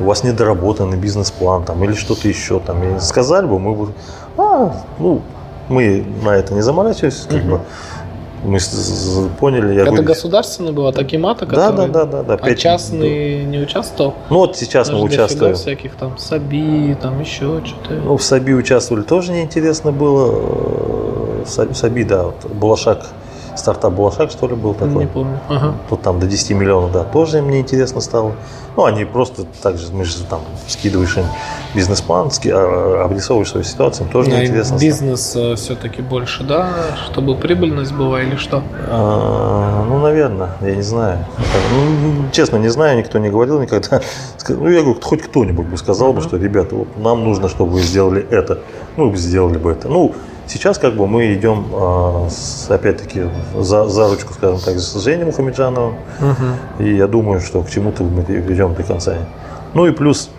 у 0.00 0.04
вас 0.04 0.24
недоработанный 0.24 0.96
бизнес-план, 0.96 1.64
там, 1.64 1.82
или 1.84 1.94
что-то 1.94 2.28
еще, 2.28 2.60
там, 2.60 2.82
и 2.96 3.00
сказали 3.00 3.46
бы, 3.46 3.58
мы 3.58 3.74
бы, 3.74 3.92
а, 4.36 4.72
ну, 4.98 5.22
мы 5.68 6.04
на 6.24 6.30
это 6.30 6.54
не 6.54 6.62
заморачивались, 6.62 7.26
как 7.28 7.42
бы, 7.44 7.60
мы 8.44 8.58
поняли, 9.40 9.74
я 9.74 9.82
Это 9.82 9.90
говорю, 9.90 10.06
государственный 10.06 10.72
был, 10.72 10.86
а 10.86 10.92
Такимата, 10.92 11.44
да, 11.44 11.56
да, 11.56 11.70
который... 11.70 11.90
да, 11.90 12.04
да, 12.04 12.22
да, 12.22 12.34
А 12.34 12.36
пять- 12.38 12.58
частный 12.58 13.44
не 13.44 13.58
участвовал? 13.58 14.14
Ну 14.30 14.38
вот 14.38 14.56
сейчас 14.56 14.88
мы 14.90 14.94
Даже 14.94 15.04
дофига 15.08 15.24
участвуем. 15.24 15.54
всяких 15.56 15.94
там 15.96 16.18
Саби, 16.18 16.96
там 17.02 17.20
еще 17.20 17.60
что-то. 17.64 17.94
Ну, 17.94 18.16
в 18.16 18.22
Саби 18.22 18.54
участвовали, 18.54 19.02
тоже 19.02 19.32
неинтересно 19.32 19.90
было. 19.92 20.30
Э, 20.36 21.44
Са- 21.46 21.74
Саби, 21.74 22.04
да, 22.04 22.24
вот, 22.26 22.44
Булашак, 22.52 23.06
стартап 23.58 23.92
Булашак, 23.92 24.30
что 24.30 24.46
ли, 24.48 24.54
был 24.54 24.74
такой. 24.74 25.04
Не 25.04 25.06
помню. 25.06 25.38
Ага. 25.48 25.74
Тут 25.88 26.02
там 26.02 26.18
до 26.20 26.26
10 26.26 26.50
миллионов, 26.50 26.92
да, 26.92 27.04
тоже 27.04 27.42
мне 27.42 27.60
интересно 27.60 28.00
стало. 28.00 28.32
Ну, 28.76 28.84
они 28.84 29.04
просто 29.04 29.44
так 29.62 29.76
же, 29.76 29.92
мы 29.92 30.04
же 30.04 30.22
там 30.22 30.40
скидываешь 30.68 31.16
им 31.16 31.24
бизнес-план, 31.74 32.30
ски- 32.30 32.50
а, 32.54 33.02
обрисовываешь 33.04 33.50
свою 33.50 33.64
ситуацию, 33.64 34.06
им 34.06 34.12
тоже 34.12 34.30
Да, 34.30 34.36
и 34.36 34.40
неинтересно 34.42 34.78
стало. 34.78 34.80
бизнес 34.80 35.36
все-таки 35.60 36.00
больше, 36.02 36.44
да, 36.44 36.68
чтобы 37.06 37.34
прибыльность 37.34 37.92
была 37.92 38.22
или 38.22 38.36
что? 38.36 38.62
А, 38.88 39.84
ну, 39.88 39.98
наверное, 39.98 40.50
я 40.60 40.76
не 40.76 40.82
знаю. 40.82 41.18
Это, 41.38 41.74
ну, 41.74 42.30
честно, 42.32 42.56
не 42.58 42.68
знаю, 42.68 42.98
никто 42.98 43.18
не 43.18 43.30
говорил 43.30 43.60
никогда. 43.60 44.00
Ну, 44.50 44.66
я 44.70 44.80
говорю, 44.80 44.98
хоть 45.02 45.20
кто-нибудь 45.22 45.66
бы 45.66 45.76
сказал 45.76 46.14
бы, 46.14 46.22
что, 46.22 46.38
ребята, 46.38 46.74
вот 46.74 46.88
нам 46.96 47.22
нужно, 47.22 47.48
чтобы 47.50 47.72
вы 47.72 47.80
сделали 47.82 48.26
это. 48.30 48.60
Ну, 48.96 49.14
сделали 49.14 49.58
бы 49.58 49.72
это. 49.72 49.88
Ну, 49.88 50.14
сейчас 50.48 50.78
как 50.78 50.94
бы 50.94 51.06
мы 51.06 51.34
идем, 51.34 51.66
а, 51.72 52.28
опять-таки, 52.68 53.24
за, 53.56 53.86
за 53.88 54.08
ручку, 54.08 54.32
скажем 54.34 54.58
так, 54.60 54.78
с 54.78 54.94
Женей 55.02 55.24
Мухамеджановым. 55.24 55.96
И 56.78 56.94
я 56.96 57.06
думаю, 57.06 57.40
что 57.40 57.62
к 57.62 57.70
чему-то 57.70 58.02
мы 58.02 58.22
идем 58.22 58.74
до 58.74 58.82
конца. 58.82 59.14
Ну 59.74 59.86
и 59.86 59.92
плюс 59.92 60.30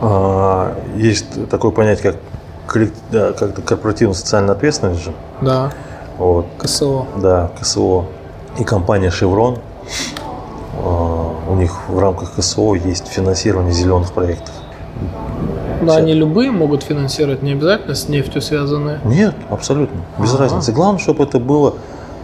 а, 0.00 0.76
есть 0.96 1.48
такое 1.48 1.72
понятие, 1.72 2.14
как, 2.66 3.36
как 3.36 3.64
корпоративная 3.64 4.14
социальная 4.14 4.52
ответственность 4.54 5.02
же. 5.02 5.12
Да, 5.40 5.72
Вот. 6.18 6.46
КСО. 6.58 7.06
Да, 7.16 7.50
КСО. 7.60 8.04
И 8.58 8.64
компания 8.64 9.08
Chevron, 9.08 9.58
а, 10.76 11.34
у 11.48 11.54
них 11.54 11.88
в 11.88 11.98
рамках 11.98 12.34
КСО 12.34 12.74
есть 12.74 13.08
финансирование 13.08 13.72
зеленых 13.72 14.12
проектов. 14.12 14.54
Но 15.80 15.88
Вся- 15.92 15.98
они 15.98 16.12
любые 16.14 16.50
могут 16.50 16.82
финансировать, 16.82 17.42
не 17.42 17.52
обязательно 17.52 17.94
с 17.94 18.08
нефтью 18.08 18.42
связанные. 18.42 19.00
Нет, 19.04 19.34
абсолютно, 19.50 20.00
без 20.18 20.30
Ага. 20.34 20.44
разницы. 20.44 20.72
Главное, 20.72 20.98
чтобы 21.00 21.24
это 21.24 21.38
было 21.38 21.74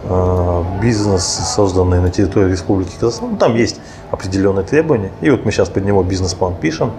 а, 0.07 0.63
бизнес, 0.83 1.23
созданный 1.23 1.99
на 1.99 2.11
территории 2.11 2.51
Республики 2.51 2.91
Казахстан. 2.99 3.31
Ну, 3.31 3.37
Там 3.37 3.55
есть 3.55 3.79
определенные 4.11 4.63
требования. 4.63 5.11
И 5.21 5.31
вот 5.31 5.45
мы 5.45 5.51
сейчас 5.51 5.69
под 5.69 5.83
него 5.83 6.03
бизнес-план 6.03 6.53
пишем. 6.61 6.91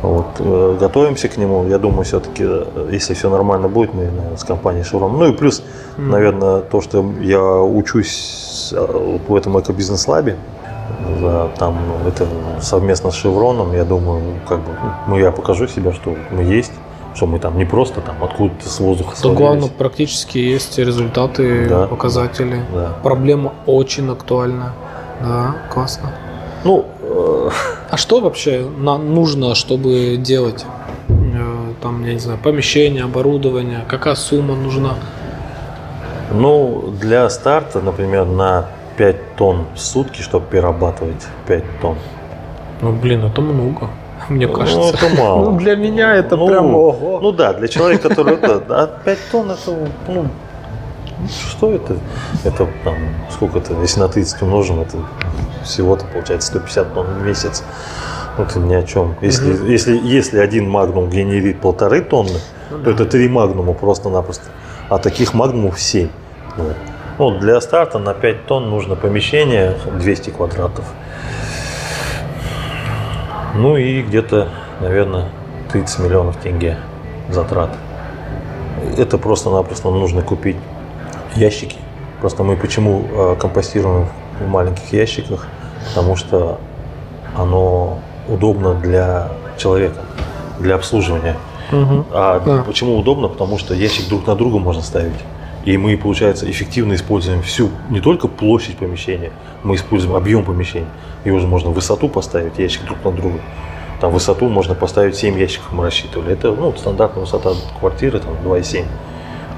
Вот, 0.00 0.24
э, 0.38 0.76
готовимся 0.80 1.28
к 1.28 1.36
нему. 1.36 1.66
Я 1.68 1.78
думаю, 1.78 2.04
все-таки, 2.04 2.42
если 2.90 3.12
все 3.12 3.28
нормально 3.28 3.68
будет, 3.68 3.92
мы 3.92 4.04
наверное, 4.04 4.36
с 4.38 4.44
компанией 4.44 4.84
Chevron. 4.84 5.10
Ну 5.18 5.26
и 5.28 5.32
плюс, 5.34 5.62
Мгм. 5.98 6.10
наверное, 6.10 6.60
то, 6.60 6.80
что 6.80 7.04
я 7.20 7.42
учусь 7.44 8.72
э, 8.74 8.86
вот 8.90 9.20
в 9.28 9.36
этом 9.36 9.60
экобизнес-лабе, 9.60 10.36
да, 10.36 10.59
там 11.58 11.76
ну, 11.86 12.08
это 12.08 12.26
совместно 12.60 13.10
с 13.10 13.14
Шевроном, 13.14 13.72
я 13.74 13.84
думаю, 13.84 14.22
как 14.48 14.58
бы, 14.60 14.70
ну, 15.08 15.18
я 15.18 15.30
покажу 15.30 15.66
себя, 15.68 15.92
что 15.92 16.14
мы 16.30 16.42
есть, 16.42 16.72
что 17.14 17.26
мы 17.26 17.38
там 17.38 17.58
не 17.58 17.64
просто 17.64 18.00
там 18.00 18.22
откуда-то 18.22 18.68
с 18.68 18.80
воздуха 18.80 19.16
свалились. 19.16 19.38
главное, 19.40 19.68
практически 19.68 20.38
есть 20.38 20.78
результаты, 20.78 21.68
Да. 21.68 21.86
показатели. 21.86 22.62
Да. 22.72 22.92
Проблема 23.02 23.52
очень 23.66 24.10
актуальна. 24.10 24.72
Да, 25.20 25.54
классно. 25.72 26.10
Ну, 26.64 26.86
э, 27.02 27.50
А 27.90 27.96
что 27.96 28.20
вообще 28.20 28.64
на- 28.78 28.98
нужно, 28.98 29.54
чтобы 29.54 30.16
делать? 30.18 30.64
Э, 31.08 31.72
Там, 31.82 32.04
я 32.04 32.12
не 32.12 32.18
знаю, 32.18 32.38
помещение, 32.42 33.04
оборудование, 33.04 33.84
какая 33.88 34.14
сумма 34.14 34.54
нужна? 34.54 34.94
ну, 36.32 36.92
для 37.00 37.28
старта, 37.30 37.80
например, 37.80 38.24
на 38.26 38.66
5 39.00 39.36
тонн 39.36 39.64
в 39.74 39.80
сутки, 39.80 40.20
чтобы 40.20 40.44
перерабатывать 40.50 41.26
5 41.46 41.64
тонн. 41.80 41.96
Ну, 42.82 42.92
блин, 42.92 43.24
это 43.24 43.40
много, 43.40 43.88
мне 44.28 44.46
Ну, 44.46 44.52
кажется. 44.52 44.94
это 44.94 45.16
мало. 45.16 45.44
Ну, 45.52 45.56
для 45.58 45.74
меня 45.74 46.14
это 46.16 46.36
Ну, 46.36 46.46
прям 46.46 46.74
ого. 46.74 47.18
Ну 47.22 47.32
да, 47.32 47.54
для 47.54 47.66
человека, 47.68 48.10
который 48.10 48.34
это, 48.34 48.62
а 48.68 48.86
5 49.02 49.18
тонн 49.32 49.52
это, 49.52 49.88
ну, 50.06 50.26
что 51.48 51.72
это? 51.72 51.96
Это 52.44 52.68
там, 52.84 52.94
сколько 53.30 53.60
это, 53.60 53.72
если 53.80 54.00
на 54.00 54.08
30 54.08 54.42
умножим, 54.42 54.80
это 54.80 54.98
всего-то 55.64 56.04
получается 56.04 56.48
150 56.48 56.92
тонн 56.92 57.06
в 57.06 57.22
месяц. 57.26 57.64
Ну, 58.36 58.44
Это 58.44 58.58
ни 58.58 58.74
о 58.74 58.82
чем. 58.82 59.14
Если, 59.22 59.66
если, 59.72 59.96
если 59.96 60.40
один 60.40 60.68
магнум 60.68 61.08
генерит 61.08 61.58
полторы 61.62 62.02
тонны, 62.02 62.38
то 62.68 62.90
это 62.90 63.06
три 63.06 63.30
магнума 63.30 63.72
просто-напросто. 63.72 64.44
А 64.90 64.98
таких 64.98 65.32
магнумов 65.32 65.80
7. 65.80 66.08
Вот. 66.58 66.76
Ну, 67.20 67.32
для 67.38 67.60
старта 67.60 67.98
на 67.98 68.14
5 68.14 68.46
тонн 68.46 68.70
нужно 68.70 68.96
помещение 68.96 69.74
200 69.92 70.30
квадратов. 70.30 70.86
Ну 73.54 73.76
и 73.76 74.00
где-то, 74.00 74.48
наверное, 74.80 75.26
30 75.70 75.98
миллионов 75.98 76.36
тенге 76.38 76.78
затрат. 77.28 77.76
Это 78.96 79.18
просто-напросто 79.18 79.90
нужно 79.90 80.22
купить 80.22 80.56
ящики. 81.36 81.76
Просто 82.22 82.42
мы 82.42 82.56
почему 82.56 83.04
э, 83.12 83.36
компостируем 83.38 84.08
в 84.40 84.48
маленьких 84.48 84.90
ящиках? 84.90 85.46
Потому 85.88 86.16
что 86.16 86.58
оно 87.36 87.98
удобно 88.28 88.72
для 88.72 89.28
человека, 89.58 90.00
для 90.58 90.76
обслуживания. 90.76 91.36
Мгм. 91.70 92.06
А 92.12 92.40
Да. 92.40 92.62
почему 92.62 92.96
удобно? 92.96 93.28
Потому 93.28 93.58
что 93.58 93.74
ящик 93.74 94.08
друг 94.08 94.26
на 94.26 94.36
друга 94.36 94.58
можно 94.58 94.80
ставить. 94.80 95.20
И 95.64 95.76
мы, 95.76 95.96
получается, 95.96 96.50
эффективно 96.50 96.94
используем 96.94 97.42
всю, 97.42 97.70
не 97.90 98.00
только 98.00 98.28
площадь 98.28 98.78
помещения, 98.78 99.30
мы 99.62 99.74
используем 99.74 100.16
объем 100.16 100.44
помещения. 100.44 100.88
Его 101.24 101.38
же 101.38 101.46
можно 101.46 101.70
высоту 101.70 102.08
поставить, 102.08 102.58
ящик 102.58 102.84
друг 102.84 103.04
на 103.04 103.12
друга. 103.12 103.40
Там 104.00 104.12
высоту 104.12 104.48
можно 104.48 104.74
поставить 104.74 105.16
7 105.16 105.38
ящиков 105.38 105.70
мы 105.72 105.84
рассчитывали. 105.84 106.32
Это 106.32 106.52
ну, 106.52 106.74
стандартная 106.74 107.24
высота 107.24 107.52
квартиры, 107.78 108.20
там 108.20 108.32
2,7. 108.42 108.86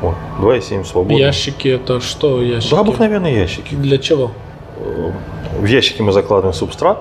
Вот, 0.00 0.16
2,7 0.40 0.84
свободно. 0.84 1.16
Ящики 1.16 1.68
это 1.68 2.00
что 2.00 2.42
ящики? 2.42 2.72
Да, 2.72 2.80
обыкновенные 2.80 3.36
ящики. 3.36 3.76
Для 3.76 3.98
чего? 3.98 4.32
В 5.61 5.64
ящики 5.64 6.03
мы 6.03 6.11
закладываем 6.11 6.55
субстрат. 6.55 6.98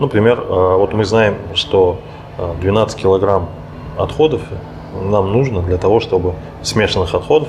Например, 0.00 0.40
э, 0.40 0.76
вот 0.76 0.92
мы 0.92 1.04
знаем, 1.04 1.36
что 1.54 2.00
э, 2.38 2.54
12 2.60 3.00
килограмм 3.00 3.48
отходов 3.96 4.42
нам 5.00 5.32
нужно 5.32 5.62
для 5.62 5.78
того, 5.78 6.00
чтобы 6.00 6.34
смешанных 6.62 7.14
отходов 7.14 7.48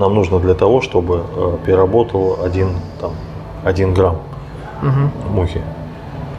нам 0.00 0.14
нужно 0.14 0.38
для 0.40 0.54
того, 0.54 0.80
чтобы 0.80 1.22
э, 1.36 1.56
переработал 1.66 2.38
один, 2.44 2.70
там, 3.00 3.12
1 3.64 3.94
грамм 3.94 4.18
Мгм. 4.82 5.10
мухи. 5.30 5.60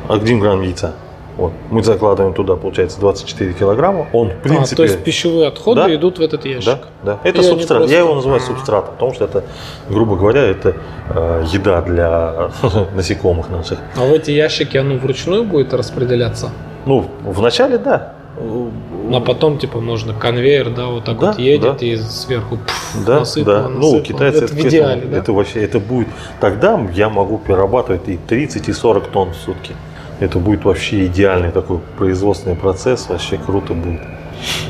1 0.09 0.39
грамм 0.39 0.61
яйца. 0.61 0.93
Вот. 1.37 1.51
Мы 1.71 1.81
закладываем 1.83 2.35
туда, 2.35 2.55
получается, 2.55 2.99
24 2.99 3.53
килограмма. 3.53 4.05
Он, 4.13 4.29
в 4.29 4.35
принципе... 4.43 4.75
А, 4.75 4.77
то 4.77 4.83
есть 4.83 5.03
пищевые 5.03 5.47
отходы 5.47 5.81
Да. 5.81 5.95
идут 5.95 6.19
в 6.19 6.21
этот 6.21 6.45
ящик. 6.45 6.65
Да, 6.65 6.79
да. 7.03 7.19
Это 7.23 7.41
И 7.41 7.43
субстрат. 7.43 7.79
просто- 7.79 7.93
Я 7.95 8.01
его 8.01 8.13
называю 8.13 8.39
субстратом, 8.39 8.93
потому 8.93 9.13
что 9.15 9.25
это, 9.25 9.43
грубо 9.89 10.15
говоря, 10.15 10.41
это 10.41 10.75
э, 11.09 11.45
еда 11.51 11.81
для 11.81 12.49
насекомых 12.95 13.49
наших. 13.49 13.79
А 13.97 14.01
в 14.05 14.13
эти 14.13 14.29
ящики 14.29 14.77
оно 14.77 14.95
вручную 14.97 15.43
будет 15.43 15.73
распределяться? 15.73 16.51
Ну, 16.85 17.05
вначале 17.23 17.79
да. 17.79 18.13
А 18.35 19.19
потом, 19.19 19.57
типа, 19.59 19.79
можно 19.79 20.13
конвейер, 20.13 20.71
да, 20.71 20.87
вот 20.87 21.03
так 21.05 21.19
Да, 21.19 21.27
вот 21.27 21.39
едет 21.39 21.77
да. 21.79 21.85
и 21.85 21.97
сверху 21.97 22.57
пф, 22.57 23.05
Да, 23.05 23.19
насыпало, 23.19 23.55
да. 23.63 23.69
Ну, 23.69 23.75
насыпало. 23.77 24.01
китайцы 24.01 24.45
это 24.45 24.55
к 24.55 24.59
идеале, 24.59 24.97
этому- 25.01 25.11
да? 25.11 25.17
Это 25.19 25.33
вообще, 25.33 25.63
это 25.63 25.79
будет. 25.79 26.07
Тогда 26.39 26.79
я 26.95 27.09
могу 27.09 27.37
перерабатывать 27.37 28.07
и 28.07 28.17
30, 28.17 28.69
и 28.69 28.73
40 28.73 29.07
тонн 29.07 29.31
в 29.31 29.35
сутки. 29.35 29.75
Это 30.19 30.39
будет 30.39 30.63
вообще 30.65 31.05
идеальный 31.05 31.51
такой 31.51 31.79
производственный 31.97 32.55
процесс, 32.55 33.07
вообще 33.09 33.37
круто 33.37 33.73
будет. 33.73 34.01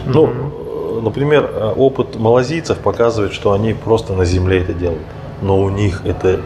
Ну, 0.05 0.28
э, 0.28 1.01
например, 1.01 1.49
э, 1.53 1.74
опыт 1.78 2.18
малазийцев 2.20 2.78
показывает, 2.80 3.34
что 3.34 3.53
они 3.53 3.74
просто 3.74 4.14
на 4.14 4.26
земле 4.26 4.59
это 4.59 4.74
делают. 4.74 5.01
Но 5.41 5.59
у 5.61 5.70
них 5.70 6.01
это, 6.05 6.39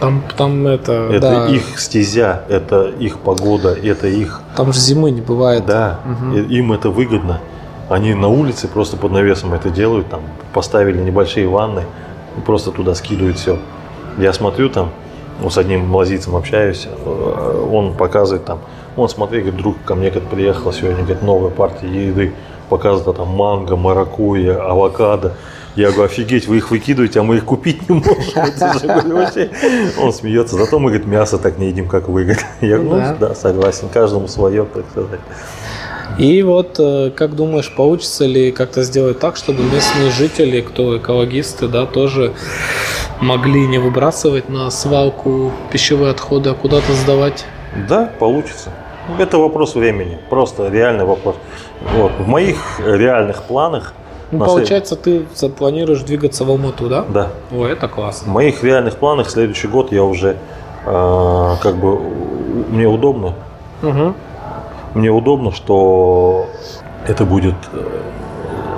Там, 0.00 0.22
там 0.36 0.66
это, 0.66 0.92
это 1.10 1.20
да, 1.20 1.48
их 1.48 1.78
стезя, 1.78 2.42
это 2.48 2.88
их 2.88 3.18
погода, 3.18 3.74
это 3.74 4.06
их 4.06 4.40
там 4.56 4.72
же 4.72 4.78
зимы 4.78 5.10
не 5.10 5.20
бывает. 5.20 5.66
Да, 5.66 6.00
и- 6.34 6.56
им 6.58 6.72
это 6.72 6.90
выгодно. 6.90 7.40
Они 7.88 8.14
на 8.14 8.28
улице 8.28 8.68
просто 8.68 8.96
под 8.96 9.12
навесом 9.12 9.54
это 9.54 9.70
делают, 9.70 10.08
там 10.08 10.20
поставили 10.52 10.98
небольшие 10.98 11.48
ванны, 11.48 11.82
и 12.36 12.40
просто 12.40 12.70
туда 12.70 12.94
скидывают 12.94 13.38
все. 13.38 13.58
Я 14.18 14.32
смотрю 14.32 14.68
там, 14.68 14.90
ну, 15.42 15.50
с 15.50 15.58
одним 15.58 15.86
малазийцем 15.88 16.36
общаюсь, 16.36 16.86
э, 16.86 17.68
он 17.72 17.94
показывает 17.94 18.44
там, 18.44 18.58
он 18.96 19.08
смотри, 19.08 19.40
говорит, 19.40 19.60
друг 19.60 19.76
ко 19.84 19.94
мне 19.94 20.10
говорит, 20.10 20.28
приехала 20.28 20.72
сегодня, 20.72 20.98
говорит, 21.02 21.22
новая 21.22 21.50
партия 21.50 22.08
еды, 22.08 22.34
показывает 22.68 23.08
а 23.08 23.12
там 23.12 23.28
манго, 23.28 23.76
маракуйя, 23.76 24.60
авокадо. 24.62 25.34
Я 25.78 25.92
говорю, 25.92 26.06
офигеть, 26.06 26.48
вы 26.48 26.56
их 26.56 26.72
выкидываете, 26.72 27.20
а 27.20 27.22
мы 27.22 27.36
их 27.36 27.44
купить 27.44 27.88
не 27.88 27.94
можем. 27.94 28.22
Он 30.02 30.12
смеется, 30.12 30.56
зато 30.56 30.80
мы, 30.80 30.90
говорит, 30.90 31.06
мясо 31.06 31.38
так 31.38 31.56
не 31.56 31.68
едим, 31.68 31.86
как 31.86 32.08
вы. 32.08 32.36
Я 32.60 32.78
говорю, 32.78 33.00
Да. 33.00 33.12
ну 33.12 33.28
да, 33.28 33.34
согласен, 33.36 33.88
каждому 33.88 34.26
свое, 34.26 34.64
так 34.64 34.84
сказать. 34.90 35.20
И 36.18 36.42
вот, 36.42 36.80
э, 36.80 37.12
как 37.14 37.36
думаешь, 37.36 37.72
получится 37.72 38.26
ли 38.26 38.50
как-то 38.50 38.82
сделать 38.82 39.20
так, 39.20 39.36
чтобы 39.36 39.62
местные 39.62 40.10
жители, 40.10 40.62
кто 40.62 40.98
экологисты, 40.98 41.68
да, 41.68 41.86
тоже 41.86 42.34
могли 43.20 43.64
не 43.68 43.78
выбрасывать 43.78 44.48
на 44.48 44.72
свалку 44.72 45.52
пищевые 45.70 46.10
отходы, 46.10 46.50
а 46.50 46.54
куда-то 46.54 46.92
сдавать? 46.92 47.44
Да, 47.88 48.10
получится. 48.18 48.72
Это 49.16 49.38
вопрос 49.38 49.76
времени. 49.76 50.18
Просто 50.28 50.70
реальный 50.70 51.04
вопрос. 51.04 51.36
Вот. 51.94 52.10
В 52.18 52.26
моих 52.26 52.80
реальных 52.84 53.44
планах. 53.44 53.94
Ну, 54.30 54.38
на 54.38 54.44
след- 54.46 54.54
получается, 54.56 54.96
ты 54.96 55.26
запланируешь 55.34 56.00
двигаться 56.02 56.44
в 56.44 56.50
Алмату, 56.50 56.88
да? 56.88 57.04
Да. 57.08 57.28
О, 57.50 57.64
это 57.66 57.88
В 57.88 57.92
классно. 57.92 58.30
моих 58.32 58.62
реальных 58.62 58.96
планах 58.96 59.30
следующий 59.30 59.68
год 59.68 59.90
я 59.92 60.04
уже 60.04 60.36
э, 60.86 61.54
как 61.62 61.76
бы 61.76 61.98
мне 62.68 62.86
удобно. 62.86 63.34
Мгм. 63.82 64.14
Мне 64.94 65.10
удобно, 65.10 65.52
что 65.52 66.46
это 67.06 67.24
будет 67.24 67.54
э, 67.72 67.86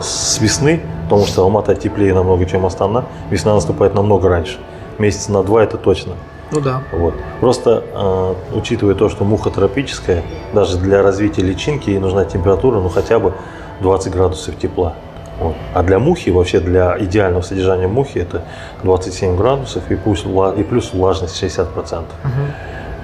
с 0.01 0.39
весны, 0.41 0.83
потому 1.05 1.27
что 1.27 1.43
Алмата 1.43 1.75
теплее 1.75 2.15
намного, 2.15 2.45
чем 2.47 2.65
Астана. 2.67 3.05
Весна 3.31 3.55
наступает 3.55 3.95
намного 3.95 4.29
раньше. 4.29 4.59
Месяца 4.99 5.33
на 5.33 5.43
два 5.43 5.63
это 5.65 5.77
точно. 5.79 6.13
Ну 6.53 6.61
да. 6.61 6.83
Вот. 6.93 7.15
Просто 7.41 7.83
э, 7.93 8.35
учитывая 8.57 8.95
то, 8.95 9.09
что 9.09 9.25
муха 9.25 9.51
тропическая, 9.51 10.23
даже 10.53 10.79
для 10.79 11.03
развития 11.03 11.43
личинки 11.43 11.91
ей 11.91 11.99
нужна 11.99 12.25
температура, 12.25 12.81
ну 12.81 12.89
хотя 12.89 13.19
бы 13.19 13.33
20 13.81 14.13
градусов 14.13 14.57
тепла. 14.59 14.95
Вот. 15.41 15.57
А 15.75 15.83
для 15.83 15.99
мухи, 15.99 16.29
вообще 16.31 16.61
для 16.61 16.97
идеального 17.01 17.43
содержания 17.43 17.89
мухи, 17.89 18.19
это 18.19 18.43
27 18.83 19.37
градусов 19.37 19.91
и, 19.91 19.97
пусть, 19.97 20.27
и 20.27 20.63
плюс 20.63 20.93
влажность 20.93 21.43
60%. 21.43 22.05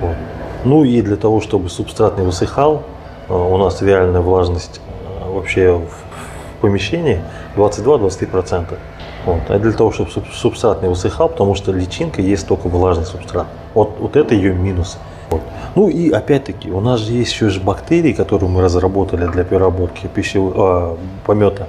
Вот. 0.01 0.17
Ну 0.65 0.85
и 0.85 1.01
для 1.01 1.17
того, 1.17 1.41
чтобы 1.41 1.71
субстрат 1.71 2.19
не 2.19 2.25
высыхал, 2.25 2.83
э, 3.29 3.33
у 3.33 3.57
нас 3.57 3.81
реальная 3.81 4.21
влажность 4.21 4.81
э, 5.23 5.31
вообще 5.31 5.73
в, 5.73 6.61
помещении 6.61 7.23
22-23%. 7.57 8.77
Вот. 9.25 9.41
А 9.49 9.59
для 9.59 9.73
того, 9.73 9.93
чтобы 9.93 10.11
суб- 10.11 10.33
субстрат 10.33 10.83
не 10.83 10.89
высыхал, 10.89 11.29
потому 11.29 11.55
что 11.55 11.73
личинка 11.73 12.23
есть 12.23 12.47
только 12.47 12.69
влажный 12.69 13.07
субстрат. 13.07 13.47
Вот, 13.75 13.97
вот 13.99 14.17
это 14.17 14.35
ее 14.35 14.55
минус. 14.55 14.99
Вот. 15.31 15.43
Ну 15.75 15.89
и 15.89 16.11
опять-таки, 16.11 16.71
у 16.71 16.81
нас 16.81 17.01
же 17.01 17.13
есть 17.13 17.33
еще 17.33 17.49
же 17.49 17.61
бактерии, 17.61 18.13
которые 18.13 18.49
мы 18.49 18.63
разработали 18.63 19.27
для 19.27 19.45
переработки 19.45 20.07
пищевого 20.07 20.55
а, 20.57 20.99
помета. 21.27 21.69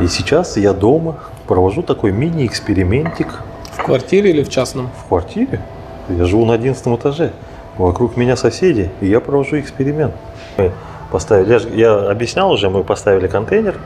И 0.00 0.06
сейчас 0.08 0.56
я 0.56 0.72
дома 0.72 1.16
провожу 1.46 1.82
такой 1.82 2.12
мини-экспериментик 2.12 3.28
В 3.72 3.82
квартире 3.82 4.30
или 4.30 4.42
в 4.42 4.48
частном? 4.48 4.88
в 5.04 5.08
квартире. 5.08 5.60
Я 6.08 6.24
живу 6.24 6.44
на 6.46 6.54
11 6.54 6.86
этаже. 6.98 7.32
Вокруг 7.76 8.16
меня 8.16 8.36
соседи, 8.36 8.90
и 9.00 9.06
я 9.06 9.20
провожу 9.20 9.58
эксперимент. 9.58 10.14
Мы 10.58 10.72
поставили, 11.10 11.52
я, 11.52 11.58
ж- 11.58 11.68
я 11.74 12.10
объяснял 12.10 12.50
уже, 12.50 12.68
мы 12.68 12.82
поставили 12.84 13.26
контейнер, 13.26 13.76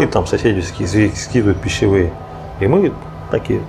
и 0.00 0.06
там 0.06 0.26
соседи 0.26 0.60
ски- 0.60 1.10
скидывают 1.14 1.60
пищевые. 1.60 2.12
И 2.60 2.66
мы 2.66 2.92
такие, 3.30 3.60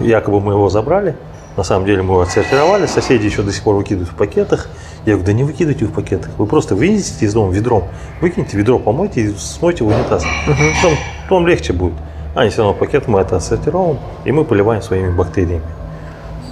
якобы 0.00 0.40
мы 0.40 0.52
его 0.52 0.68
забрали, 0.68 1.16
на 1.56 1.64
самом 1.64 1.86
деле 1.86 2.02
мы 2.02 2.12
его 2.14 2.20
отсортировали, 2.20 2.86
соседи 2.86 3.24
еще 3.26 3.42
до 3.42 3.52
сих 3.52 3.62
пор 3.64 3.74
выкидывают 3.76 4.10
в 4.10 4.14
пакетах. 4.14 4.68
Я 5.08 5.14
говорю, 5.14 5.26
да 5.26 5.32
не 5.32 5.42
выкидывайте 5.42 5.86
в 5.86 5.92
пакетах, 5.92 6.28
вы 6.36 6.44
просто 6.44 6.74
вынесите 6.74 7.24
из 7.24 7.32
дома 7.32 7.50
ведром, 7.50 7.84
выкиньте 8.20 8.58
ведро, 8.58 8.78
помойте 8.78 9.22
и 9.22 9.34
смойте 9.38 9.82
в 9.82 9.86
унитаз. 9.86 10.22
Потом, 10.46 10.92
потом 11.22 11.46
легче 11.46 11.72
будет. 11.72 11.94
Они 12.34 12.50
все 12.50 12.60
равно 12.60 12.74
пакет 12.78 13.08
мы 13.08 13.18
это 13.20 13.36
отсортировываем, 13.36 13.98
и 14.26 14.32
мы 14.32 14.44
поливаем 14.44 14.82
своими 14.82 15.10
бактериями. 15.10 15.64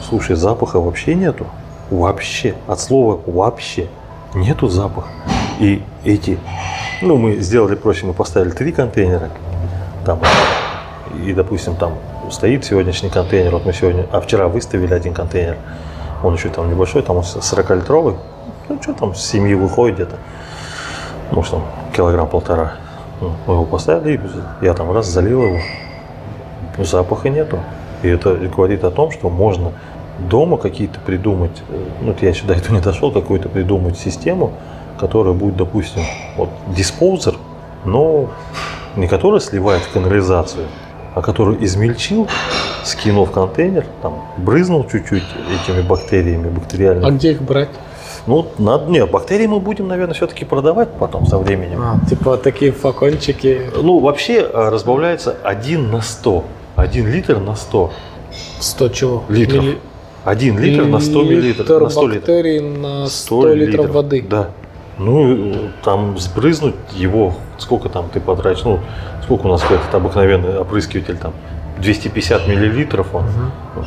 Слушай, 0.08 0.36
запаха 0.36 0.80
вообще 0.80 1.14
нету. 1.14 1.46
Вообще. 1.90 2.54
От 2.66 2.80
слова 2.80 3.20
вообще. 3.26 3.88
Нету 4.32 4.68
запаха. 4.68 5.10
И 5.60 5.82
эти, 6.02 6.38
ну, 7.02 7.18
мы 7.18 7.36
сделали 7.36 7.74
проще, 7.74 8.06
мы 8.06 8.14
поставили 8.14 8.52
три 8.52 8.72
контейнера. 8.72 9.28
Там, 10.06 10.18
и, 11.26 11.34
допустим, 11.34 11.76
там 11.76 11.92
стоит 12.30 12.64
сегодняшний 12.64 13.10
контейнер, 13.10 13.50
вот 13.52 13.66
мы 13.66 13.74
сегодня, 13.74 14.06
а 14.12 14.22
вчера 14.22 14.48
выставили 14.48 14.94
один 14.94 15.12
контейнер, 15.12 15.58
он 16.22 16.34
еще 16.34 16.48
там 16.48 16.70
небольшой, 16.70 17.02
там 17.02 17.16
он 17.16 17.22
40-литровый, 17.22 18.16
ну, 18.68 18.82
что 18.82 18.92
там, 18.94 19.14
с 19.14 19.24
семьи 19.24 19.54
выходит 19.54 19.96
где-то, 19.96 20.16
может, 21.30 21.52
там 21.52 21.62
килограмм 21.94 22.28
полтора. 22.28 22.74
Ну, 23.20 23.32
Мы 23.46 23.54
его 23.54 23.64
поставили, 23.64 24.20
я 24.60 24.74
там 24.74 24.92
раз 24.92 25.06
залил 25.06 25.42
его, 25.42 25.58
запаха 26.78 27.28
нету. 27.28 27.58
И 28.02 28.08
это 28.08 28.34
говорит 28.34 28.84
о 28.84 28.90
том, 28.90 29.10
что 29.10 29.30
можно 29.30 29.72
дома 30.18 30.58
какие-то 30.58 31.00
придумать, 31.00 31.62
э, 31.68 31.84
ну, 32.02 32.14
я 32.20 32.28
еще 32.28 32.46
до 32.46 32.54
этого 32.54 32.74
не 32.74 32.80
дошел, 32.80 33.10
какую-то 33.10 33.48
придумать 33.48 33.98
систему, 33.98 34.52
которая 34.98 35.34
будет, 35.34 35.56
допустим, 35.56 36.02
вот 36.36 36.50
диспоузер, 36.68 37.34
но 37.84 38.28
не 38.96 39.08
которая 39.08 39.40
сливает 39.40 39.82
канализацию, 39.92 40.66
а 41.16 41.22
который 41.22 41.56
измельчил, 41.64 42.28
скинул 42.84 43.24
в 43.24 43.30
контейнер, 43.32 43.86
там, 44.02 44.22
брызнул 44.36 44.86
чуть-чуть 44.86 45.24
этими 45.64 45.80
бактериями, 45.80 46.50
бактериальными. 46.50 47.08
А 47.08 47.10
где 47.10 47.32
их 47.32 47.40
брать? 47.40 47.70
Ну, 48.26 48.46
надо, 48.58 48.90
нет, 48.90 49.10
бактерии 49.10 49.46
мы 49.46 49.58
будем, 49.58 49.88
наверное, 49.88 50.14
все-таки 50.14 50.44
продавать 50.44 50.90
потом 50.98 51.26
со 51.26 51.38
временем. 51.38 51.80
А, 51.80 51.98
типа 52.06 52.36
такие 52.36 52.70
флакончики. 52.70 53.62
Ну, 53.74 53.98
вообще 54.00 54.40
э, 54.42 54.68
разбавляется 54.68 55.34
1 55.42 55.90
на 55.90 56.02
100. 56.02 56.44
Один 56.76 57.06
литр 57.10 57.38
на 57.38 57.56
100. 57.56 57.92
100 58.60 58.88
чего? 58.90 59.24
Литров. 59.30 59.64
Милли- 59.64 59.78
Один 60.24 60.58
литр 60.58 60.84
на 60.84 61.00
100 61.00 61.22
миллилитров. 61.22 61.66
Литр 61.68 61.80
На 61.82 61.88
100 61.90 62.06
литров. 62.08 62.20
бактерий 62.20 62.60
на 62.60 63.06
100, 63.06 63.54
литров, 63.54 63.90
воды. 63.90 64.26
Да. 64.28 64.50
Ну, 64.98 65.54
там 65.82 66.18
сбрызнуть 66.18 66.74
его, 66.94 67.34
сколько 67.58 67.88
там 67.88 68.08
ты 68.12 68.20
потратишь, 68.20 68.64
ну, 68.64 68.80
сколько 69.26 69.46
у 69.46 69.50
нас 69.50 69.62
этот 69.64 69.92
обыкновенный 69.94 70.58
опрыскиватель 70.58 71.16
там, 71.16 71.32
250 71.80 72.46
миллилитров 72.48 73.12
он. 73.14 73.24
Вот. 73.74 73.84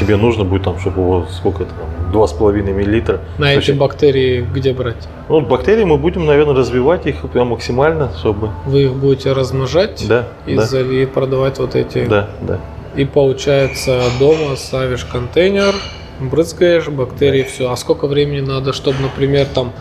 Тебе 0.00 0.16
нужно 0.16 0.44
будет 0.44 0.62
там, 0.64 0.78
чтобы 0.80 1.02
его, 1.02 1.26
сколько 1.30 1.64
это 1.64 1.72
там, 1.74 2.10
2,5 2.22 2.62
миллилитра. 2.72 3.20
На 3.36 3.52
эти 3.52 3.72
бактерии 3.72 4.40
где 4.40 4.72
брать? 4.72 5.06
Ну, 5.28 5.42
бактерии 5.42 5.84
мы 5.84 5.98
будем, 5.98 6.24
наверное, 6.24 6.54
развивать 6.54 7.06
их 7.06 7.20
прям 7.30 7.48
максимально, 7.48 8.10
чтобы... 8.18 8.48
Вы 8.64 8.84
их 8.84 8.94
будете 8.94 9.32
размножать 9.32 10.02
Да, 10.08 10.24
и, 10.46 10.56
да, 10.56 10.62
за- 10.62 10.80
и 10.80 11.04
продавать 11.04 11.58
вот 11.58 11.74
эти. 11.74 12.06
да, 12.06 12.30
да. 12.40 12.58
И 12.96 13.04
получается 13.04 14.00
дома 14.18 14.56
ставишь 14.56 15.04
контейнер, 15.04 15.74
брызгаешь, 16.20 16.88
бактерии, 16.88 17.42
все. 17.42 17.70
А 17.70 17.76
сколько 17.76 18.06
времени 18.06 18.40
надо, 18.40 18.72
чтобы, 18.72 18.98
например, 19.02 19.46
там 19.54 19.72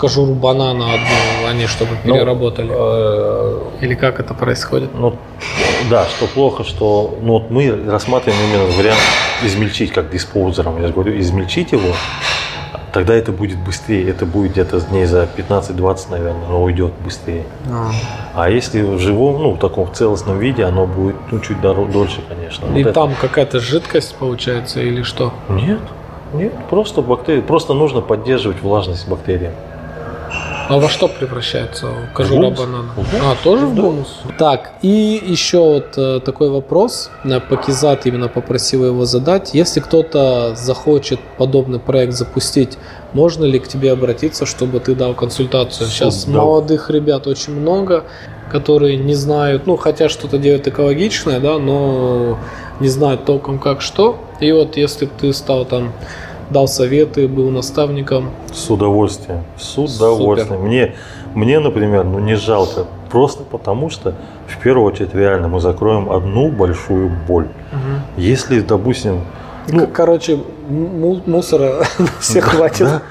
кожуру 0.00 0.34
банана 0.34 0.94
одну, 0.94 1.48
они 1.50 1.66
чтобы 1.66 1.90
Ну, 2.04 2.14
переработали? 2.14 2.70
э, 2.72 3.60
Или 3.82 3.94
как 3.94 4.18
это 4.20 4.34
происходит? 4.34 4.90
Ну, 4.94 5.14
да, 5.90 6.06
что 6.06 6.26
плохо, 6.26 6.64
что 6.64 7.18
ну, 7.22 7.34
вот 7.34 7.50
мы 7.50 7.70
рассматриваем 7.86 8.40
именно 8.48 8.64
вариант 8.78 8.98
измельчить 9.44 9.92
как 9.92 10.10
диспоузером. 10.10 10.80
Я 10.80 10.86
же 10.88 10.92
говорю, 10.94 11.18
измельчить 11.20 11.72
его, 11.72 11.92
тогда 12.92 13.14
это 13.14 13.32
будет 13.32 13.58
быстрее. 13.58 14.08
Это 14.08 14.24
будет 14.26 14.52
где-то 14.52 14.80
дней 14.80 15.04
за 15.06 15.28
15-20, 15.36 16.10
наверное, 16.10 16.46
оно 16.48 16.62
уйдет 16.62 16.92
быстрее. 17.04 17.44
А. 17.70 17.90
А 18.34 18.50
если 18.50 18.82
в 18.82 18.98
живом, 18.98 19.42
ну, 19.42 19.50
в 19.52 19.58
таком 19.58 19.86
в 19.86 19.92
целостном 19.92 20.38
виде, 20.38 20.64
оно 20.64 20.86
будет 20.86 21.16
ну, 21.30 21.40
чуть 21.40 21.60
дольше, 21.60 22.20
конечно. 22.28 22.66
И 22.66 22.70
Вот 22.70 22.78
это- 22.80 22.92
там 22.92 23.14
какая-то 23.20 23.60
жидкость 23.60 24.14
получается 24.16 24.80
или 24.80 25.02
что? 25.02 25.32
Нет, 25.48 25.80
нет, 26.32 26.52
просто 26.70 27.02
бактерии. 27.02 27.40
Просто 27.42 27.74
нужно 27.74 28.00
поддерживать 28.00 28.62
влажность 28.62 29.08
бактерий. 29.08 29.50
А 30.70 30.78
во 30.78 30.88
что 30.88 31.08
превращается 31.08 31.88
кожура 32.14 32.50
банана? 32.50 32.92
Гумус. 32.94 33.10
А, 33.20 33.34
тоже 33.42 33.66
в 33.66 33.74
гумус? 33.74 34.20
Так, 34.38 34.70
и 34.82 35.20
еще 35.26 35.58
вот 35.58 35.98
э, 35.98 36.20
такой 36.24 36.48
вопрос. 36.48 37.10
Э, 37.24 37.40
Пакизат 37.40 38.06
именно 38.06 38.28
попросил 38.28 38.84
его 38.84 39.04
задать. 39.04 39.50
Если 39.52 39.80
кто-то 39.80 40.54
захочет 40.54 41.18
подобный 41.38 41.80
проект 41.80 42.12
запустить, 42.12 42.78
можно 43.14 43.44
ли 43.44 43.58
к 43.58 43.66
тебе 43.66 43.90
обратиться, 43.90 44.46
чтобы 44.46 44.78
ты 44.78 44.94
дал 44.94 45.14
консультацию? 45.14 45.88
Сейчас 45.88 46.24
Да. 46.24 46.38
молодых 46.38 46.88
ребят 46.88 47.26
очень 47.26 47.54
много, 47.60 48.04
которые 48.52 48.96
не 48.96 49.14
знают, 49.14 49.66
ну, 49.66 49.76
хотят 49.76 50.12
что-то 50.12 50.38
делать 50.38 50.68
экологичное, 50.68 51.40
да, 51.40 51.58
но 51.58 52.38
не 52.78 52.88
знают 52.88 53.24
толком 53.24 53.58
как 53.58 53.80
что. 53.80 54.20
И 54.38 54.52
вот 54.52 54.76
если 54.76 55.06
бы 55.06 55.12
ты 55.20 55.32
стал 55.32 55.64
там 55.64 55.92
дал 56.50 56.68
советы, 56.68 57.28
был 57.28 57.50
наставником, 57.50 58.30
С 58.52 58.68
удовольствием. 58.70 59.44
С 59.56 59.78
удовольствием. 59.78 60.62
Мне, 60.62 60.94
мне, 61.34 61.60
например, 61.60 62.04
ну 62.04 62.18
не 62.18 62.34
жалко. 62.34 62.86
Просто 63.10 63.42
потому 63.42 63.90
что, 63.90 64.14
в 64.46 64.58
первую 64.62 64.86
очередь, 64.86 65.14
реально 65.14 65.48
мы 65.48 65.60
закроем 65.60 66.10
одну 66.10 66.50
большую 66.50 67.10
боль. 67.28 67.48
Если, 68.16 68.60
допустим, 68.60 69.20
ну, 69.68 69.86
Короче, 69.86 70.38
му- 70.68 71.20
мусора 71.26 71.84
все 72.20 72.40
да, 72.40 72.46
хватит. 72.46 72.88
Да, 72.88 73.02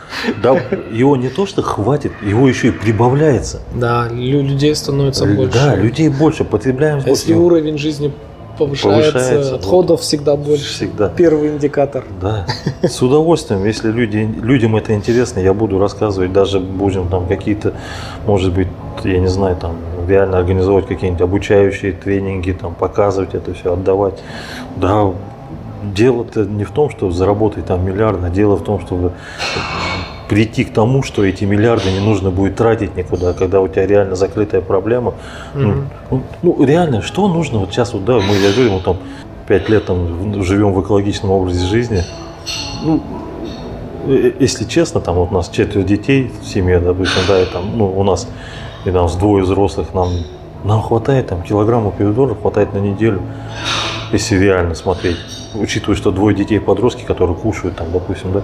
да, 0.43 0.59
его 0.91 1.15
не 1.15 1.29
то, 1.29 1.45
что 1.45 1.61
хватит, 1.61 2.11
его 2.21 2.47
еще 2.49 2.69
и 2.69 2.71
прибавляется. 2.71 3.61
Да, 3.73 4.07
лю- 4.11 4.41
людей 4.41 4.75
становится 4.75 5.25
больше. 5.25 5.53
Да, 5.53 5.75
людей 5.75 6.09
больше, 6.09 6.43
потребляем 6.43 7.01
А 7.05 7.09
Если 7.09 7.33
больше. 7.33 7.45
уровень 7.45 7.77
жизни 7.77 8.11
повышается, 8.60 9.11
Повышается, 9.14 9.56
отходов 9.56 10.02
всегда 10.02 10.36
больше. 10.36 10.65
Всегда. 10.65 11.10
Первый 11.10 11.49
индикатор. 11.49 12.03
Да, 12.22 12.45
с 12.81 13.02
удовольствием, 13.02 13.65
если 13.65 13.91
люди, 13.91 14.30
людям 14.41 14.76
это 14.76 14.94
интересно, 14.94 15.40
я 15.40 15.53
буду 15.53 15.80
рассказывать, 15.80 16.34
даже 16.34 16.60
будем 16.60 17.07
там 17.07 17.26
какие-то, 17.27 17.73
может 18.27 18.53
быть, 18.53 18.68
я 19.03 19.19
не 19.19 19.27
знаю, 19.30 19.56
там 19.56 19.76
реально 20.07 20.38
организовывать 20.38 20.88
какие-нибудь 20.88 21.22
обучающие 21.22 21.94
тренинги, 21.94 22.52
там 22.52 22.76
показывать 22.76 23.34
это 23.34 23.53
все, 23.53 23.73
отдавать. 23.73 24.22
Да, 24.76 25.11
дело-то 25.84 26.45
не 26.45 26.65
в 26.65 26.72
том, 26.72 26.90
чтобы 26.90 27.14
заработать 27.14 27.65
там 27.65 27.86
миллиард, 27.86 28.23
а 28.23 28.30
дело 28.30 28.56
в 28.56 28.64
том, 28.64 28.81
чтобы 28.81 29.14
прийти 30.30 30.64
к 30.64 30.72
тому, 30.72 31.01
что 31.01 31.26
эти 31.26 31.43
миллиарды 31.43 31.91
не 31.91 31.99
нужно 31.99 32.30
будет 32.30 32.56
тратить 32.56 32.95
никуда, 32.95 33.34
когда 33.34 33.61
у 33.61 33.68
тебя 33.68 33.88
реально 33.88 34.15
закрытая 34.15 34.61
проблема. 34.61 35.15
Ну, 35.56 35.69
Мгм. 35.69 35.89
ну, 36.11 36.23
ну, 36.43 36.64
реально, 36.64 37.01
что 37.01 37.27
нужно 37.27 37.60
вот 37.60 37.72
сейчас 37.72 37.93
вот, 37.93 38.06
да, 38.06 38.19
мы, 38.19 38.35
я 38.35 38.51
говорю, 38.53 38.73
мы 38.73 38.80
там 38.80 38.97
пять 39.47 39.68
лет 39.69 39.85
там 39.85 40.43
живем 40.43 40.73
в 40.73 40.81
экологичном 40.81 41.31
образе 41.31 41.65
жизни. 41.65 42.03
Ну, 42.84 43.01
э, 44.07 44.34
если 44.39 44.65
честно, 44.65 45.01
там 45.01 45.15
вот 45.15 45.31
у 45.31 45.34
нас 45.34 45.49
четверо 45.49 45.84
детей 45.84 46.31
в 46.41 46.47
семье, 46.47 46.80
допустим, 46.80 47.23
да, 47.27 47.41
и 47.41 47.45
там, 47.45 47.76
ну, 47.76 47.88
у 47.88 48.03
нас 48.03 48.27
и 48.85 48.91
нас 48.91 49.15
двое 49.15 49.43
взрослых, 49.43 49.95
нам, 49.95 50.10
нам 50.64 50.81
хватает 50.81 51.27
там 51.27 51.41
килограмма 51.41 51.89
помидоров, 51.89 52.39
хватает 52.41 52.73
на 52.73 52.77
неделю, 52.77 53.22
если 54.11 54.38
реально 54.38 54.76
смотреть, 54.76 55.18
учитывая, 55.56 55.97
что 55.97 56.11
двое 56.11 56.35
детей 56.35 56.60
подростки, 56.60 57.03
которые 57.03 57.35
кушают 57.35 57.76
там, 57.77 57.91
допустим, 57.91 58.31
да, 58.31 58.43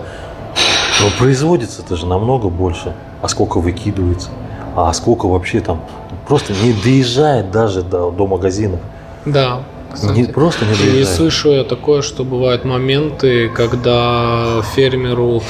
но 1.02 1.10
производится 1.18 1.82
это 1.82 1.96
же 1.96 2.06
намного 2.06 2.50
больше, 2.50 2.94
а 3.22 3.28
сколько 3.28 3.60
выкидывается, 3.60 4.30
а 4.76 4.92
сколько 4.94 5.28
вообще 5.28 5.60
там, 5.60 5.82
просто 6.28 6.54
не 6.54 6.74
доезжает 6.74 7.52
даже 7.52 7.82
до, 7.82 8.12
до 8.12 8.28
магазинов, 8.28 8.80
Да. 9.26 9.64
кстати. 9.94 10.18
не, 10.20 10.24
просто 10.26 10.66
не 10.66 10.74
И 10.74 10.78
доезжает. 10.78 11.08
слышу 11.08 11.52
я 11.52 11.64
такое, 11.64 12.02
что 12.02 12.24
бывают 12.24 12.66
моменты, 12.66 13.50
когда 13.50 14.62
фермеру 14.76 15.42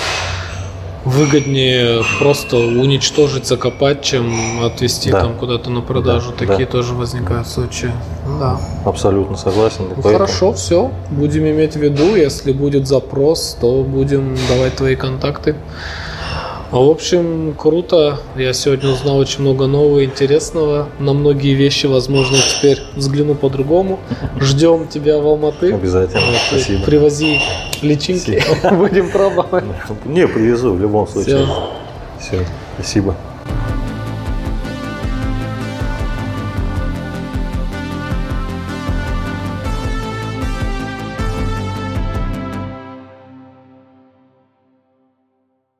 выгоднее 1.05 2.03
просто 2.19 2.57
уничтожить, 2.57 3.45
закопать, 3.45 4.01
чем 4.01 4.63
отвезти 4.63 5.11
Да. 5.11 5.21
там 5.21 5.35
куда-то 5.37 5.69
на 5.69 5.81
продажу. 5.81 6.31
Да, 6.31 6.45
Такие 6.47 6.65
да. 6.65 6.71
тоже 6.71 6.93
возникают 6.93 7.47
случаи. 7.47 7.91
Да. 8.39 8.59
Абсолютно 8.85 9.37
согласен. 9.37 9.85
Ну, 9.89 9.95
поэтому- 10.01 10.13
Хорошо, 10.13 10.53
все. 10.53 10.91
Будем 11.11 11.43
иметь 11.45 11.73
в 11.73 11.79
виду, 11.79 12.15
если 12.15 12.51
будет 12.51 12.87
запрос, 12.87 13.55
то 13.61 13.83
будем 13.83 14.35
давать 14.49 14.75
твои 14.75 14.95
контакты. 14.95 15.55
А, 16.75 16.79
В 16.79 16.89
общем, 16.89 17.55
круто. 17.57 18.19
Я 18.35 18.51
сегодня 18.51 18.89
узнал 18.89 19.17
очень 19.17 19.39
много 19.39 19.65
нового, 19.65 20.03
интересного. 20.03 20.89
На 20.99 21.13
многие 21.13 21.53
вещи, 21.53 21.85
возможно, 21.85 22.35
теперь 22.35 22.81
взгляну 22.97 23.33
по-другому. 23.33 23.97
Ждем 24.41 24.85
тебя 24.89 25.17
в 25.19 25.25
Алматы. 25.25 25.73
Обязательно. 25.73 26.19
Вот, 26.19 26.41
Спасибо. 26.49 26.83
Привози 26.83 27.39
личинки. 27.81 28.43
Будем 28.75 29.09
пробовать. 29.09 29.63
Не, 30.03 30.27
привезу 30.27 30.73
в 30.73 30.81
любом 30.81 31.07
случае. 31.07 31.45
Всё. 31.45 31.69
Все. 32.19 32.45
Спасибо. 32.77 33.15